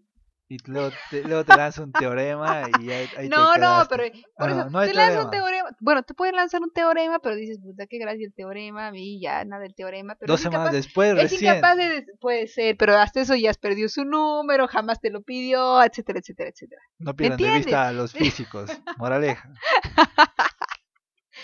Y 0.47 0.59
luego 0.67 0.91
te, 1.11 1.23
luego 1.23 1.45
te 1.45 1.57
lanza 1.57 1.83
un 1.83 1.93
teorema 1.93 2.65
y 2.79 2.91
ahí, 2.91 3.29
No, 3.31 3.57
no, 3.57 3.87
pero 3.89 4.05
por 4.37 4.51
eso 4.51 4.69
te 4.85 4.95
lanza 4.95 5.25
un 5.25 5.31
teorema. 5.31 5.71
Bueno, 5.81 6.03
te 6.03 6.13
pueden 6.13 6.37
lanzar 6.37 6.61
un 6.61 6.71
teorema, 6.71 7.19
pero 7.19 7.35
dices, 7.35 7.59
puta, 7.61 7.87
qué 7.87 7.99
gracia 7.99 8.27
el 8.27 8.35
teorema, 8.35 8.89
a 8.89 8.91
mí 8.91 9.21
ya 9.21 9.43
nada 9.45 9.63
del 9.63 9.75
teorema. 9.75 10.17
Pero 10.17 10.33
Dos 10.33 10.41
semanas 10.41 10.73
después, 10.73 11.17
es 11.19 11.41
incapaz 11.41 11.79
de, 11.79 12.07
puede 12.21 12.47
ser, 12.47 12.77
pero 12.77 12.97
hasta 12.97 13.23
eso 13.23 13.35
ya 13.35 13.51
has 13.51 13.59
perdido 13.59 13.89
su 13.89 14.05
número, 14.05 14.69
jamás 14.69 15.01
te 15.01 15.11
lo 15.11 15.23
pidió, 15.23 15.83
etcétera, 15.83 16.19
etcétera, 16.19 16.51
etcétera. 16.51 16.83
No 16.99 17.17
pierdan 17.17 17.39
de 17.39 17.51
vista 17.57 17.89
a 17.89 17.93
los 17.93 18.13
físicos, 18.13 18.71
moraleja. 18.99 19.51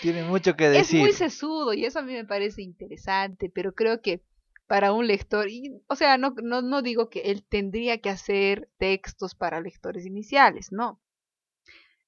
Tiene 0.01 0.23
mucho 0.23 0.55
que 0.55 0.69
decir. 0.69 0.99
Es 0.99 1.01
muy 1.01 1.13
sesudo 1.13 1.73
y 1.73 1.85
eso 1.85 1.99
a 1.99 2.01
mí 2.03 2.13
me 2.13 2.25
parece 2.25 2.61
interesante, 2.61 3.51
pero 3.53 3.73
creo 3.73 4.01
que 4.01 4.23
para 4.71 4.93
un 4.93 5.05
lector. 5.05 5.49
Y, 5.49 5.81
o 5.87 5.97
sea, 5.97 6.17
no, 6.17 6.33
no, 6.41 6.61
no 6.61 6.81
digo 6.81 7.09
que 7.09 7.23
él 7.23 7.43
tendría 7.43 7.97
que 7.97 8.09
hacer 8.09 8.69
textos 8.77 9.35
para 9.35 9.59
lectores 9.59 10.05
iniciales, 10.05 10.71
no. 10.71 11.01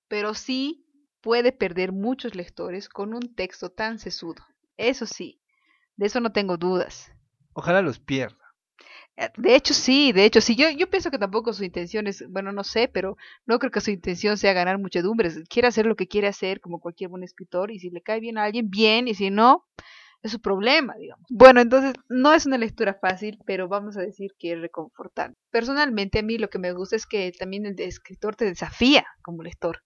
Pero 0.08 0.34
sí 0.34 0.86
puede 1.20 1.52
perder 1.52 1.92
muchos 1.92 2.36
lectores 2.36 2.88
con 2.88 3.14
un 3.14 3.36
texto 3.36 3.70
tan 3.70 4.00
sesudo. 4.00 4.46
Eso 4.78 5.06
sí, 5.06 5.42
de 5.98 6.06
eso 6.06 6.22
no 6.22 6.32
tengo 6.32 6.56
dudas. 6.56 7.12
Ojalá 7.52 7.82
los 7.82 8.00
pierda. 8.00 8.38
Eh, 9.18 9.28
de 9.36 9.56
hecho, 9.56 9.74
sí, 9.74 10.14
de 10.14 10.24
hecho, 10.24 10.40
sí. 10.40 10.56
Yo, 10.56 10.70
yo 10.70 10.90
pienso 10.90 11.12
que 11.12 11.20
tampoco 11.20 11.52
su 11.52 11.66
intención 11.66 12.08
es, 12.08 12.24
bueno, 12.30 12.54
no 12.54 12.64
sé, 12.64 12.88
pero 12.88 13.18
no 13.46 13.60
creo 13.60 13.72
que 13.72 13.82
su 13.82 13.92
intención 13.92 14.38
sea 14.38 14.54
ganar 14.54 14.78
muchedumbres. 14.78 15.38
Quiere 15.50 15.68
hacer 15.68 15.86
lo 15.86 15.98
que 15.98 16.08
quiere 16.08 16.30
hacer, 16.30 16.62
como 16.62 16.80
cualquier 16.80 17.10
buen 17.10 17.24
escritor, 17.24 17.72
y 17.72 17.80
si 17.80 17.90
le 17.90 18.02
cae 18.02 18.22
bien 18.22 18.38
a 18.38 18.46
alguien, 18.46 18.70
bien, 18.70 19.10
y 19.10 19.16
si 19.16 19.32
no, 19.32 19.66
es 20.24 20.32
su 20.32 20.42
problema, 20.42 20.96
digamos. 20.98 21.26
Bueno, 21.30 21.60
entonces 21.60 21.94
no 22.10 22.34
es 22.34 22.46
una 22.46 22.58
lectura 22.58 22.98
fácil, 23.00 23.38
pero 23.46 23.68
vamos 23.68 23.98
a 23.98 24.02
decir 24.02 24.32
que 24.40 24.54
es 24.54 24.62
reconfortante. 24.62 25.38
Personalmente 25.52 26.20
a 26.20 26.24
mí 26.24 26.38
lo 26.38 26.50
que 26.50 26.60
me 26.60 26.72
gusta 26.72 26.96
es 26.96 27.06
que 27.06 27.32
también 27.38 27.66
el 27.66 27.80
escritor 27.80 28.36
te 28.36 28.46
desafía 28.46 29.06
como 29.22 29.44
lector. 29.44 29.84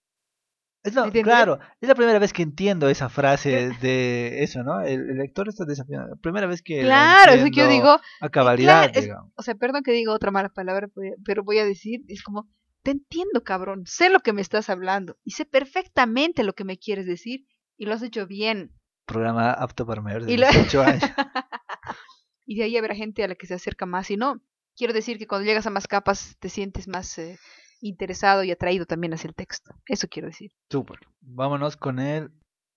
Es 0.83 0.93
claro, 1.23 1.59
es 1.81 1.89
la 1.89 1.95
primera 1.95 2.19
vez 2.19 2.31
que 2.31 2.43
entiendo 2.43 2.87
esa 2.87 3.09
frase 3.09 3.71
de 3.81 4.43
eso, 4.43 4.63
¿no? 4.63 4.81
El, 4.81 5.17
lector 5.17 5.49
está 5.49 5.65
desafiando. 5.65 6.07
La 6.07 6.15
primera 6.15 6.47
vez 6.47 6.61
que. 6.61 6.79
Claro, 6.81 7.33
eso 7.33 7.45
que 7.45 7.51
yo 7.51 7.67
digo. 7.67 7.99
A 8.21 8.29
cabalidad, 8.29 8.89
digamos. 8.93 9.33
o 9.35 9.41
sea, 9.41 9.55
perdón 9.55 9.83
que 9.83 9.91
diga 9.91 10.13
otra 10.13 10.31
mala 10.31 10.47
palabra, 10.47 10.87
pero 11.25 11.43
voy 11.43 11.57
a 11.57 11.65
decir, 11.65 12.01
es 12.07 12.23
como, 12.23 12.47
te 12.83 12.91
entiendo, 12.91 13.43
cabrón, 13.43 13.83
sé 13.85 14.09
lo 14.09 14.21
que 14.21 14.31
me 14.31 14.41
estás 14.41 14.69
hablando 14.69 15.17
y 15.25 15.31
sé 15.31 15.45
perfectamente 15.45 16.43
lo 16.43 16.53
que 16.53 16.63
me 16.63 16.77
quieres 16.77 17.05
decir 17.05 17.41
y 17.75 17.85
lo 17.85 17.93
has 17.93 18.03
hecho 18.03 18.25
bien 18.25 18.71
programa 19.07 19.51
apto 19.51 19.87
para 19.87 20.01
mayores 20.01 20.27
de 20.27 20.35
18 20.35 20.83
años. 20.83 21.03
y 22.45 22.57
de 22.57 22.63
ahí 22.63 22.77
habrá 22.77 22.93
gente 22.93 23.23
a 23.23 23.27
la 23.27 23.35
que 23.35 23.47
se 23.47 23.55
acerca 23.55 23.87
más 23.87 24.11
y 24.11 24.17
no. 24.17 24.41
Quiero 24.75 24.93
decir 24.93 25.17
que 25.17 25.25
cuando 25.25 25.45
llegas 25.45 25.65
a 25.65 25.71
más 25.71 25.87
capas 25.87 26.37
te 26.39 26.49
sientes 26.49 26.87
más 26.87 27.17
eh, 27.17 27.39
interesado 27.81 28.43
y 28.43 28.51
atraído 28.51 28.85
también 28.85 29.13
hacia 29.13 29.29
el 29.29 29.35
texto. 29.35 29.73
Eso 29.87 30.07
quiero 30.07 30.27
decir. 30.27 30.51
Súper. 30.69 30.99
Vámonos 31.21 31.77
con 31.77 31.97
él. 31.97 32.31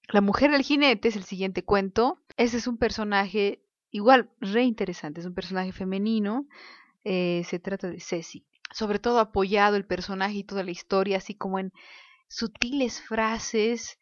La 0.09 0.23
mujer 0.23 0.51
del 0.51 0.63
jinete 0.63 1.09
es 1.09 1.17
el 1.17 1.25
siguiente 1.25 1.63
cuento. 1.63 2.19
Ese 2.39 2.57
es 2.57 2.67
un 2.67 2.79
personaje 2.79 3.63
igual 3.91 4.31
re 4.41 4.63
interesante. 4.63 5.21
Es 5.21 5.27
un 5.27 5.35
personaje 5.35 5.73
femenino. 5.73 6.47
Eh, 7.05 7.43
se 7.47 7.59
trata 7.59 7.89
de 7.89 8.01
Ceci. 8.01 8.47
Sobre 8.73 8.99
todo 8.99 9.19
apoyado 9.19 9.77
el 9.77 9.85
personaje 9.85 10.35
y 10.37 10.45
toda 10.45 10.63
la 10.63 10.71
historia, 10.71 11.19
así 11.19 11.35
como 11.35 11.59
en 11.59 11.73
sutiles 12.29 13.03
frases 13.03 13.99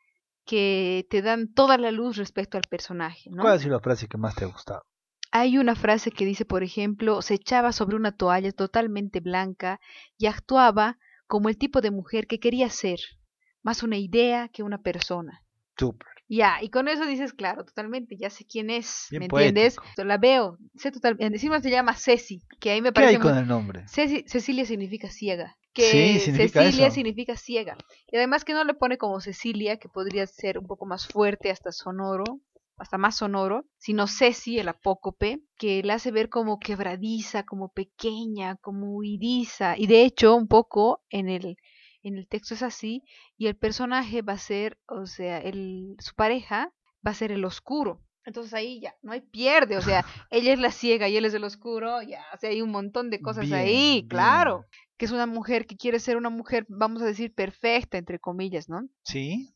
que 0.48 1.06
te 1.10 1.20
dan 1.20 1.52
toda 1.52 1.76
la 1.76 1.92
luz 1.92 2.16
respecto 2.16 2.56
al 2.56 2.64
personaje. 2.70 3.28
¿no? 3.30 3.42
¿Cuál 3.42 3.54
ha 3.54 3.58
sido 3.58 3.74
la 3.74 3.80
frase 3.80 4.08
que 4.08 4.16
más 4.16 4.34
te 4.34 4.44
ha 4.44 4.48
gustado? 4.48 4.82
Hay 5.30 5.58
una 5.58 5.76
frase 5.76 6.10
que 6.10 6.24
dice, 6.24 6.46
por 6.46 6.62
ejemplo, 6.62 7.20
se 7.20 7.34
echaba 7.34 7.70
sobre 7.72 7.96
una 7.96 8.12
toalla 8.12 8.50
totalmente 8.52 9.20
blanca 9.20 9.78
y 10.16 10.24
actuaba 10.24 10.96
como 11.26 11.50
el 11.50 11.58
tipo 11.58 11.82
de 11.82 11.90
mujer 11.90 12.26
que 12.26 12.40
quería 12.40 12.70
ser, 12.70 12.98
más 13.62 13.82
una 13.82 13.98
idea 13.98 14.48
que 14.48 14.62
una 14.62 14.78
persona. 14.78 15.44
Súper. 15.76 16.08
Ya, 16.30 16.62
y 16.62 16.70
con 16.70 16.88
eso 16.88 17.04
dices, 17.04 17.34
claro, 17.34 17.66
totalmente, 17.66 18.16
ya 18.16 18.30
sé 18.30 18.46
quién 18.46 18.70
es, 18.70 19.08
¿me 19.10 19.26
entiendes? 19.26 19.76
La 19.98 20.16
veo, 20.16 20.56
sé 20.76 20.90
totalmente, 20.90 21.26
encima 21.26 21.60
se 21.60 21.70
llama 21.70 21.94
Ceci, 21.94 22.42
que 22.58 22.70
ahí 22.70 22.80
me 22.80 22.92
parece... 22.92 23.12
¿Qué 23.12 23.16
hay 23.16 23.22
con 23.22 23.36
el 23.36 23.46
nombre? 23.46 23.86
Cecilia 23.86 24.64
significa 24.64 25.10
ciega 25.10 25.58
que 25.78 26.18
Cecilia 26.18 26.90
significa 26.90 27.36
ciega. 27.36 27.76
Y 28.10 28.16
además 28.16 28.44
que 28.44 28.52
no 28.52 28.64
le 28.64 28.74
pone 28.74 28.98
como 28.98 29.20
Cecilia, 29.20 29.78
que 29.78 29.88
podría 29.88 30.26
ser 30.26 30.58
un 30.58 30.66
poco 30.66 30.86
más 30.86 31.06
fuerte, 31.06 31.50
hasta 31.50 31.70
sonoro, 31.72 32.24
hasta 32.76 32.98
más 32.98 33.16
sonoro, 33.16 33.64
sino 33.76 34.06
Ceci, 34.06 34.58
el 34.58 34.68
apócope, 34.68 35.40
que 35.56 35.82
la 35.82 35.94
hace 35.94 36.10
ver 36.10 36.28
como 36.28 36.58
quebradiza, 36.58 37.44
como 37.44 37.72
pequeña, 37.72 38.56
como 38.56 38.96
huidiza. 38.96 39.76
Y 39.76 39.86
de 39.86 40.02
hecho, 40.02 40.34
un 40.34 40.48
poco 40.48 41.02
en 41.10 41.28
el, 41.28 41.56
en 42.02 42.18
el 42.18 42.26
texto 42.26 42.54
es 42.54 42.62
así, 42.62 43.02
y 43.36 43.46
el 43.46 43.56
personaje 43.56 44.22
va 44.22 44.34
a 44.34 44.38
ser, 44.38 44.78
o 44.86 45.06
sea, 45.06 45.38
el, 45.38 45.96
su 45.98 46.14
pareja 46.14 46.72
va 47.06 47.12
a 47.12 47.14
ser 47.14 47.32
el 47.32 47.44
oscuro. 47.44 48.02
Entonces 48.24 48.52
ahí 48.52 48.80
ya 48.80 48.94
no 49.00 49.12
hay 49.12 49.22
pierde, 49.22 49.78
o 49.78 49.80
sea, 49.80 50.04
ella 50.30 50.52
es 50.52 50.58
la 50.58 50.70
ciega 50.70 51.08
y 51.08 51.16
él 51.16 51.24
es 51.24 51.32
el 51.32 51.44
oscuro, 51.44 52.02
ya, 52.02 52.22
o 52.34 52.36
sea, 52.36 52.50
hay 52.50 52.60
un 52.60 52.70
montón 52.70 53.08
de 53.08 53.22
cosas 53.22 53.50
ahí, 53.52 54.06
claro 54.08 54.66
que 54.98 55.06
es 55.06 55.12
una 55.12 55.26
mujer 55.26 55.66
que 55.66 55.76
quiere 55.76 56.00
ser 56.00 56.16
una 56.16 56.28
mujer, 56.28 56.66
vamos 56.68 57.00
a 57.02 57.06
decir, 57.06 57.32
perfecta, 57.32 57.96
entre 57.96 58.18
comillas, 58.18 58.68
¿no? 58.68 58.88
Sí. 59.04 59.54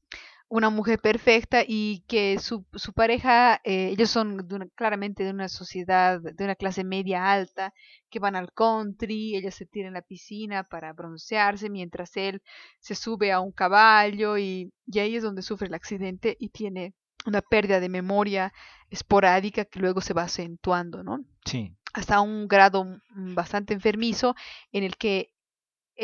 Una 0.48 0.70
mujer 0.70 1.00
perfecta 1.00 1.64
y 1.66 2.04
que 2.06 2.38
su, 2.38 2.64
su 2.74 2.92
pareja, 2.92 3.60
eh, 3.64 3.88
ellos 3.88 4.10
son 4.10 4.46
claramente 4.74 5.24
de 5.24 5.30
una 5.30 5.48
sociedad, 5.48 6.20
de 6.20 6.44
una 6.44 6.54
clase 6.54 6.84
media 6.84 7.32
alta, 7.32 7.74
que 8.08 8.18
van 8.18 8.36
al 8.36 8.52
country, 8.52 9.34
ella 9.34 9.50
se 9.50 9.66
tira 9.66 9.88
en 9.88 9.94
la 9.94 10.02
piscina 10.02 10.62
para 10.62 10.92
broncearse, 10.92 11.70
mientras 11.70 12.16
él 12.16 12.42
se 12.80 12.94
sube 12.94 13.32
a 13.32 13.40
un 13.40 13.50
caballo 13.50 14.38
y, 14.38 14.72
y 14.86 14.98
ahí 14.98 15.16
es 15.16 15.22
donde 15.22 15.42
sufre 15.42 15.68
el 15.68 15.74
accidente 15.74 16.36
y 16.38 16.50
tiene 16.50 16.94
una 17.26 17.40
pérdida 17.40 17.80
de 17.80 17.88
memoria 17.88 18.52
esporádica 18.90 19.64
que 19.64 19.80
luego 19.80 20.00
se 20.00 20.14
va 20.14 20.24
acentuando, 20.24 21.02
¿no? 21.02 21.24
Sí. 21.44 21.74
Hasta 21.94 22.20
un 22.20 22.48
grado 22.48 22.84
mm, 22.84 23.34
bastante 23.34 23.74
enfermizo 23.74 24.34
en 24.70 24.84
el 24.84 24.96
que 24.96 25.31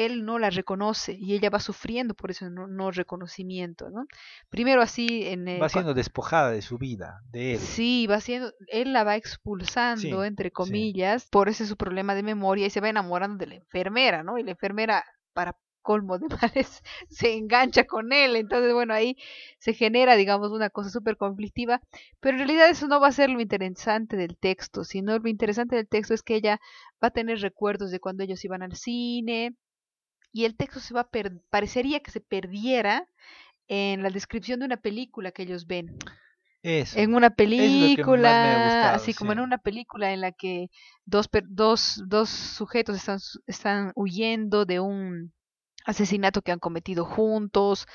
él 0.05 0.25
no 0.25 0.39
la 0.39 0.51
reconoce 0.51 1.17
y 1.19 1.35
ella 1.35 1.51
va 1.51 1.61
sufriendo 1.61 2.15
por 2.15 2.31
ese 2.31 2.49
no, 2.51 2.91
reconocimiento, 2.91 3.91
¿no? 3.91 4.07
Primero 4.49 4.83
así 4.83 5.27
en 5.27 5.47
va 5.61 5.69
siendo 5.69 5.95
despojada 5.95 6.51
de 6.51 6.63
su 6.63 6.79
vida, 6.79 7.21
de 7.31 7.55
él. 7.55 7.59
Sí, 7.59 8.07
va 8.07 8.21
siendo 8.21 8.53
él 8.69 8.93
la 8.93 9.05
va 9.05 9.17
expulsando 9.17 10.25
entre 10.25 10.51
comillas 10.51 11.27
por 11.31 11.49
ese 11.49 11.67
su 11.67 11.77
problema 11.77 12.15
de 12.15 12.23
memoria 12.23 12.67
y 12.67 12.71
se 12.71 12.81
va 12.81 12.89
enamorando 12.89 13.39
de 13.39 13.47
la 13.47 13.55
enfermera, 13.57 14.23
¿no? 14.23 14.39
Y 14.39 14.45
la 14.45 14.53
enfermera 14.53 15.05
para 15.33 15.57
colmo 15.89 16.19
de 16.19 16.27
males 16.43 16.83
se 17.09 17.35
engancha 17.35 17.85
con 17.85 18.13
él, 18.13 18.37
entonces 18.37 18.75
bueno, 18.75 18.93
ahí 18.93 19.17
se 19.59 19.73
genera 19.73 20.17
digamos 20.17 20.53
una 20.53 20.69
cosa 20.69 20.91
súper 20.91 21.17
conflictiva, 21.17 21.81
pero 22.21 22.35
en 22.37 22.47
realidad 22.47 22.69
eso 22.69 22.89
no 22.89 23.01
va 23.01 23.09
a 23.09 23.13
ser 23.13 23.31
lo 23.31 23.41
interesante 23.41 24.17
del 24.17 24.37
texto, 24.37 24.85
sino 24.85 25.19
lo 25.19 25.29
interesante 25.29 25.77
del 25.77 25.89
texto 25.89 26.13
es 26.13 26.23
que 26.23 26.35
ella 26.35 26.61
va 27.03 27.09
a 27.09 27.11
tener 27.11 27.41
recuerdos 27.41 27.91
de 27.91 28.01
cuando 28.01 28.23
ellos 28.23 28.45
iban 28.45 28.63
al 28.63 28.77
cine, 28.77 29.57
y 30.33 30.45
el 30.45 30.57
texto 30.57 30.81
se 30.81 30.95
va 30.95 31.03
a 31.03 31.11
parecería 31.51 32.01
que 32.01 32.11
se 32.11 32.21
perdiera 32.21 33.09
en 33.69 34.03
la 34.03 34.11
descripción 34.11 34.61
de 34.61 34.67
una 34.67 34.79
película 34.79 35.33
que 35.33 35.43
ellos 35.43 35.67
ven. 35.67 35.97
Eso, 36.63 36.99
en 36.99 37.15
una 37.15 37.31
película, 37.31 38.93
así 38.93 39.15
como 39.15 39.33
en 39.33 39.39
una 39.39 39.59
película 39.59 40.13
en 40.13 40.21
la 40.21 40.33
que 40.33 40.71
dos, 41.05 41.29
dos, 41.49 42.03
dos 42.07 42.29
sujetos 42.29 42.97
están, 42.97 43.19
están 43.47 43.93
huyendo 43.95 44.65
de 44.65 44.81
un 44.81 45.33
asesinato 45.85 46.43
que 46.43 46.51
han 46.51 46.59
cometido 46.59 47.05
juntos 47.05 47.87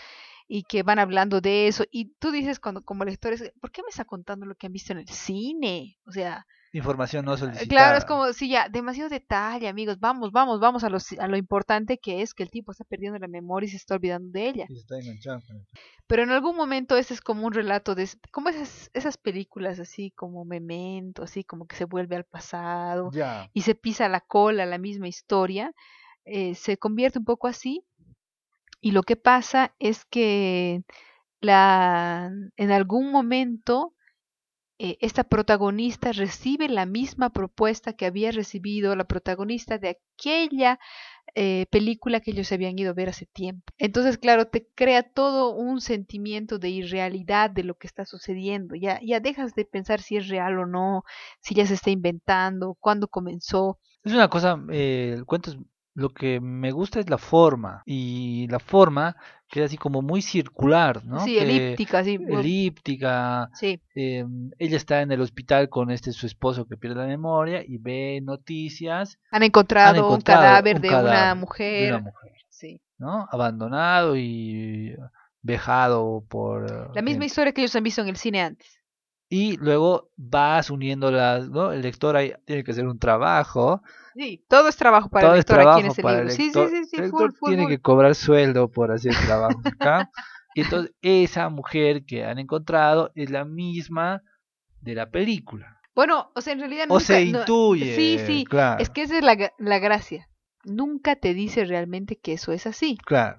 y 0.47 0.63
que 0.63 0.81
van 0.81 0.99
hablando 0.99 1.41
de 1.41 1.67
eso 1.67 1.83
y 1.91 2.13
tú 2.19 2.31
dices 2.31 2.59
cuando 2.59 2.83
como 2.83 3.03
lectores, 3.03 3.51
¿por 3.59 3.71
qué 3.71 3.83
me 3.83 3.89
está 3.89 4.05
contando 4.05 4.45
lo 4.45 4.55
que 4.55 4.67
han 4.67 4.73
visto 4.73 4.93
en 4.93 4.99
el 4.99 5.09
cine? 5.09 5.97
O 6.05 6.11
sea, 6.11 6.45
información 6.73 7.23
no 7.23 7.37
solicitada. 7.37 7.69
Claro, 7.69 7.97
es 7.97 8.05
como, 8.05 8.33
sí, 8.33 8.49
ya, 8.49 8.67
demasiado 8.67 9.09
detalle, 9.09 9.67
amigos, 9.67 9.99
vamos, 9.99 10.31
vamos, 10.31 10.59
vamos 10.59 10.83
a 10.83 10.89
lo, 10.89 10.97
a 11.19 11.27
lo 11.27 11.37
importante 11.37 11.99
que 11.99 12.21
es 12.21 12.33
que 12.33 12.43
el 12.43 12.49
tipo 12.49 12.71
está 12.71 12.83
perdiendo 12.83 13.19
la 13.19 13.27
memoria 13.27 13.67
y 13.67 13.69
se 13.69 13.77
está 13.77 13.93
olvidando 13.93 14.31
de 14.31 14.47
ella. 14.47 14.65
Y 14.67 14.73
se 14.73 14.79
está 14.79 14.99
enganchando. 14.99 15.45
Pero 16.07 16.23
en 16.23 16.31
algún 16.31 16.55
momento 16.55 16.97
ese 16.97 17.13
es 17.13 17.21
como 17.21 17.45
un 17.45 17.53
relato 17.53 17.93
de, 17.93 18.09
como 18.31 18.49
esas, 18.49 18.89
esas 18.93 19.17
películas 19.17 19.79
así 19.79 20.11
como 20.11 20.45
Memento, 20.45 21.23
así 21.23 21.43
como 21.43 21.67
que 21.67 21.75
se 21.75 21.85
vuelve 21.85 22.15
al 22.15 22.25
pasado 22.25 23.11
y 23.53 23.61
se 23.61 23.75
pisa 23.75 24.09
la 24.09 24.19
cola 24.19 24.65
la 24.65 24.79
misma 24.79 25.07
historia, 25.07 25.73
eh, 26.25 26.55
se 26.55 26.77
convierte 26.77 27.19
un 27.19 27.25
poco 27.25 27.47
así. 27.47 27.85
Y 28.81 28.91
lo 28.91 29.03
que 29.03 29.15
pasa 29.15 29.73
es 29.79 30.03
que 30.05 30.83
la, 31.39 32.31
en 32.57 32.71
algún 32.71 33.11
momento 33.11 33.92
eh, 34.79 34.97
esta 35.01 35.23
protagonista 35.23 36.11
recibe 36.11 36.67
la 36.67 36.85
misma 36.85 37.29
propuesta 37.29 37.93
que 37.93 38.05
había 38.05 38.31
recibido 38.31 38.95
la 38.95 39.03
protagonista 39.03 39.77
de 39.77 39.97
aquella 39.97 40.79
eh, 41.35 41.65
película 41.71 42.19
que 42.19 42.31
ellos 42.31 42.51
habían 42.51 42.77
ido 42.77 42.91
a 42.91 42.93
ver 42.93 43.09
hace 43.09 43.25
tiempo. 43.25 43.63
Entonces, 43.77 44.17
claro, 44.17 44.47
te 44.47 44.67
crea 44.75 45.03
todo 45.03 45.55
un 45.55 45.81
sentimiento 45.81 46.59
de 46.59 46.69
irrealidad 46.69 47.49
de 47.49 47.63
lo 47.63 47.75
que 47.75 47.87
está 47.87 48.05
sucediendo. 48.05 48.75
Ya, 48.75 48.99
ya 49.01 49.19
dejas 49.19 49.55
de 49.55 49.65
pensar 49.65 50.01
si 50.01 50.17
es 50.17 50.27
real 50.27 50.59
o 50.59 50.65
no, 50.65 51.03
si 51.41 51.55
ya 51.55 51.65
se 51.65 51.75
está 51.75 51.89
inventando, 51.89 52.75
cuándo 52.79 53.07
comenzó. 53.07 53.79
Es 54.03 54.13
una 54.13 54.29
cosa, 54.29 54.59
eh, 54.71 55.13
el 55.17 55.25
cuento 55.25 55.51
es 55.51 55.57
lo 55.95 56.09
que 56.09 56.39
me 56.39 56.71
gusta 56.71 56.99
es 56.99 57.09
la 57.09 57.17
forma 57.17 57.83
y 57.85 58.47
la 58.47 58.59
forma 58.59 59.15
que 59.47 59.59
es 59.59 59.67
así 59.67 59.77
como 59.77 60.01
muy 60.01 60.21
circular, 60.23 61.05
¿no? 61.05 61.23
Sí, 61.23 61.37
elíptica, 61.37 62.03
sí. 62.03 62.17
Elíptica. 62.27 63.51
Sí. 63.53 63.79
Eh, 63.93 64.25
ella 64.57 64.77
está 64.77 65.01
en 65.01 65.11
el 65.11 65.21
hospital 65.21 65.69
con 65.69 65.91
este 65.91 66.11
su 66.11 66.25
esposo 66.25 66.65
que 66.65 66.77
pierde 66.77 66.95
la 66.95 67.05
memoria 67.05 67.63
y 67.65 67.77
ve 67.77 68.19
noticias. 68.23 69.19
Han 69.29 69.43
encontrado, 69.43 70.11
un 70.11 70.21
cadáver, 70.21 70.81
de, 70.81 70.89
una 70.89 71.35
mujer. 71.35 71.83
de 71.83 71.89
una 71.89 71.99
mujer. 71.99 72.31
Sí. 72.49 72.81
¿No? 72.97 73.27
Abandonado 73.31 74.15
y 74.15 74.95
vejado 75.43 76.23
por... 76.27 76.95
La 76.95 77.01
misma 77.03 77.25
historia 77.25 77.53
que 77.53 77.61
ellos 77.61 77.75
han 77.75 77.83
visto 77.83 78.01
en 78.01 78.07
el 78.07 78.17
cine 78.17 78.41
antes 78.41 78.83
y 79.33 79.57
luego 79.57 80.11
vas 80.15 80.69
uniéndolas, 80.69 81.49
¿no? 81.49 81.71
El 81.71 81.81
lector 81.81 82.15
ahí 82.15 82.33
tiene 82.45 82.63
que 82.63 82.69
hacer 82.69 82.85
un 82.85 82.99
trabajo. 82.99 83.81
Sí, 84.15 84.45
todo 84.47 84.67
es 84.67 84.75
trabajo 84.75 85.09
para 85.09 85.29
el 85.29 85.35
lector 85.37 85.59
aquí 85.59 85.81
en 85.81 85.87
ese 85.87 86.03
libro. 86.03 86.29
sí, 86.29 86.51
sí, 86.51 86.67
sí, 86.69 86.85
sí, 86.85 86.95
el 86.97 87.03
lector 87.03 87.33
tiene 87.45 87.67
que 87.67 87.79
cobrar 87.79 88.15
sueldo 88.15 88.69
por 88.69 88.91
hacer 88.91 89.13
trabajo 89.25 89.61
acá. 89.65 90.09
y 90.55 90.61
entonces 90.61 90.93
esa 91.01 91.49
mujer 91.49 92.05
que 92.05 92.23
han 92.25 92.39
encontrado 92.39 93.11
es 93.15 93.29
la 93.29 93.45
misma 93.45 94.21
de 94.81 94.95
la 94.95 95.09
película. 95.09 95.79
Bueno, 95.95 96.31
o 96.35 96.41
sea, 96.41 96.53
en 96.53 96.59
realidad 96.59 96.87
nunca, 96.87 96.95
O 96.95 96.99
se 96.99 97.21
intuye. 97.23 97.95
sí, 97.95 98.19
sí, 98.25 98.45
claro. 98.45 98.81
es 98.81 98.89
que 98.89 99.03
esa 99.03 99.17
es 99.17 99.23
la, 99.23 99.53
la 99.57 99.79
gracia. 99.79 100.29
Nunca 100.63 101.15
te 101.15 101.33
dice 101.33 101.65
realmente 101.65 102.17
que 102.19 102.33
eso 102.33 102.51
es 102.51 102.65
así. 102.67 102.97
Claro 103.05 103.37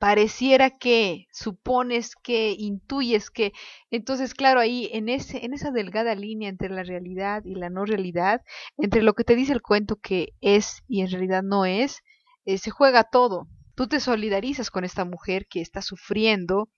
pareciera 0.00 0.70
que, 0.70 1.26
supones 1.30 2.16
que, 2.16 2.54
intuyes 2.58 3.30
que. 3.30 3.52
Entonces, 3.90 4.32
claro, 4.32 4.58
ahí 4.58 4.88
en, 4.94 5.10
ese, 5.10 5.44
en 5.44 5.52
esa 5.52 5.70
delgada 5.70 6.14
línea 6.14 6.48
entre 6.48 6.70
la 6.70 6.82
realidad 6.82 7.44
y 7.44 7.54
la 7.54 7.68
no 7.68 7.84
realidad, 7.84 8.40
entre 8.78 9.02
lo 9.02 9.12
que 9.12 9.24
te 9.24 9.36
dice 9.36 9.52
el 9.52 9.60
cuento 9.60 9.96
que 9.96 10.30
es 10.40 10.82
y 10.88 11.02
en 11.02 11.10
realidad 11.10 11.42
no 11.42 11.66
es, 11.66 12.02
eh, 12.46 12.56
se 12.56 12.70
juega 12.70 13.04
todo. 13.04 13.46
Tú 13.74 13.88
te 13.88 14.00
solidarizas 14.00 14.70
con 14.70 14.84
esta 14.84 15.04
mujer 15.04 15.46
que 15.46 15.60
está 15.60 15.82
sufriendo 15.82 16.70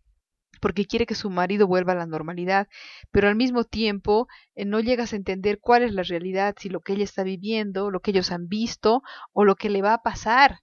porque 0.60 0.84
quiere 0.84 1.06
que 1.06 1.14
su 1.14 1.30
marido 1.30 1.68
vuelva 1.68 1.92
a 1.92 1.96
la 1.96 2.06
normalidad, 2.06 2.66
pero 3.12 3.28
al 3.28 3.36
mismo 3.36 3.62
tiempo 3.62 4.26
eh, 4.56 4.64
no 4.64 4.80
llegas 4.80 5.12
a 5.12 5.16
entender 5.16 5.60
cuál 5.60 5.84
es 5.84 5.92
la 5.92 6.02
realidad, 6.02 6.56
si 6.58 6.68
lo 6.70 6.80
que 6.80 6.94
ella 6.94 7.04
está 7.04 7.22
viviendo, 7.22 7.88
lo 7.92 8.00
que 8.00 8.10
ellos 8.10 8.32
han 8.32 8.48
visto 8.48 9.02
o 9.32 9.44
lo 9.44 9.54
que 9.54 9.70
le 9.70 9.80
va 9.80 9.94
a 9.94 10.02
pasar. 10.02 10.58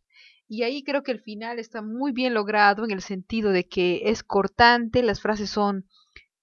Y 0.50 0.64
ahí 0.64 0.84
creo 0.84 1.04
que 1.04 1.12
el 1.12 1.22
final 1.22 1.60
está 1.60 1.84
muy 1.84 2.12
bien 2.12 2.34
logrado 2.34 2.84
en 2.84 2.90
el 2.90 3.02
sentido 3.02 3.52
de 3.52 3.68
que 3.68 4.02
es 4.06 4.24
cortante, 4.24 5.04
las 5.04 5.22
frases 5.22 5.52
son 5.52 5.86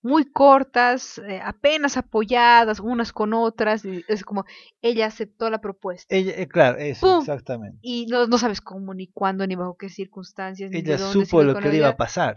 muy 0.00 0.30
cortas, 0.30 1.18
eh, 1.18 1.40
apenas 1.42 1.96
apoyadas 1.96 2.78
unas 2.78 3.12
con 3.12 3.34
otras, 3.34 3.84
es 3.84 4.22
como 4.22 4.44
ella 4.80 5.06
aceptó 5.06 5.50
la 5.50 5.60
propuesta. 5.60 6.14
Ella, 6.14 6.34
eh, 6.36 6.46
claro, 6.46 6.78
eso, 6.78 7.18
exactamente. 7.18 7.78
Y 7.82 8.06
no, 8.06 8.28
no, 8.28 8.38
sabes 8.38 8.60
cómo, 8.60 8.94
ni 8.94 9.08
cuándo, 9.08 9.44
ni 9.44 9.56
bajo 9.56 9.76
qué 9.76 9.88
circunstancias. 9.88 10.70
Ella 10.72 10.98
supo 10.98 11.42
lo 11.42 11.56
que 11.56 11.68
le 11.68 11.78
iba 11.78 11.88
a 11.88 11.96
pasar. 11.96 12.36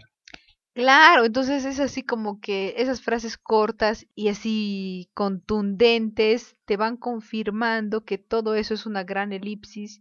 Claro, 0.72 1.24
entonces 1.24 1.64
es 1.64 1.78
así 1.78 2.02
como 2.02 2.40
que 2.40 2.74
esas 2.78 3.00
frases 3.00 3.38
cortas 3.38 4.06
y 4.16 4.28
así 4.28 5.08
contundentes 5.14 6.56
te 6.64 6.76
van 6.76 6.96
confirmando 6.96 8.04
que 8.04 8.18
todo 8.18 8.56
eso 8.56 8.74
es 8.74 8.86
una 8.86 9.04
gran 9.04 9.32
elipsis 9.32 10.00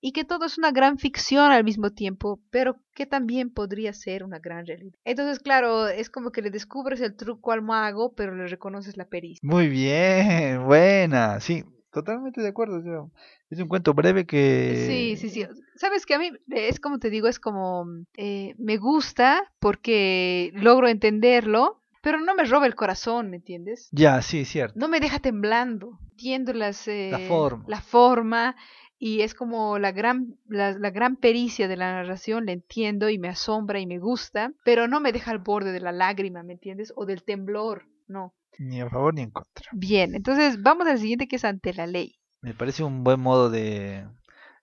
y 0.00 0.12
que 0.12 0.24
todo 0.24 0.46
es 0.46 0.58
una 0.58 0.70
gran 0.70 0.98
ficción 0.98 1.50
al 1.50 1.64
mismo 1.64 1.90
tiempo, 1.90 2.40
pero 2.50 2.76
que 2.94 3.06
también 3.06 3.50
podría 3.50 3.92
ser 3.92 4.24
una 4.24 4.38
gran 4.38 4.66
realidad. 4.66 4.98
Entonces, 5.04 5.40
claro, 5.40 5.88
es 5.88 6.10
como 6.10 6.30
que 6.30 6.42
le 6.42 6.50
descubres 6.50 7.00
el 7.00 7.16
truco 7.16 7.52
al 7.52 7.62
mago, 7.62 8.14
pero 8.14 8.34
le 8.34 8.46
reconoces 8.46 8.96
la 8.96 9.08
pericia. 9.08 9.40
Muy 9.42 9.68
bien, 9.68 10.64
buena, 10.64 11.40
sí, 11.40 11.64
totalmente 11.90 12.40
de 12.40 12.48
acuerdo. 12.48 13.10
Es 13.50 13.58
un 13.58 13.68
cuento 13.68 13.94
breve 13.94 14.26
que... 14.26 14.84
Sí, 14.86 15.16
sí, 15.16 15.30
sí. 15.30 15.46
Sabes 15.76 16.06
que 16.06 16.14
a 16.14 16.18
mí 16.18 16.30
es 16.48 16.80
como 16.80 16.98
te 16.98 17.10
digo, 17.10 17.28
es 17.28 17.40
como 17.40 17.86
eh, 18.16 18.54
me 18.58 18.76
gusta 18.76 19.52
porque 19.58 20.50
logro 20.54 20.88
entenderlo, 20.88 21.82
pero 22.02 22.20
no 22.20 22.34
me 22.34 22.44
roba 22.44 22.66
el 22.66 22.74
corazón, 22.74 23.30
¿me 23.30 23.36
entiendes? 23.36 23.88
Ya, 23.92 24.22
sí, 24.22 24.44
cierto. 24.44 24.78
No 24.78 24.88
me 24.88 25.00
deja 25.00 25.18
temblando. 25.18 25.98
Entiendo 26.12 26.52
las, 26.52 26.86
eh, 26.88 27.10
la 27.12 27.18
forma. 27.20 27.64
La 27.68 27.80
forma 27.80 28.56
y 28.98 29.20
es 29.20 29.34
como 29.34 29.78
la 29.78 29.92
gran, 29.92 30.36
la, 30.48 30.72
gran 30.90 31.16
pericia 31.16 31.68
de 31.68 31.76
la 31.76 31.92
narración, 31.92 32.46
la 32.46 32.52
entiendo 32.52 33.08
y 33.08 33.18
me 33.18 33.28
asombra 33.28 33.78
y 33.80 33.86
me 33.86 33.98
gusta, 33.98 34.52
pero 34.64 34.88
no 34.88 35.00
me 35.00 35.12
deja 35.12 35.30
al 35.30 35.38
borde 35.38 35.72
de 35.72 35.80
la 35.80 35.92
lágrima, 35.92 36.42
¿me 36.42 36.54
entiendes? 36.54 36.92
O 36.96 37.06
del 37.06 37.22
temblor, 37.22 37.86
no. 38.08 38.34
Ni 38.58 38.80
a 38.80 38.90
favor 38.90 39.14
ni 39.14 39.22
en 39.22 39.30
contra. 39.30 39.68
Bien, 39.72 40.14
entonces 40.14 40.60
vamos 40.60 40.88
al 40.88 40.98
siguiente 40.98 41.28
que 41.28 41.36
es 41.36 41.44
ante 41.44 41.72
la 41.74 41.86
ley. 41.86 42.16
Me 42.40 42.54
parece 42.54 42.82
un 42.82 43.04
buen 43.04 43.20
modo 43.20 43.50
de... 43.50 44.06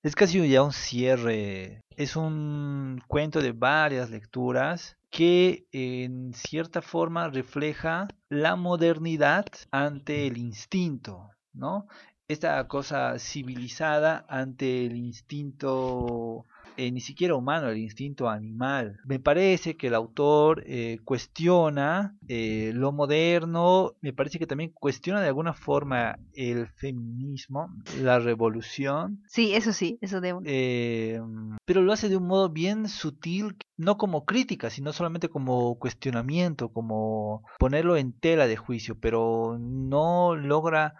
Es 0.04 0.16
casi 0.16 0.48
ya 0.50 0.64
un 0.64 0.74
cierre. 0.74 1.82
Es 1.96 2.16
un 2.16 3.02
cuento 3.08 3.42
de 3.42 3.54
varias 3.54 4.10
lecturas 4.10 4.98
que 5.10 5.66
en 5.72 6.34
cierta 6.34 6.82
forma 6.82 7.30
refleja 7.30 8.08
la 8.30 8.56
modernidad 8.58 9.46
ante 9.72 10.28
el 10.28 10.38
instinto, 10.38 11.32
¿no? 11.54 11.88
Esta 12.28 12.68
cosa 12.68 13.20
civilizada 13.20 14.26
ante 14.28 14.86
el 14.86 14.96
instinto 14.96 16.46
eh, 16.78 16.92
ni 16.92 17.00
siquiera 17.00 17.36
humano, 17.36 17.70
el 17.70 17.78
instinto 17.78 18.28
animal. 18.28 19.00
Me 19.06 19.20
parece 19.20 19.78
que 19.78 19.88
el 19.88 19.96
autor 19.96 20.64
eh, 20.66 21.00
cuestiona 21.06 22.18
eh, 22.28 22.72
lo 22.74 22.92
moderno, 22.92 23.94
me 24.02 24.12
parece 24.12 24.40
que 24.40 24.48
también 24.48 24.72
cuestiona 24.72 25.22
de 25.22 25.28
alguna 25.28 25.54
forma 25.54 26.18
el 26.34 26.68
feminismo, 26.68 27.74
la 28.02 28.20
revolución. 28.20 29.24
Sí, 29.28 29.54
eso 29.54 29.72
sí, 29.72 29.98
eso 30.02 30.20
de 30.20 30.34
un... 30.34 31.58
pero 31.66 31.82
lo 31.82 31.94
hace 31.94 32.10
de 32.10 32.18
un 32.18 32.28
modo 32.28 32.50
bien 32.50 32.90
sutil, 32.90 33.56
no 33.78 33.98
como 33.98 34.26
crítica, 34.26 34.70
sino 34.70 34.92
solamente 34.92 35.30
como 35.30 35.80
cuestionamiento, 35.80 36.70
como 36.70 37.44
ponerlo 37.58 37.96
en 37.96 38.12
tela 38.12 38.48
de 38.48 38.58
juicio, 38.58 38.98
pero 39.00 39.58
no 39.60 40.36
logra 40.36 40.96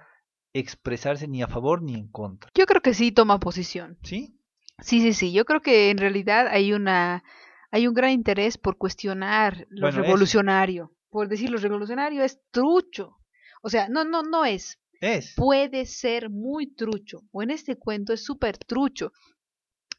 expresarse 0.60 1.28
ni 1.28 1.44
a 1.44 1.48
favor 1.48 1.82
ni 1.82 1.96
en 1.96 2.08
contra. 2.08 2.50
Yo 2.56 2.66
creo 2.66 2.82
que 2.82 2.94
sí 2.94 3.12
toma 3.12 3.40
posición. 3.40 3.98
¿Sí? 4.04 4.40
Sí, 4.80 5.02
sí, 5.02 5.14
sí. 5.14 5.34
Yo 5.34 5.46
creo 5.46 5.62
que 5.62 5.90
en 5.90 5.98
realidad 5.98 6.48
hay 6.48 6.74
una 6.74 7.24
hay 7.72 7.88
un 7.88 7.94
gran 7.94 8.12
interés 8.12 8.58
por 8.58 8.78
cuestionar 8.78 9.68
lo 9.70 9.92
revolucionario. 9.92 10.94
Por 11.10 11.28
decir 11.28 11.50
lo 11.50 11.58
revolucionario 11.58 12.24
es 12.24 12.40
trucho. 12.52 13.18
O 13.62 13.70
sea, 13.70 13.90
no, 13.90 14.06
no, 14.06 14.24
no 14.24 14.46
es. 14.46 14.80
Es. 15.02 15.34
Puede 15.36 15.86
ser 15.86 16.30
muy 16.30 16.74
trucho. 16.74 17.20
O 17.32 17.44
en 17.44 17.52
este 17.52 17.76
cuento 17.76 18.14
es 18.14 18.24
súper 18.24 18.58
trucho. 18.58 19.12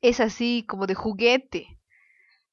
Es 0.00 0.20
así 0.20 0.64
como 0.66 0.86
de 0.86 0.94
juguete 0.94 1.76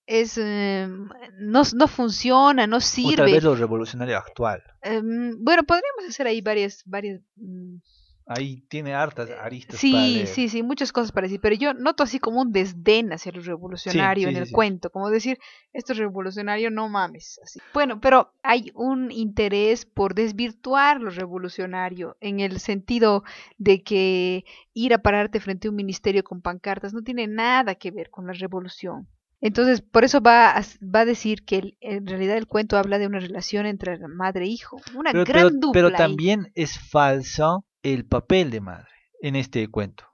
es 0.05 0.37
em, 0.37 1.09
no, 1.39 1.63
no 1.75 1.87
funciona, 1.87 2.67
no 2.67 2.79
sirve. 2.79 3.13
O 3.13 3.25
tal 3.25 3.31
vez 3.31 3.43
lo 3.43 3.55
revolucionario 3.55 4.17
actual. 4.17 4.63
Em, 4.81 5.35
bueno, 5.43 5.63
podríamos 5.63 6.05
hacer 6.07 6.27
ahí 6.27 6.41
varias, 6.41 6.83
varias 6.85 7.21
mm, 7.35 7.77
Ahí 8.25 8.61
tiene 8.69 8.93
hartas 8.93 9.29
aristas. 9.31 9.77
Sí, 9.77 10.23
sí, 10.27 10.47
sí, 10.47 10.63
muchas 10.63 10.93
cosas 10.93 11.11
para 11.11 11.25
decir, 11.25 11.41
pero 11.41 11.55
yo 11.55 11.73
noto 11.73 12.03
así 12.03 12.19
como 12.19 12.41
un 12.41 12.53
desdén 12.53 13.11
hacia 13.11 13.33
lo 13.33 13.41
revolucionario 13.41 14.29
en 14.29 14.37
el 14.37 14.49
cuento, 14.49 14.89
como 14.91 15.09
decir, 15.09 15.39
esto 15.73 15.91
es 15.91 15.99
revolucionario, 15.99 16.71
no 16.71 16.87
mames. 16.87 17.41
Así. 17.43 17.59
Bueno, 17.73 17.99
pero 17.99 18.31
hay 18.41 18.71
un 18.75 19.11
interés 19.11 19.85
por 19.85 20.15
desvirtuar 20.15 21.01
lo 21.01 21.09
revolucionario 21.09 22.15
en 22.21 22.39
el 22.39 22.61
sentido 22.61 23.25
de 23.57 23.83
que 23.83 24.45
ir 24.73 24.93
a 24.93 25.01
pararte 25.01 25.41
frente 25.41 25.67
a 25.67 25.71
un 25.71 25.75
ministerio 25.75 26.23
con 26.23 26.41
pancartas 26.41 26.93
no 26.93 27.03
tiene 27.03 27.27
nada 27.27 27.75
que 27.75 27.91
ver 27.91 28.09
con 28.09 28.25
la 28.25 28.33
revolución. 28.33 29.09
Entonces, 29.45 29.81
por 29.81 30.05
eso 30.05 30.21
va 30.21 30.57
a, 30.57 30.61
va 30.81 31.01
a 31.01 31.05
decir 31.05 31.43
que 31.43 31.75
en 31.81 32.07
realidad 32.07 32.37
el 32.37 32.47
cuento 32.47 32.77
habla 32.77 32.97
de 32.97 33.07
una 33.07 33.19
relación 33.19 33.65
entre 33.65 33.99
madre 34.07 34.45
e 34.45 34.47
hijo. 34.47 34.77
Una 34.95 35.11
gran 35.11 35.25
pero, 35.25 35.49
dupla. 35.49 35.71
Pero 35.73 35.91
también 35.91 36.53
es 36.55 36.79
falso 36.79 37.65
el 37.81 38.05
papel 38.05 38.51
de 38.51 38.61
madre 38.61 38.87
en 39.21 39.35
este 39.35 39.67
cuento. 39.67 40.05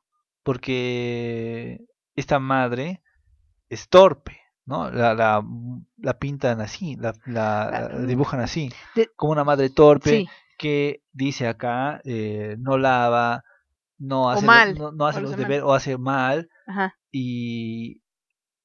Porque 0.42 1.80
esta 2.16 2.40
madre 2.40 3.04
es 3.70 3.88
torpe, 3.88 4.40
¿no? 4.66 4.90
La, 4.90 5.14
la, 5.14 5.46
la 5.98 6.18
pintan 6.18 6.60
así, 6.60 6.96
la, 6.96 7.14
la, 7.28 8.00
dibujan 8.08 8.40
así. 8.40 8.72
como 9.16 9.34
una 9.34 9.44
madre 9.44 9.70
torpe 9.70 10.26
que 10.58 11.04
dice 11.12 11.48
acá, 11.48 12.02
eh, 12.04 12.56
no 12.58 12.80
lava, 12.80 13.44
no 14.00 14.32
hace, 14.32 14.48
no, 14.74 15.06
hace 15.06 15.22
los 15.22 15.38
deberes 15.38 15.62
o 15.62 15.76
hace 15.76 16.00
mal. 16.00 16.50
Y 17.12 18.02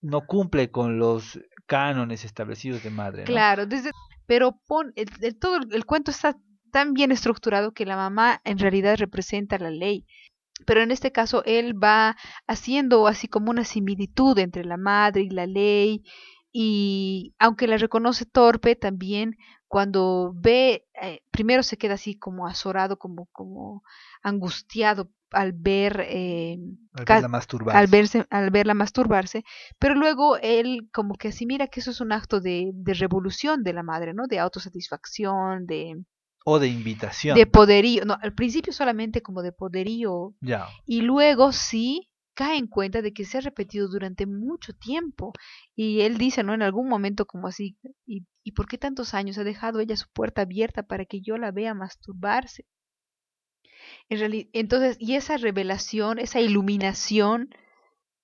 no 0.05 0.27
cumple 0.27 0.71
con 0.71 0.99
los 0.99 1.41
cánones 1.67 2.25
establecidos 2.25 2.83
de 2.83 2.91
madre. 2.91 3.25
Claro, 3.25 3.67
desde, 3.67 3.91
pero 4.27 4.61
pon, 4.67 4.93
el, 4.97 5.09
todo 5.39 5.59
el, 5.71 5.87
cuento 5.87 6.11
está 6.11 6.37
tan 6.71 6.93
bien 6.93 7.11
estructurado 7.11 7.73
que 7.73 7.87
la 7.87 7.97
mamá 7.97 8.43
en 8.45 8.59
realidad 8.59 8.97
representa 8.99 9.59
la 9.59 9.71
ley. 9.71 10.07
Pero 10.67 10.83
en 10.83 10.91
este 10.91 11.11
caso 11.11 11.43
él 11.47 11.83
va 11.83 12.17
haciendo 12.47 13.07
así 13.07 13.29
como 13.29 13.51
una 13.51 13.65
similitud 13.65 14.39
entre 14.39 14.65
la 14.65 14.77
madre 14.77 15.23
y 15.23 15.31
la 15.31 15.47
ley 15.47 16.03
y 16.57 17.35
aunque 17.41 17.67
la 17.67 17.77
reconoce 17.79 18.27
torpe 18.27 18.77
también 18.77 19.37
cuando 19.67 20.33
ve 20.37 20.87
eh, 21.03 21.21
primero 21.33 21.65
se 21.65 21.77
queda 21.77 21.95
así 21.95 22.17
como 22.17 22.47
azorado 22.47 22.97
como 22.97 23.27
como 23.33 23.83
angustiado 24.23 25.11
al 25.33 25.53
ver 25.53 26.07
eh, 26.09 26.57
al, 26.93 27.05
verla 27.07 27.27
masturbarse. 27.27 27.77
al 27.79 27.87
verse 27.89 28.27
al 28.31 28.51
verla 28.51 28.75
masturbarse 28.75 29.45
pero 29.81 29.97
luego 29.97 30.37
él 30.37 30.89
como 30.93 31.17
que 31.17 31.29
así 31.29 31.45
mira 31.45 31.67
que 31.67 31.81
eso 31.81 31.91
es 31.91 32.01
un 32.01 32.13
acto 32.13 32.41
de, 32.41 32.71
de 32.73 32.95
revolución 32.95 33.65
de 33.65 33.73
la 33.73 33.83
madre 33.83 34.15
no 34.15 34.29
de 34.29 34.39
autosatisfacción 34.39 35.67
de 35.67 36.05
o 36.45 36.61
de 36.61 36.69
invitación. 36.69 37.37
de 37.37 37.47
poderío 37.47 38.05
no 38.05 38.17
al 38.23 38.33
principio 38.33 38.73
solamente 38.73 39.23
como 39.23 39.43
de 39.43 39.51
poderío 39.51 40.37
ya. 40.41 40.69
y 40.87 41.01
luego 41.01 41.51
sí 41.51 42.13
cae 42.35 42.59
en 42.59 42.67
cuenta 42.67 43.01
de 43.03 43.13
que 43.13 43.25
se 43.25 43.39
ha 43.39 43.41
repetido 43.41 43.89
durante 43.89 44.27
mucho 44.27 44.75
tiempo. 44.75 45.33
Y 45.75 46.03
él 46.03 46.19
dice, 46.19 46.43
¿no? 46.43 46.55
En 46.55 46.63
algún 46.63 46.89
momento 46.89 47.27
como 47.27 47.49
así, 47.49 47.79
¿y, 48.07 48.27
¿y 48.43 48.53
por 48.53 48.67
qué 48.69 48.79
tantos 48.79 49.15
años 49.15 49.39
ha 49.39 49.45
dejado 49.45 49.81
ella 49.81 49.97
su 49.97 50.09
puerta 50.13 50.43
abierta 50.43 50.83
para 50.83 51.07
que 51.07 51.21
yo 51.21 51.39
la 51.39 51.53
vea 51.53 51.75
masturbarse? 51.75 52.67
En 54.09 54.19
realidad, 54.19 54.49
entonces, 54.53 54.97
y 54.99 55.15
esa 55.15 55.37
revelación, 55.37 56.19
esa 56.19 56.41
iluminación, 56.41 57.51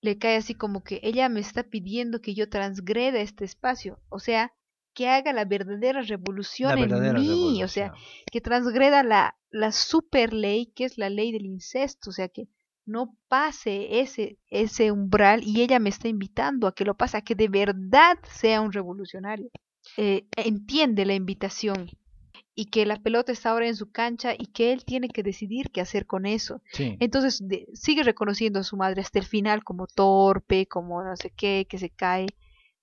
le 0.01 0.19
cae 0.19 0.37
así 0.37 0.55
como 0.55 0.83
que 0.83 1.01
ella 1.03 1.29
me 1.29 1.41
está 1.41 1.63
pidiendo 1.63 2.21
que 2.21 2.35
yo 2.35 2.49
transgreda 2.49 3.21
este 3.21 3.45
espacio, 3.45 4.01
o 4.09 4.19
sea, 4.19 4.53
que 4.95 5.09
haga 5.09 5.33
la 5.33 5.45
verdadera 5.45 6.03
revolución 6.03 6.79
en 6.79 7.15
mí, 7.15 7.63
o 7.63 7.69
sea, 7.69 7.93
que 8.31 8.41
transgreda 8.41 9.03
la, 9.03 9.39
la 9.51 9.73
super 9.73 10.33
ley 10.33 10.73
que 10.75 10.85
es 10.85 10.99
la 10.99 11.11
ley 11.11 11.33
del 11.33 11.47
incesto, 11.47 12.11
o 12.11 12.13
sea, 12.13 12.29
que 12.29 12.49
no 12.91 13.17
pase 13.29 14.01
ese, 14.01 14.39
ese 14.49 14.91
umbral 14.91 15.43
y 15.45 15.63
ella 15.63 15.79
me 15.79 15.89
está 15.91 16.09
invitando 16.09 16.67
a 16.67 16.75
que 16.75 16.85
lo 16.85 16.97
pase, 16.97 17.17
a 17.17 17.23
que 17.23 17.35
de 17.35 17.49
verdad 17.49 18.19
sea 18.25 18.61
un 18.61 18.73
revolucionario. 18.73 19.51
Eh, 19.97 20.27
entiende 20.37 21.07
la 21.07 21.15
invitación 21.15 21.91
y 22.55 22.67
que 22.67 22.85
la 22.85 22.97
pelota 22.97 23.33
está 23.33 23.51
ahora 23.51 23.69
en 23.69 23.77
su 23.77 23.91
cancha 23.91 24.35
y 24.37 24.47
que 24.47 24.73
él 24.73 24.85
tiene 24.85 25.09
que 25.09 25.23
decidir 25.23 25.71
qué 25.71 25.81
hacer 25.81 26.07
con 26.07 26.27
eso. 26.27 26.61
Entonces 26.77 27.43
sigue 27.73 28.03
reconociendo 28.03 28.59
a 28.59 28.65
su 28.65 28.77
madre 28.77 29.01
hasta 29.01 29.19
el 29.19 29.25
final 29.25 29.65
como 29.65 29.87
torpe, 29.87 30.67
como 30.67 31.03
no 31.03 31.17
sé 31.17 31.31
qué, 31.31 31.67
que 31.69 31.79
se 31.79 31.91
cae, 31.91 32.27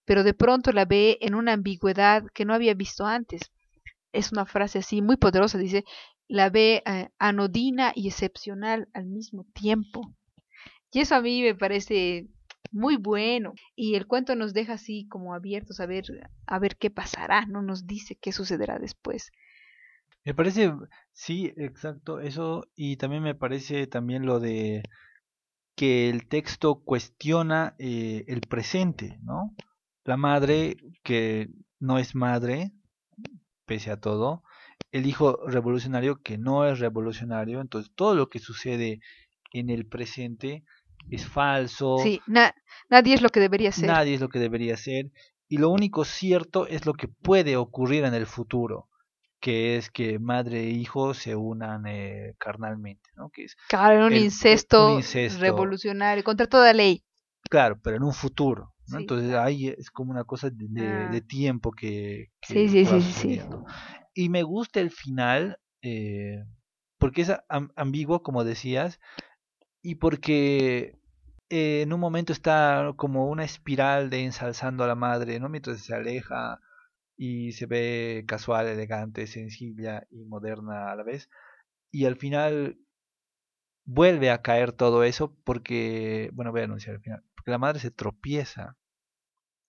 pero 0.05 0.23
de 0.23 0.33
pronto 0.33 0.71
la 0.71 0.85
ve 0.85 1.17
en 1.21 1.35
una 1.35 1.53
ambigüedad 1.53 2.23
que 2.33 2.45
no 2.45 2.53
había 2.53 2.73
visto 2.73 3.05
antes. 3.05 3.51
Es 4.13 4.31
una 4.31 4.45
frase 4.45 4.79
así 4.79 5.01
muy 5.01 5.17
poderosa, 5.17 5.57
dice, 5.57 5.83
la 6.27 6.49
ve 6.49 6.83
eh, 6.85 7.09
anodina 7.19 7.93
y 7.95 8.07
excepcional 8.07 8.89
al 8.93 9.05
mismo 9.05 9.45
tiempo. 9.53 10.13
Y 10.91 10.99
eso 10.99 11.15
a 11.15 11.21
mí 11.21 11.41
me 11.41 11.55
parece 11.55 12.27
muy 12.71 12.97
bueno. 12.97 13.53
Y 13.75 13.95
el 13.95 14.07
cuento 14.07 14.35
nos 14.35 14.53
deja 14.53 14.73
así 14.73 15.07
como 15.07 15.33
abiertos 15.33 15.79
a 15.79 15.85
ver, 15.85 16.05
a 16.45 16.59
ver 16.59 16.77
qué 16.77 16.89
pasará, 16.89 17.45
no 17.45 17.61
nos 17.61 17.87
dice 17.87 18.17
qué 18.21 18.31
sucederá 18.31 18.79
después. 18.79 19.31
Me 20.25 20.33
parece, 20.33 20.73
sí, 21.13 21.53
exacto, 21.55 22.19
eso, 22.19 22.67
y 22.75 22.97
también 22.97 23.23
me 23.23 23.35
parece 23.35 23.87
también 23.87 24.25
lo 24.25 24.41
de 24.41 24.83
que 25.75 26.09
el 26.09 26.27
texto 26.27 26.81
cuestiona 26.83 27.75
eh, 27.79 28.25
el 28.27 28.41
presente, 28.41 29.19
¿no? 29.21 29.55
La 30.03 30.17
madre 30.17 30.75
que 31.03 31.49
no 31.79 31.97
es 31.99 32.15
madre, 32.15 32.73
pese 33.65 33.91
a 33.91 34.01
todo, 34.01 34.43
el 34.91 35.05
hijo 35.05 35.39
revolucionario 35.47 36.21
que 36.21 36.37
no 36.37 36.65
es 36.65 36.79
revolucionario, 36.79 37.61
entonces 37.61 37.91
todo 37.95 38.15
lo 38.15 38.29
que 38.29 38.39
sucede 38.39 38.99
en 39.51 39.69
el 39.69 39.85
presente 39.85 40.63
es 41.09 41.25
falso. 41.25 41.97
Sí, 41.99 42.21
nadie 42.89 43.13
es 43.13 43.21
lo 43.21 43.29
que 43.29 43.39
debería 43.39 43.71
ser. 43.71 43.87
Nadie 43.87 44.15
es 44.15 44.21
lo 44.21 44.29
que 44.29 44.39
debería 44.39 44.77
ser. 44.77 45.11
Y 45.47 45.57
lo 45.57 45.69
único 45.69 46.03
cierto 46.03 46.67
es 46.67 46.85
lo 46.85 46.93
que 46.93 47.07
puede 47.07 47.55
ocurrir 47.55 48.03
en 48.03 48.13
el 48.13 48.25
futuro, 48.25 48.89
que 49.39 49.77
es 49.77 49.89
que 49.89 50.19
madre 50.19 50.63
e 50.63 50.69
hijo 50.71 51.13
se 51.13 51.35
unan 51.35 51.85
eh, 51.87 52.35
carnalmente, 52.37 53.09
¿no? 53.15 53.29
Que 53.29 53.45
es 53.45 53.55
claro, 53.69 54.07
un, 54.07 54.15
incesto 54.15 54.99
revolucionario, 55.39 56.23
contra 56.23 56.47
toda 56.47 56.73
ley. 56.73 57.03
Claro, 57.49 57.79
pero 57.81 57.95
en 57.95 58.03
un 58.03 58.13
futuro. 58.13 58.73
¿no? 58.89 58.99
Entonces 58.99 59.33
ahí 59.33 59.67
es 59.67 59.89
como 59.89 60.11
una 60.11 60.23
cosa 60.23 60.49
de, 60.49 60.81
ah. 60.81 61.27
tiempo 61.27 61.71
que, 61.71 62.31
sí, 62.41 62.67
sí, 62.69 62.85
sí, 62.85 63.01
sí, 63.01 63.41
y 64.17 64.29
me 64.29 64.41
gusta 64.41 64.79
el 64.79 64.89
final, 64.89 65.59
eh, 65.83 66.43
porque 66.97 67.21
es 67.21 67.31
ambiguo, 67.75 68.23
como 68.23 68.43
decías, 68.43 68.99
y 69.83 69.95
porque 69.95 70.97
eh, 71.51 71.81
en 71.83 71.93
un 71.93 71.99
momento 71.99 72.33
está 72.33 72.93
como 72.95 73.27
una 73.27 73.43
espiral 73.43 74.09
de 74.09 74.23
ensalzando 74.23 74.83
a 74.83 74.87
la 74.87 74.95
madre, 74.95 75.39
¿no? 75.39 75.49
Mientras 75.49 75.81
se 75.81 75.93
aleja 75.93 76.59
y 77.15 77.51
se 77.51 77.67
ve 77.67 78.25
casual, 78.27 78.65
elegante, 78.65 79.27
sencilla 79.27 80.07
y 80.09 80.25
moderna 80.25 80.91
a 80.91 80.95
la 80.95 81.03
vez. 81.03 81.29
Y 81.91 82.05
al 82.05 82.15
final 82.15 82.79
vuelve 83.85 84.31
a 84.31 84.41
caer 84.41 84.71
todo 84.71 85.03
eso 85.03 85.37
porque, 85.43 86.31
bueno, 86.33 86.51
voy 86.51 86.61
a 86.61 86.63
anunciar 86.63 86.95
al 86.95 87.03
final, 87.03 87.23
porque 87.35 87.51
la 87.51 87.59
madre 87.59 87.79
se 87.79 87.91
tropieza 87.91 88.77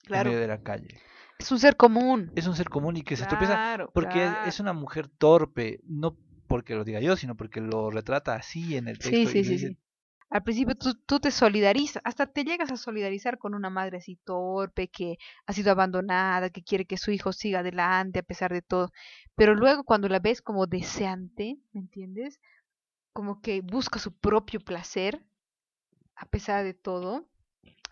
en 0.09 0.25
medio 0.25 0.41
de 0.41 0.49
la 0.49 0.63
calle. 0.63 1.03
Es 1.39 1.53
un 1.53 1.59
ser 1.61 1.77
común. 1.77 2.33
Es 2.35 2.47
un 2.47 2.57
ser 2.57 2.69
común 2.69 2.97
y 2.97 3.03
que 3.03 3.17
se 3.17 3.25
tropieza 3.27 3.87
porque 3.95 4.29
es 4.47 4.59
una 4.59 4.73
mujer 4.73 5.09
torpe, 5.09 5.81
no 5.85 6.17
porque 6.49 6.75
lo 6.75 6.85
diga 6.85 7.01
yo, 7.01 7.17
sino 7.17 7.37
porque 7.37 7.61
lo 7.61 7.91
retrata 7.91 8.35
así 8.35 8.77
en 8.77 8.89
el 8.89 8.99
texto. 8.99 9.31
Sí, 9.31 9.45
sí, 9.45 9.59
sí, 9.59 9.79
Al 10.31 10.43
principio 10.43 10.75
tú, 10.75 10.95
tú, 10.95 11.21
te 11.21 11.31
solidarizas, 11.31 12.03
hasta 12.05 12.27
te 12.27 12.43
llegas 12.43 12.73
a 12.73 12.77
solidarizar 12.77 13.39
con 13.39 13.55
una 13.55 13.71
madre 13.71 13.99
así 13.99 14.17
torpe, 14.17 14.89
que 14.89 15.19
ha 15.47 15.53
sido 15.53 15.71
abandonada, 15.71 16.51
que 16.51 16.63
quiere 16.63 16.87
que 16.87 16.97
su 16.97 17.13
hijo 17.13 17.33
siga 17.33 17.61
adelante 17.61 18.19
a 18.19 18.23
pesar 18.23 18.53
de 18.53 18.63
todo. 18.63 18.91
Pero 19.37 19.55
luego 19.55 19.85
cuando 19.85 20.09
la 20.09 20.19
ves 20.19 20.43
como 20.43 20.67
deseante, 20.67 21.59
¿me 21.73 21.81
entiendes? 21.81 22.41
Como 23.13 23.41
que 23.41 23.61
busca 23.61 23.99
su 23.99 24.13
propio 24.13 24.61
placer, 24.61 25.23
a 26.17 26.27
pesar 26.27 26.65
de 26.65 26.75
todo, 26.75 27.29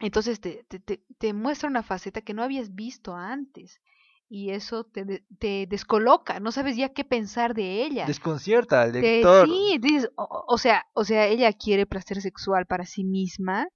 entonces 0.01 0.41
te, 0.41 0.65
te, 0.65 1.03
te, 1.19 1.33
muestra 1.33 1.69
una 1.69 1.83
faceta 1.83 2.21
que 2.21 2.35
no 2.35 2.43
habías 2.43 2.75
visto 2.75 3.15
antes 3.15 3.81
y 4.29 4.51
eso 4.51 4.85
te, 4.85 5.25
te 5.39 5.67
descoloca, 5.69 6.41
no 6.41 6.51
sabes 6.51 6.77
ya 6.77 6.89
qué 6.91 7.05
pensar 7.05 7.55
de 7.55 7.85
ella. 7.85 8.07
Desconcierta 8.07 8.83
al 8.83 8.93
lector. 8.93 9.47
sí, 9.47 9.79
dices, 9.81 10.11
o, 10.17 10.59
sea, 10.59 10.87
o 10.95 11.05
sea, 11.05 11.27
ella 11.27 11.53
quiere 11.53 11.87
placer 11.87 12.21
sexual 12.21 12.67
para 12.67 12.85
sí 12.87 13.05
misma 13.05 13.69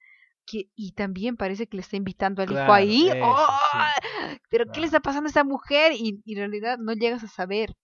que, 0.47 0.68
y 0.75 0.93
también 0.93 1.37
parece 1.37 1.68
que 1.68 1.77
le 1.77 1.83
está 1.83 1.97
invitando 1.97 2.43
al 2.43 2.51
hijo 2.51 2.73
ahí. 2.73 3.09
¡Ah! 3.23 3.95
Pero 4.51 4.64
¿qué 4.73 4.81
le 4.81 4.87
está 4.87 5.01
pasando 5.01 5.29
a 5.29 5.31
esta 5.31 5.45
mujer? 5.45 5.93
Y, 5.93 6.21
y 6.25 6.33
en 6.33 6.39
realidad 6.39 6.79
no 6.79 6.93
llegas 6.95 7.23
a 7.23 7.29
saber. 7.29 7.77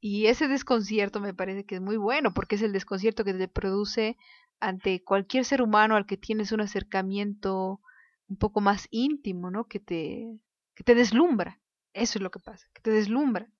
Y 0.00 0.26
ese 0.26 0.46
desconcierto 0.48 1.20
me 1.20 1.34
parece 1.34 1.64
que 1.64 1.76
es 1.76 1.80
muy 1.80 1.96
bueno, 1.96 2.32
porque 2.32 2.56
es 2.56 2.62
el 2.62 2.72
desconcierto 2.72 3.24
que 3.24 3.34
te 3.34 3.48
produce 3.48 4.16
ante 4.60 5.02
cualquier 5.02 5.44
ser 5.44 5.62
humano 5.62 5.96
al 5.96 6.06
que 6.06 6.16
tienes 6.16 6.52
un 6.52 6.60
acercamiento 6.60 7.80
un 8.28 8.36
poco 8.36 8.60
más 8.60 8.88
íntimo, 8.90 9.50
¿no? 9.50 9.64
Que 9.64 9.80
te, 9.80 10.38
que 10.74 10.84
te 10.84 10.94
deslumbra. 10.94 11.60
Eso 11.92 12.18
es 12.18 12.22
lo 12.22 12.30
que 12.30 12.38
pasa, 12.38 12.66
que 12.74 12.82
te 12.82 12.90
deslumbra. 12.90 13.50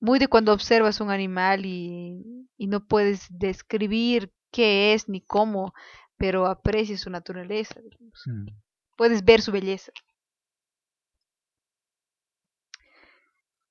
Muy 0.00 0.18
de 0.18 0.28
cuando 0.28 0.52
observas 0.52 1.00
un 1.00 1.10
animal 1.10 1.66
y, 1.66 2.48
y 2.56 2.66
no 2.66 2.84
puedes 2.86 3.26
describir 3.30 4.32
qué 4.50 4.94
es 4.94 5.08
ni 5.08 5.20
cómo, 5.20 5.72
pero 6.16 6.46
aprecias 6.46 7.00
su 7.00 7.10
naturaleza. 7.10 7.80
Mm. 8.26 8.48
Puedes 8.96 9.24
ver 9.24 9.40
su 9.40 9.52
belleza. 9.52 9.92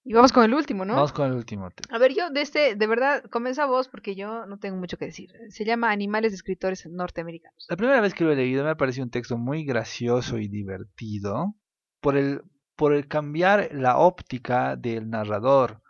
Y 0.04 0.14
vamos 0.14 0.32
con 0.32 0.44
el 0.44 0.54
último, 0.54 0.86
¿no? 0.86 0.96
Vamos 0.96 1.14
con 1.14 1.28
el 1.28 1.34
último. 1.34 1.70
A 1.90 1.98
ver, 1.98 2.14
yo 2.16 2.30
de 2.30 2.42
este, 2.42 2.76
de 2.76 2.88
verdad, 2.88 3.24
comienza 3.30 3.66
vos 3.66 3.90
porque 3.90 4.16
yo 4.16 4.46
no 4.46 4.58
tengo 4.58 4.78
mucho 4.78 4.98
que 4.98 5.06
decir. 5.06 5.32
Se 5.50 5.66
llama 5.66 5.92
Animales 5.92 6.32
de 6.32 6.38
escritores 6.38 6.88
norteamericanos. 6.88 7.66
La 7.70 7.76
primera 7.76 8.02
vez 8.02 8.14
que 8.14 8.24
lo 8.24 8.32
he 8.32 8.36
leído 8.36 8.64
me 8.64 8.72
ha 8.72 8.78
parecido 8.78 9.04
un 9.04 9.12
texto 9.12 9.38
muy 9.38 9.66
gracioso 9.66 10.38
y 10.38 10.48
divertido 10.48 11.56
por 12.00 12.16
el, 12.16 12.42
por 12.76 12.94
el 12.94 13.08
cambiar 13.08 13.70
la 13.74 13.98
óptica 13.98 14.78
del 14.78 15.10
narrador, 15.10 15.82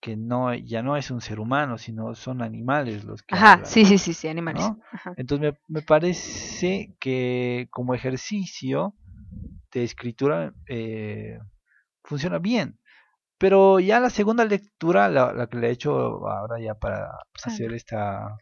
que 0.00 0.16
no 0.16 0.52
ya 0.52 0.82
no 0.82 0.96
es 0.96 1.12
un 1.12 1.20
ser 1.20 1.38
humano, 1.38 1.78
sino 1.78 2.16
son 2.16 2.42
animales 2.42 3.04
los 3.04 3.22
que 3.22 3.36
Ajá, 3.36 3.64
sí, 3.64 3.84
sí, 3.84 3.96
sí, 3.96 4.12
sí, 4.12 4.26
animales. 4.26 4.68
Entonces 5.16 5.52
me, 5.52 5.58
me 5.68 5.82
parece 5.82 6.96
que 6.98 7.68
como 7.70 7.94
ejercicio 7.94 8.96
de 9.72 9.84
escritura 9.84 10.52
eh, 10.68 11.38
funciona 12.02 12.38
bien 12.38 12.80
pero 13.42 13.80
ya 13.80 13.98
la 13.98 14.08
segunda 14.08 14.44
lectura, 14.44 15.08
la, 15.08 15.48
que 15.48 15.56
le 15.58 15.66
he 15.66 15.72
hecho 15.72 15.92
ahora 16.28 16.60
ya 16.60 16.76
para 16.76 17.10
hacer 17.44 17.72
esta 17.72 18.36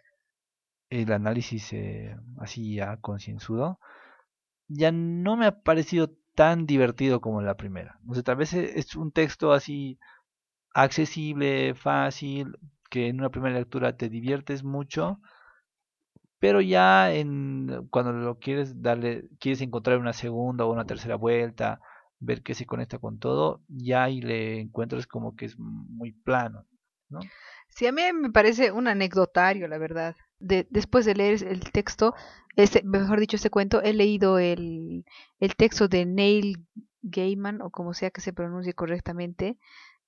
el 0.90 1.10
análisis 1.10 1.72
eh, 1.72 2.14
así 2.38 2.74
ya 2.74 2.98
concienzudo, 2.98 3.78
ya 4.68 4.92
no 4.92 5.38
me 5.38 5.46
ha 5.46 5.62
parecido 5.62 6.10
tan 6.34 6.66
divertido 6.66 7.22
como 7.22 7.40
la 7.40 7.56
primera. 7.56 7.98
O 8.08 8.12
sea, 8.12 8.22
tal 8.22 8.36
vez 8.36 8.52
e, 8.52 8.78
es 8.78 8.94
un 8.94 9.10
texto 9.10 9.54
así 9.54 9.98
accesible, 10.74 11.74
fácil, 11.74 12.58
que 12.90 13.08
en 13.08 13.20
una 13.20 13.30
primera 13.30 13.56
lectura 13.58 13.96
te 13.96 14.10
diviertes 14.10 14.64
mucho, 14.64 15.18
pero 16.38 16.60
ya 16.60 17.10
en 17.14 17.88
cuando 17.90 18.12
lo 18.12 18.38
quieres 18.38 18.82
darle, 18.82 19.30
quieres 19.40 19.62
encontrar 19.62 19.98
una 19.98 20.12
segunda 20.12 20.66
o 20.66 20.72
una 20.72 20.84
tercera 20.84 21.16
vuelta, 21.16 21.80
ver 22.20 22.42
que 22.42 22.54
se 22.54 22.66
conecta 22.66 22.98
con 22.98 23.18
todo, 23.18 23.62
ya 23.68 24.04
ahí 24.04 24.20
le 24.20 24.60
encuentras 24.60 25.06
como 25.06 25.34
que 25.34 25.46
es 25.46 25.58
muy 25.58 26.12
plano, 26.12 26.66
¿no? 27.08 27.20
Sí, 27.68 27.86
a 27.86 27.92
mí 27.92 28.02
me 28.12 28.30
parece 28.30 28.72
un 28.72 28.88
anecdotario, 28.88 29.66
la 29.68 29.78
verdad. 29.78 30.16
De, 30.38 30.66
después 30.70 31.04
de 31.06 31.14
leer 31.14 31.42
el 31.44 31.70
texto, 31.72 32.14
este, 32.56 32.82
mejor 32.82 33.20
dicho, 33.20 33.36
este 33.36 33.50
cuento, 33.50 33.82
he 33.82 33.92
leído 33.92 34.38
el, 34.38 35.04
el 35.38 35.56
texto 35.56 35.88
de 35.88 36.04
Neil 36.04 36.66
Gaiman, 37.02 37.62
o 37.62 37.70
como 37.70 37.94
sea 37.94 38.10
que 38.10 38.20
se 38.20 38.32
pronuncie 38.32 38.74
correctamente, 38.74 39.58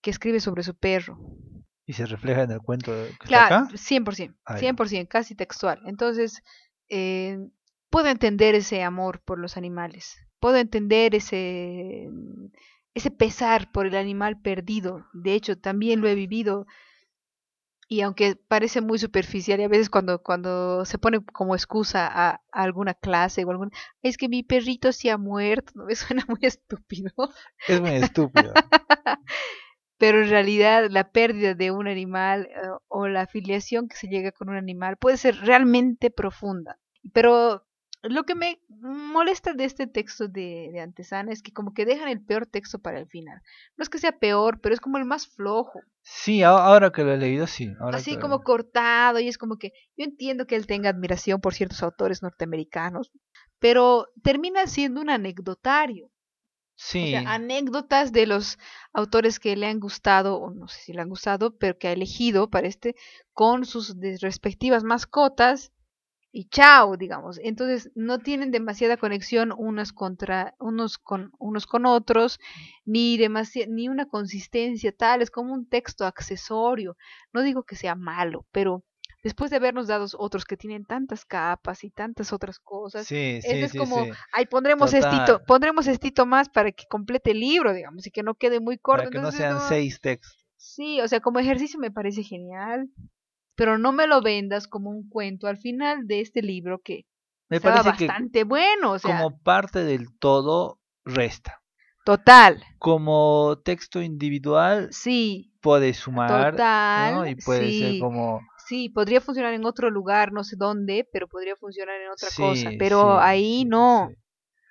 que 0.00 0.10
escribe 0.10 0.40
sobre 0.40 0.62
su 0.62 0.74
perro. 0.74 1.18
¿Y 1.86 1.94
se 1.94 2.06
refleja 2.06 2.42
en 2.42 2.50
el 2.50 2.60
cuento 2.60 2.92
que 3.20 3.26
claro, 3.26 3.66
está 3.74 4.02
acá? 4.02 4.04
100%, 4.04 4.34
100%, 4.44 5.08
casi 5.08 5.34
textual. 5.34 5.80
Entonces, 5.86 6.42
eh, 6.88 7.38
puedo 7.90 8.08
entender 8.08 8.54
ese 8.54 8.82
amor 8.82 9.20
por 9.24 9.38
los 9.38 9.56
animales, 9.56 10.18
puedo 10.42 10.56
entender 10.56 11.14
ese, 11.14 12.10
ese 12.94 13.10
pesar 13.12 13.70
por 13.70 13.86
el 13.86 13.94
animal 13.94 14.42
perdido. 14.42 15.06
De 15.12 15.34
hecho, 15.34 15.56
también 15.56 16.00
lo 16.00 16.08
he 16.08 16.16
vivido 16.16 16.66
y 17.88 18.00
aunque 18.00 18.34
parece 18.48 18.80
muy 18.80 18.98
superficial 18.98 19.60
y 19.60 19.62
a 19.62 19.68
veces 19.68 19.88
cuando, 19.88 20.20
cuando 20.20 20.84
se 20.84 20.98
pone 20.98 21.24
como 21.24 21.54
excusa 21.54 22.08
a, 22.10 22.42
alguna 22.50 22.94
clase 22.94 23.44
o 23.44 23.50
algún 23.52 23.70
es 24.02 24.16
que 24.16 24.28
mi 24.28 24.42
perrito 24.42 24.90
se 24.90 25.12
ha 25.12 25.16
muerto, 25.16 25.72
¿no? 25.76 25.84
me 25.86 25.94
suena 25.94 26.24
muy 26.26 26.40
estúpido. 26.42 27.12
Es 27.68 27.80
muy 27.80 27.90
estúpido. 27.90 28.52
Pero 29.96 30.22
en 30.24 30.28
realidad 30.28 30.88
la 30.90 31.12
pérdida 31.12 31.54
de 31.54 31.70
un 31.70 31.86
animal 31.86 32.48
eh, 32.50 32.68
o 32.88 33.06
la 33.06 33.20
afiliación 33.20 33.86
que 33.86 33.96
se 33.96 34.08
llega 34.08 34.32
con 34.32 34.48
un 34.48 34.56
animal 34.56 34.96
puede 34.96 35.18
ser 35.18 35.36
realmente 35.36 36.10
profunda. 36.10 36.80
Pero 37.12 37.64
lo 38.02 38.24
que 38.24 38.34
me 38.34 38.60
molesta 38.68 39.52
de 39.54 39.64
este 39.64 39.86
texto 39.86 40.26
de, 40.26 40.70
de, 40.72 40.80
Antesana 40.80 41.32
es 41.32 41.42
que 41.42 41.52
como 41.52 41.72
que 41.72 41.84
dejan 41.84 42.08
el 42.08 42.20
peor 42.20 42.46
texto 42.46 42.80
para 42.80 42.98
el 42.98 43.06
final. 43.06 43.40
No 43.76 43.82
es 43.82 43.88
que 43.88 43.98
sea 43.98 44.18
peor, 44.18 44.60
pero 44.60 44.74
es 44.74 44.80
como 44.80 44.98
el 44.98 45.04
más 45.04 45.28
flojo. 45.28 45.80
Sí, 46.02 46.42
ahora 46.42 46.90
que 46.90 47.04
lo 47.04 47.12
he 47.12 47.16
leído, 47.16 47.46
sí. 47.46 47.72
Así 47.92 48.18
como 48.18 48.42
cortado 48.42 49.20
y 49.20 49.28
es 49.28 49.38
como 49.38 49.56
que 49.56 49.72
yo 49.96 50.04
entiendo 50.04 50.46
que 50.46 50.56
él 50.56 50.66
tenga 50.66 50.90
admiración 50.90 51.40
por 51.40 51.54
ciertos 51.54 51.82
autores 51.82 52.22
norteamericanos, 52.22 53.12
pero 53.60 54.08
termina 54.22 54.66
siendo 54.66 55.00
un 55.00 55.10
anecdotario. 55.10 56.10
Sí. 56.74 57.14
O 57.14 57.20
sea, 57.20 57.34
anécdotas 57.34 58.12
de 58.12 58.26
los 58.26 58.58
autores 58.92 59.38
que 59.38 59.54
le 59.54 59.66
han 59.66 59.78
gustado, 59.78 60.36
o 60.38 60.50
no 60.50 60.66
sé 60.66 60.80
si 60.80 60.92
le 60.92 61.02
han 61.02 61.08
gustado, 61.08 61.56
pero 61.56 61.78
que 61.78 61.86
ha 61.86 61.92
elegido 61.92 62.50
para 62.50 62.66
este, 62.66 62.96
con 63.32 63.64
sus 63.64 63.94
respectivas 64.20 64.82
mascotas 64.82 65.71
y 66.32 66.48
chao, 66.48 66.96
digamos. 66.96 67.38
Entonces 67.42 67.90
no 67.94 68.18
tienen 68.18 68.50
demasiada 68.50 68.96
conexión 68.96 69.52
unos 69.56 69.92
contra 69.92 70.54
unos 70.58 70.96
con 70.98 71.30
unos 71.38 71.66
con 71.66 71.84
otros, 71.84 72.40
ni 72.86 73.18
ni 73.68 73.88
una 73.88 74.08
consistencia 74.08 74.92
tal, 74.92 75.20
es 75.20 75.30
como 75.30 75.52
un 75.52 75.68
texto 75.68 76.06
accesorio. 76.06 76.96
No 77.32 77.42
digo 77.42 77.64
que 77.64 77.76
sea 77.76 77.94
malo, 77.94 78.46
pero 78.50 78.82
después 79.22 79.50
de 79.50 79.58
habernos 79.58 79.86
dado 79.86 80.06
otros 80.18 80.46
que 80.46 80.56
tienen 80.56 80.86
tantas 80.86 81.26
capas 81.26 81.84
y 81.84 81.90
tantas 81.90 82.32
otras 82.32 82.58
cosas, 82.58 83.06
es 83.12 83.72
como, 83.74 84.06
ay, 84.32 84.46
pondremos 84.46 84.94
estito, 84.94 85.42
pondremos 85.46 85.86
estito 85.86 86.24
más 86.24 86.48
para 86.48 86.72
que 86.72 86.86
complete 86.86 87.32
el 87.32 87.40
libro, 87.40 87.74
digamos, 87.74 88.06
y 88.06 88.10
que 88.10 88.22
no 88.22 88.34
quede 88.34 88.58
muy 88.58 88.78
corto. 88.78 89.04
Para 89.04 89.10
que 89.10 89.20
no 89.20 89.30
sean 89.30 89.60
seis 89.68 90.00
textos. 90.00 90.42
Sí, 90.56 91.00
o 91.00 91.08
sea, 91.08 91.20
como 91.20 91.40
ejercicio 91.40 91.78
me 91.78 91.90
parece 91.90 92.22
genial, 92.22 92.88
pero 93.62 93.78
no 93.78 93.92
me 93.92 94.08
lo 94.08 94.20
vendas 94.22 94.66
como 94.66 94.90
un 94.90 95.08
cuento 95.08 95.46
al 95.46 95.56
final 95.56 96.08
de 96.08 96.20
este 96.20 96.42
libro 96.42 96.80
que 96.80 97.06
me 97.48 97.60
parece 97.60 97.90
bastante 97.90 98.42
bueno. 98.42 98.90
O 98.90 98.98
sea, 98.98 99.16
como 99.16 99.38
parte 99.38 99.84
del 99.84 100.08
todo 100.18 100.80
resta. 101.04 101.62
Total. 102.04 102.60
Como 102.80 103.60
texto 103.64 104.02
individual, 104.02 104.88
sí. 104.90 105.54
Puede 105.60 105.94
sumar. 105.94 106.50
Total. 106.50 107.28
Y 107.28 107.36
puede 107.36 107.70
ser 107.78 108.00
como. 108.00 108.40
Sí, 108.66 108.88
podría 108.88 109.20
funcionar 109.20 109.54
en 109.54 109.64
otro 109.64 109.90
lugar, 109.90 110.32
no 110.32 110.42
sé 110.42 110.56
dónde, 110.56 111.08
pero 111.12 111.28
podría 111.28 111.54
funcionar 111.54 112.00
en 112.00 112.10
otra 112.10 112.30
cosa. 112.36 112.70
Pero 112.80 113.20
ahí 113.20 113.64
no. 113.64 114.10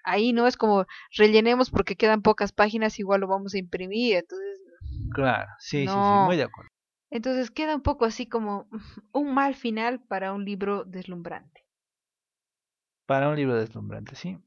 Ahí 0.03 0.33
no 0.33 0.47
es 0.47 0.57
como 0.57 0.85
rellenemos 1.15 1.69
porque 1.69 1.95
quedan 1.95 2.23
pocas 2.23 2.51
páginas, 2.51 2.99
igual 2.99 3.21
lo 3.21 3.29
vamos 3.29 3.53
a 3.53 3.57
imprimir. 3.57 4.17
Entonces. 4.17 4.59
Claro, 5.13 5.47
sí, 5.59 5.87
sí, 5.87 5.87
sí, 5.87 6.25
muy 6.25 6.35
de 6.35 6.43
acuerdo. 6.43 6.69
Entonces 7.11 7.51
queda 7.51 7.75
un 7.75 7.81
poco 7.81 8.05
así 8.05 8.25
como 8.25 8.67
un 9.11 9.33
mal 9.33 9.53
final 9.55 9.99
para 9.99 10.33
un 10.33 10.45
libro 10.45 10.85
deslumbrante. 10.85 11.65
Para 13.05 13.29
un 13.29 13.35
libro 13.35 13.55
deslumbrante, 13.57 14.15
sí. 14.15 14.37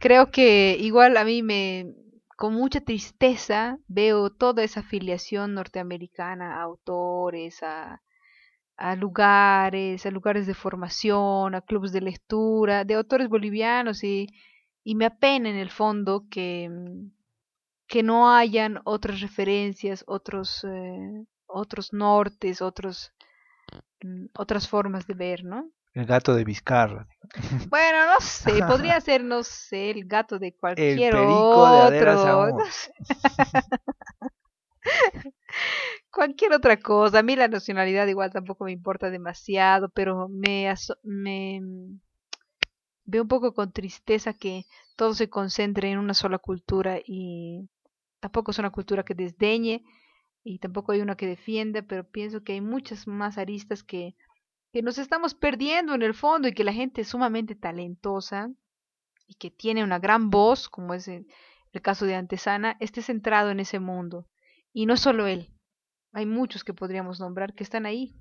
Creo 0.00 0.30
que 0.30 0.76
igual 0.78 1.16
a 1.16 1.24
mí 1.24 1.42
me, 1.42 1.94
con 2.36 2.54
mucha 2.54 2.80
tristeza, 2.80 3.78
veo 3.88 4.30
toda 4.30 4.62
esa 4.62 4.80
afiliación 4.80 5.54
norteamericana 5.54 6.56
a 6.56 6.62
autores, 6.62 7.62
a, 7.62 8.02
a 8.76 8.96
lugares, 8.96 10.06
a 10.06 10.10
lugares 10.10 10.46
de 10.46 10.54
formación, 10.54 11.54
a 11.54 11.60
clubes 11.62 11.92
de 11.92 12.00
lectura, 12.00 12.84
de 12.84 12.94
autores 12.94 13.28
bolivianos 13.28 14.04
y, 14.04 14.28
y 14.84 14.94
me 14.94 15.06
apena 15.06 15.50
en 15.50 15.56
el 15.56 15.70
fondo 15.70 16.26
que, 16.30 16.70
que 17.88 18.02
no 18.02 18.30
hayan 18.30 18.80
otras 18.84 19.20
referencias, 19.20 20.04
otros, 20.06 20.64
eh, 20.64 21.24
otros 21.48 21.92
nortes, 21.92 22.62
otros, 22.62 23.12
mm, 24.02 24.26
otras 24.36 24.68
formas 24.68 25.06
de 25.06 25.14
ver, 25.14 25.44
¿no? 25.44 25.70
El 25.94 26.06
gato 26.06 26.34
de 26.34 26.44
Vizcarra. 26.44 27.08
Bueno, 27.68 28.06
no 28.06 28.20
sé, 28.20 28.60
podría 28.66 29.00
ser, 29.00 29.24
no 29.24 29.42
sé, 29.42 29.90
el 29.90 30.06
gato 30.06 30.38
de 30.38 30.54
cualquier 30.54 31.14
el 31.14 31.20
perico 31.20 31.90
De 31.90 32.00
no 32.00 32.58
cualquier 36.10 36.52
otra 36.52 36.76
cosa. 36.78 37.18
A 37.18 37.22
mí 37.22 37.36
la 37.36 37.48
nacionalidad 37.48 38.06
igual 38.06 38.30
tampoco 38.32 38.64
me 38.64 38.72
importa 38.72 39.10
demasiado, 39.10 39.88
pero 39.88 40.28
me, 40.28 40.72
me 41.02 41.60
mm, 41.60 42.00
veo 43.04 43.22
un 43.22 43.28
poco 43.28 43.54
con 43.54 43.72
tristeza 43.72 44.34
que 44.34 44.66
todo 44.94 45.14
se 45.14 45.28
concentre 45.28 45.90
en 45.90 45.98
una 45.98 46.14
sola 46.14 46.38
cultura 46.38 46.98
y 47.04 47.68
tampoco 48.20 48.50
es 48.50 48.58
una 48.58 48.70
cultura 48.70 49.04
que 49.04 49.14
desdeñe 49.14 49.82
y 50.48 50.58
tampoco 50.58 50.92
hay 50.92 51.02
una 51.02 51.14
que 51.14 51.26
defienda, 51.26 51.82
pero 51.82 52.08
pienso 52.08 52.42
que 52.42 52.54
hay 52.54 52.62
muchas 52.62 53.06
más 53.06 53.36
aristas 53.36 53.82
que, 53.82 54.16
que 54.72 54.82
nos 54.82 54.96
estamos 54.96 55.34
perdiendo 55.34 55.94
en 55.94 56.00
el 56.00 56.14
fondo 56.14 56.48
y 56.48 56.54
que 56.54 56.64
la 56.64 56.72
gente 56.72 57.02
es 57.02 57.08
sumamente 57.08 57.54
talentosa 57.54 58.50
y 59.26 59.34
que 59.34 59.50
tiene 59.50 59.84
una 59.84 59.98
gran 59.98 60.30
voz, 60.30 60.70
como 60.70 60.94
es 60.94 61.06
el, 61.06 61.26
caso 61.82 62.06
de 62.06 62.14
Antesana, 62.16 62.76
esté 62.80 63.02
centrado 63.02 63.50
en 63.50 63.60
ese 63.60 63.78
mundo. 63.78 64.26
Y 64.72 64.86
no 64.86 64.96
solo 64.96 65.26
él, 65.26 65.52
hay 66.12 66.24
muchos 66.24 66.64
que 66.64 66.74
podríamos 66.74 67.20
nombrar 67.20 67.54
que 67.54 67.62
están 67.62 67.84
ahí, 67.84 68.16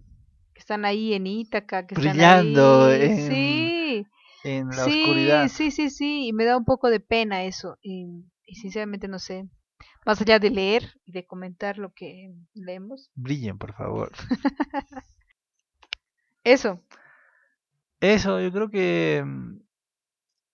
que 0.53 0.59
están 0.59 0.83
ahí 0.83 1.13
en 1.13 1.25
Ítaca, 1.25 1.87
que 1.87 1.95
Brillando 1.95 2.91
están 2.91 3.09
ahí. 3.09 3.19
En, 3.19 3.31
sí. 3.31 4.05
en 4.43 4.67
la 4.67 4.85
oscuridad. 4.85 5.47
Sí, 5.47 5.71
sí, 5.71 5.89
sí, 5.89 6.27
y 6.27 6.33
me 6.33 6.43
da 6.43 6.57
un 6.57 6.65
poco 6.65 6.89
de 6.89 6.99
pena 6.99 7.45
eso. 7.45 7.77
Y, 7.81 8.05
y 8.45 8.55
sinceramente 8.55 9.07
no 9.07 9.17
sé, 9.17 9.47
más 10.05 10.21
allá 10.21 10.39
de 10.39 10.49
leer 10.49 10.99
y 11.05 11.11
de 11.11 11.25
comentar 11.25 11.77
lo 11.77 11.93
que 11.93 12.33
leemos. 12.53 13.09
Brillen, 13.15 13.57
por 13.57 13.73
favor. 13.73 14.11
eso. 16.43 16.81
Eso, 17.99 18.39
yo 18.39 18.51
creo 18.51 18.69
que 18.69 19.23
mm, 19.25 19.59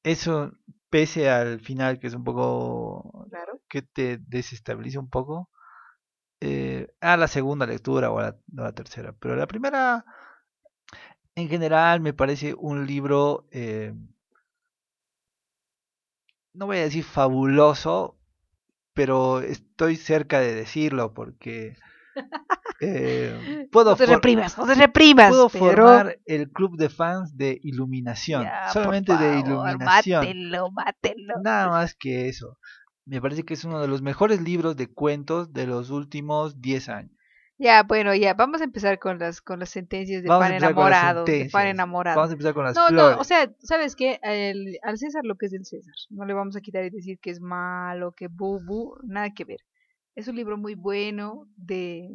eso, 0.03 0.53
pese 0.89 1.29
al 1.29 1.59
final 1.59 1.99
que 1.99 2.07
es 2.07 2.13
un 2.13 2.23
poco... 2.23 3.27
Claro. 3.29 3.61
que 3.67 3.81
te 3.81 4.17
desestabiliza 4.17 4.99
un 4.99 5.09
poco, 5.09 5.49
eh, 6.41 6.87
a 7.01 7.17
la 7.17 7.27
segunda 7.27 7.65
lectura 7.65 8.11
o 8.11 8.19
a 8.19 8.37
la, 8.53 8.71
tercera. 8.73 9.13
Pero 9.13 9.35
la 9.35 9.47
primera, 9.47 10.05
en 11.35 11.49
general, 11.49 12.01
me 12.01 12.13
parece 12.13 12.53
un 12.53 12.85
libro... 12.85 13.47
Eh, 13.51 13.93
no 16.53 16.67
voy 16.67 16.77
a 16.77 16.83
decir 16.83 17.03
fabuloso, 17.03 18.17
pero 18.93 19.41
estoy 19.41 19.95
cerca 19.95 20.39
de 20.39 20.53
decirlo 20.53 21.13
porque 21.13 21.75
eh, 22.79 23.67
puedo 23.71 23.91
no 23.91 23.95
te 23.97 24.05
reprimas, 24.05 24.57
no 24.57 24.65
te 24.65 24.75
reprimas. 24.75 25.29
Puedo 25.29 25.49
formar 25.49 26.19
el 26.25 26.51
club 26.51 26.77
de 26.77 26.89
fans 26.89 27.35
de 27.37 27.59
Iluminación, 27.63 28.45
solamente 28.71 29.17
de 29.17 29.39
Iluminación. 29.39 30.25
Mátelo, 30.25 30.71
mátelo. 30.71 31.33
Nada 31.43 31.67
más 31.69 31.95
que 31.95 32.29
eso. 32.29 32.57
Me 33.05 33.21
parece 33.21 33.43
que 33.43 33.53
es 33.53 33.65
uno 33.65 33.81
de 33.81 33.87
los 33.87 34.01
mejores 34.01 34.41
libros 34.41 34.77
de 34.77 34.87
cuentos 34.87 35.51
de 35.51 35.67
los 35.67 35.89
últimos 35.89 36.61
10 36.61 36.89
años. 36.89 37.11
Ya, 37.57 37.83
bueno, 37.83 38.15
ya, 38.15 38.33
vamos 38.33 38.61
a 38.61 38.63
empezar 38.63 38.97
con 38.97 39.19
las 39.19 39.41
con 39.41 39.59
las 39.59 39.69
sentencias 39.69 40.23
de 40.23 40.27
pan 40.27 40.53
enamorado, 40.53 41.23
de 41.23 41.49
pan 41.51 41.67
enamorado. 41.67 42.17
Vamos 42.17 42.31
a 42.31 42.33
empezar 42.33 42.53
con 42.53 42.65
las 42.65 42.75
no, 42.75 42.87
flores. 42.87 43.15
No, 43.15 43.21
o 43.21 43.23
sea, 43.23 43.53
¿sabes 43.59 43.95
qué? 43.95 44.19
El, 44.23 44.79
al 44.81 44.97
César 44.97 45.23
lo 45.23 45.35
que 45.35 45.45
es 45.45 45.51
del 45.51 45.65
César. 45.65 45.93
No 46.09 46.25
le 46.25 46.33
vamos 46.33 46.55
a 46.55 46.61
quitar 46.61 46.83
y 46.83 46.89
decir 46.89 47.19
que 47.19 47.29
es 47.29 47.41
malo, 47.41 48.13
que 48.13 48.27
bubu, 48.27 48.97
nada 49.03 49.33
que 49.33 49.45
ver. 49.45 49.59
Es 50.15 50.27
un 50.27 50.35
libro 50.35 50.57
muy 50.57 50.75
bueno, 50.75 51.47
de 51.55 52.09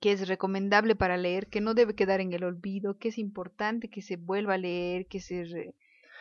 que 0.00 0.12
es 0.12 0.26
recomendable 0.26 0.96
para 0.96 1.16
leer, 1.16 1.46
que 1.48 1.60
no 1.60 1.74
debe 1.74 1.94
quedar 1.94 2.20
en 2.20 2.32
el 2.32 2.44
olvido, 2.44 2.98
que 2.98 3.08
es 3.08 3.18
importante 3.18 3.88
que 3.88 4.02
se 4.02 4.16
vuelva 4.16 4.54
a 4.54 4.58
leer, 4.58 5.06
que 5.06 5.20
se 5.20 5.74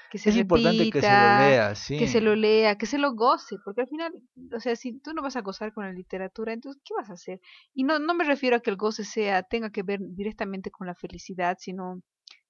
que 0.10 0.18
se 0.18 0.30
es 0.30 0.38
importante 0.38 0.90
que 0.90 1.02
se 1.02 1.08
lo 1.08 1.40
lea, 1.40 1.76
sí. 1.76 1.98
Que 1.98 2.08
se 2.08 2.22
lo 2.22 2.36
lea, 2.36 2.78
que 2.78 2.86
se 2.86 2.98
lo 2.98 3.14
goce, 3.14 3.58
porque 3.64 3.82
al 3.82 3.88
final, 3.88 4.14
o 4.54 4.60
sea, 4.60 4.76
si 4.76 5.00
tú 5.00 5.14
no 5.14 5.22
vas 5.22 5.36
a 5.36 5.42
gozar 5.42 5.74
con 5.74 5.86
la 5.86 5.94
literatura, 5.94 6.54
entonces, 6.54 6.82
¿qué 6.84 6.94
vas 6.96 7.10
a 7.10 7.14
hacer? 7.14 7.40
Y 7.74 7.84
no, 7.84 8.00
no 8.00 8.14
me 8.14 8.24
refiero 8.24 8.56
a 8.56 8.60
que 8.60 8.70
el 8.70 8.78
goce 8.78 9.04
sea, 9.04 9.44
tenga 9.44 9.70
que 9.70 9.84
ver 9.84 10.00
directamente 10.02 10.72
con 10.72 10.88
la 10.88 10.96
felicidad, 10.96 11.58
sino 11.60 12.02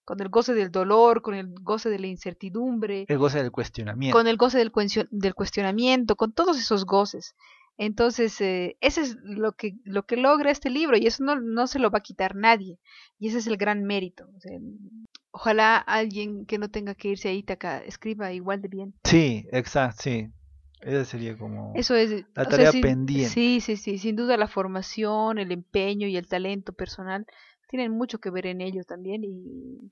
con 0.05 0.22
el 0.22 0.30
goce 0.30 0.53
del 0.55 0.72
dolor, 0.72 1.22
con 1.22 1.36
el 1.36 1.53
goce 1.62 1.89
de 1.89 1.99
la 1.99 2.07
incertidumbre. 2.07 3.05
El 3.07 3.18
goce 3.20 3.38
del 3.43 3.51
cuestionamiento. 3.51 4.18
Con 4.18 4.28
el 4.28 4.38
goce 4.38 4.57
del, 4.57 4.72
del 5.12 5.36
cuestionamiento, 5.36 6.16
con 6.16 6.32
todos 6.32 6.57
esos 6.57 6.86
goces. 6.86 7.36
Entonces, 7.78 8.41
eh, 8.41 8.76
ese 8.82 9.01
es 9.01 9.18
lo 9.24 9.53
que, 9.53 9.76
lo 9.86 10.03
que 10.03 10.18
logra 10.18 10.51
este 10.51 10.70
libro 10.70 10.97
y 10.97 11.07
eso 11.07 11.24
no, 11.24 11.39
no 11.39 11.66
se 11.68 11.80
lo 11.80 11.91
va 11.91 11.99
a 11.99 12.03
quitar 12.03 12.36
nadie. 12.36 12.78
Y 13.20 13.30
ese 13.30 13.38
es 13.38 13.47
el 13.47 13.55
gran 13.55 13.84
mérito. 13.84 14.28
O 14.36 14.39
sea, 14.41 14.57
ojalá 15.32 15.77
alguien 15.77 16.45
que 16.45 16.57
no 16.57 16.69
tenga 16.69 16.95
que 16.95 17.09
irse 17.09 17.30
a 17.30 17.34
Ítaca 17.34 17.84
escriba 17.84 18.32
igual 18.34 18.61
de 18.61 18.67
bien. 18.67 18.93
Sí, 19.03 19.47
exacto, 19.51 20.03
sí. 20.03 20.30
Esa 20.82 21.03
sería 21.03 21.38
como 21.38 21.73
Eso 21.75 21.95
es, 21.95 22.25
la 22.36 22.45
tarea 22.45 22.71
pendiente. 22.71 23.30
Sí, 23.30 23.59
sí, 23.59 23.75
sí. 23.75 23.97
Sin 23.97 24.15
duda 24.15 24.38
la 24.38 24.47
formación, 24.47 25.38
el 25.38 25.51
empeño 25.51 26.07
y 26.07 26.15
el 26.15 26.27
talento 26.27 26.71
personal 26.73 27.25
tienen 27.67 27.91
mucho 27.91 28.19
que 28.19 28.30
ver 28.30 28.47
en 28.47 28.61
ello 28.61 28.84
también 28.84 29.23
y 29.23 29.91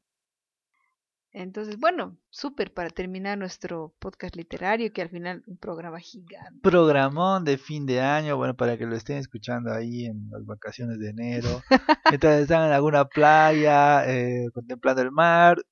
entonces, 1.41 1.77
bueno, 1.77 2.17
súper 2.31 2.73
para 2.73 2.89
terminar 2.89 3.38
nuestro 3.38 3.93
podcast 3.99 4.35
literario, 4.35 4.91
que 4.91 5.03
al 5.03 5.09
final 5.09 5.43
un 5.45 5.57
programa 5.57 5.99
gigante. 5.99 6.59
Programón 6.63 7.45
de 7.45 7.59
fin 7.59 7.85
de 7.85 8.01
año, 8.01 8.38
bueno, 8.38 8.55
para 8.55 8.75
que 8.75 8.88
lo 8.88 8.95
estén 8.95 9.17
escuchando 9.17 9.71
ahí 9.71 10.05
en 10.05 10.31
las 10.31 10.43
vacaciones 10.47 10.97
de 10.97 11.09
enero. 11.09 11.61
Mientras 12.09 12.41
están 12.41 12.67
en 12.67 12.73
alguna 12.73 13.05
playa, 13.05 14.09
eh, 14.09 14.49
contemplando 14.51 15.03
el 15.03 15.11
mar. 15.11 15.63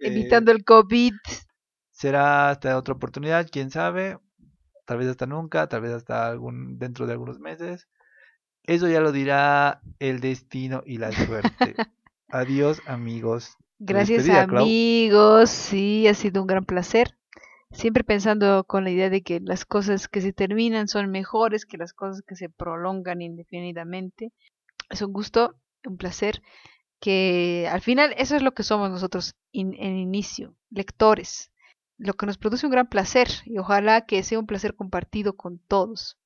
Evitando 0.00 0.50
el 0.50 0.64
COVID. 0.64 1.14
Será 1.92 2.50
hasta 2.50 2.76
otra 2.76 2.94
oportunidad, 2.94 3.48
quién 3.48 3.70
sabe. 3.70 4.18
Tal 4.86 4.98
vez 4.98 5.06
hasta 5.06 5.26
nunca, 5.26 5.68
tal 5.68 5.82
vez 5.82 5.92
hasta 5.92 6.26
algún 6.26 6.80
dentro 6.80 7.06
de 7.06 7.12
algunos 7.12 7.38
meses. 7.38 7.88
Eso 8.64 8.88
ya 8.88 9.00
lo 9.00 9.12
dirá 9.12 9.82
el 10.00 10.18
destino 10.18 10.82
y 10.84 10.98
la 10.98 11.12
suerte. 11.12 11.76
Adiós, 12.28 12.82
amigos. 12.86 13.56
Gracias 13.84 14.28
amigos, 14.28 15.50
sí, 15.50 16.06
ha 16.06 16.14
sido 16.14 16.40
un 16.40 16.46
gran 16.46 16.64
placer. 16.64 17.16
Siempre 17.72 18.04
pensando 18.04 18.62
con 18.62 18.84
la 18.84 18.90
idea 18.90 19.10
de 19.10 19.22
que 19.22 19.40
las 19.40 19.64
cosas 19.64 20.06
que 20.06 20.20
se 20.20 20.32
terminan 20.32 20.86
son 20.86 21.10
mejores 21.10 21.66
que 21.66 21.78
las 21.78 21.92
cosas 21.92 22.22
que 22.22 22.36
se 22.36 22.48
prolongan 22.48 23.22
indefinidamente. 23.22 24.30
Es 24.88 25.02
un 25.02 25.12
gusto, 25.12 25.56
un 25.84 25.96
placer, 25.96 26.42
que 27.00 27.68
al 27.72 27.80
final 27.80 28.14
eso 28.18 28.36
es 28.36 28.42
lo 28.42 28.52
que 28.52 28.62
somos 28.62 28.88
nosotros 28.88 29.34
en 29.52 29.74
inicio, 29.74 30.54
lectores, 30.70 31.50
lo 31.98 32.14
que 32.14 32.26
nos 32.26 32.38
produce 32.38 32.66
un 32.66 32.72
gran 32.72 32.88
placer 32.88 33.26
y 33.44 33.58
ojalá 33.58 34.06
que 34.06 34.22
sea 34.22 34.38
un 34.38 34.46
placer 34.46 34.76
compartido 34.76 35.36
con 35.36 35.58
todos. 35.58 36.18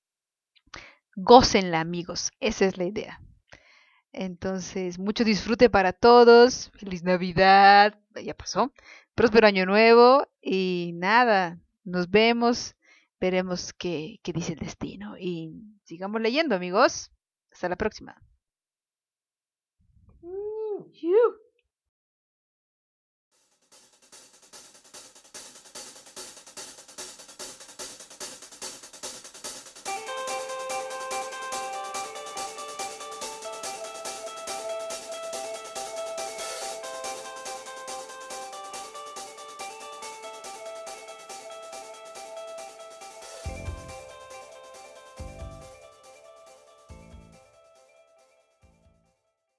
Gócenla 1.14 1.80
amigos, 1.80 2.32
esa 2.38 2.66
es 2.66 2.76
la 2.76 2.84
idea. 2.84 3.22
Entonces, 4.16 4.98
mucho 4.98 5.24
disfrute 5.24 5.68
para 5.68 5.92
todos. 5.92 6.70
Feliz 6.74 7.04
Navidad. 7.04 8.00
Ya 8.14 8.34
pasó. 8.34 8.72
Próspero 9.14 9.46
Año 9.46 9.66
Nuevo. 9.66 10.26
Y 10.40 10.92
nada, 10.94 11.60
nos 11.84 12.10
vemos. 12.10 12.74
Veremos 13.20 13.74
qué, 13.74 14.18
qué 14.22 14.32
dice 14.32 14.54
el 14.54 14.58
destino. 14.58 15.18
Y 15.18 15.52
sigamos 15.84 16.22
leyendo, 16.22 16.54
amigos. 16.56 17.12
Hasta 17.52 17.68
la 17.68 17.76
próxima. 17.76 18.20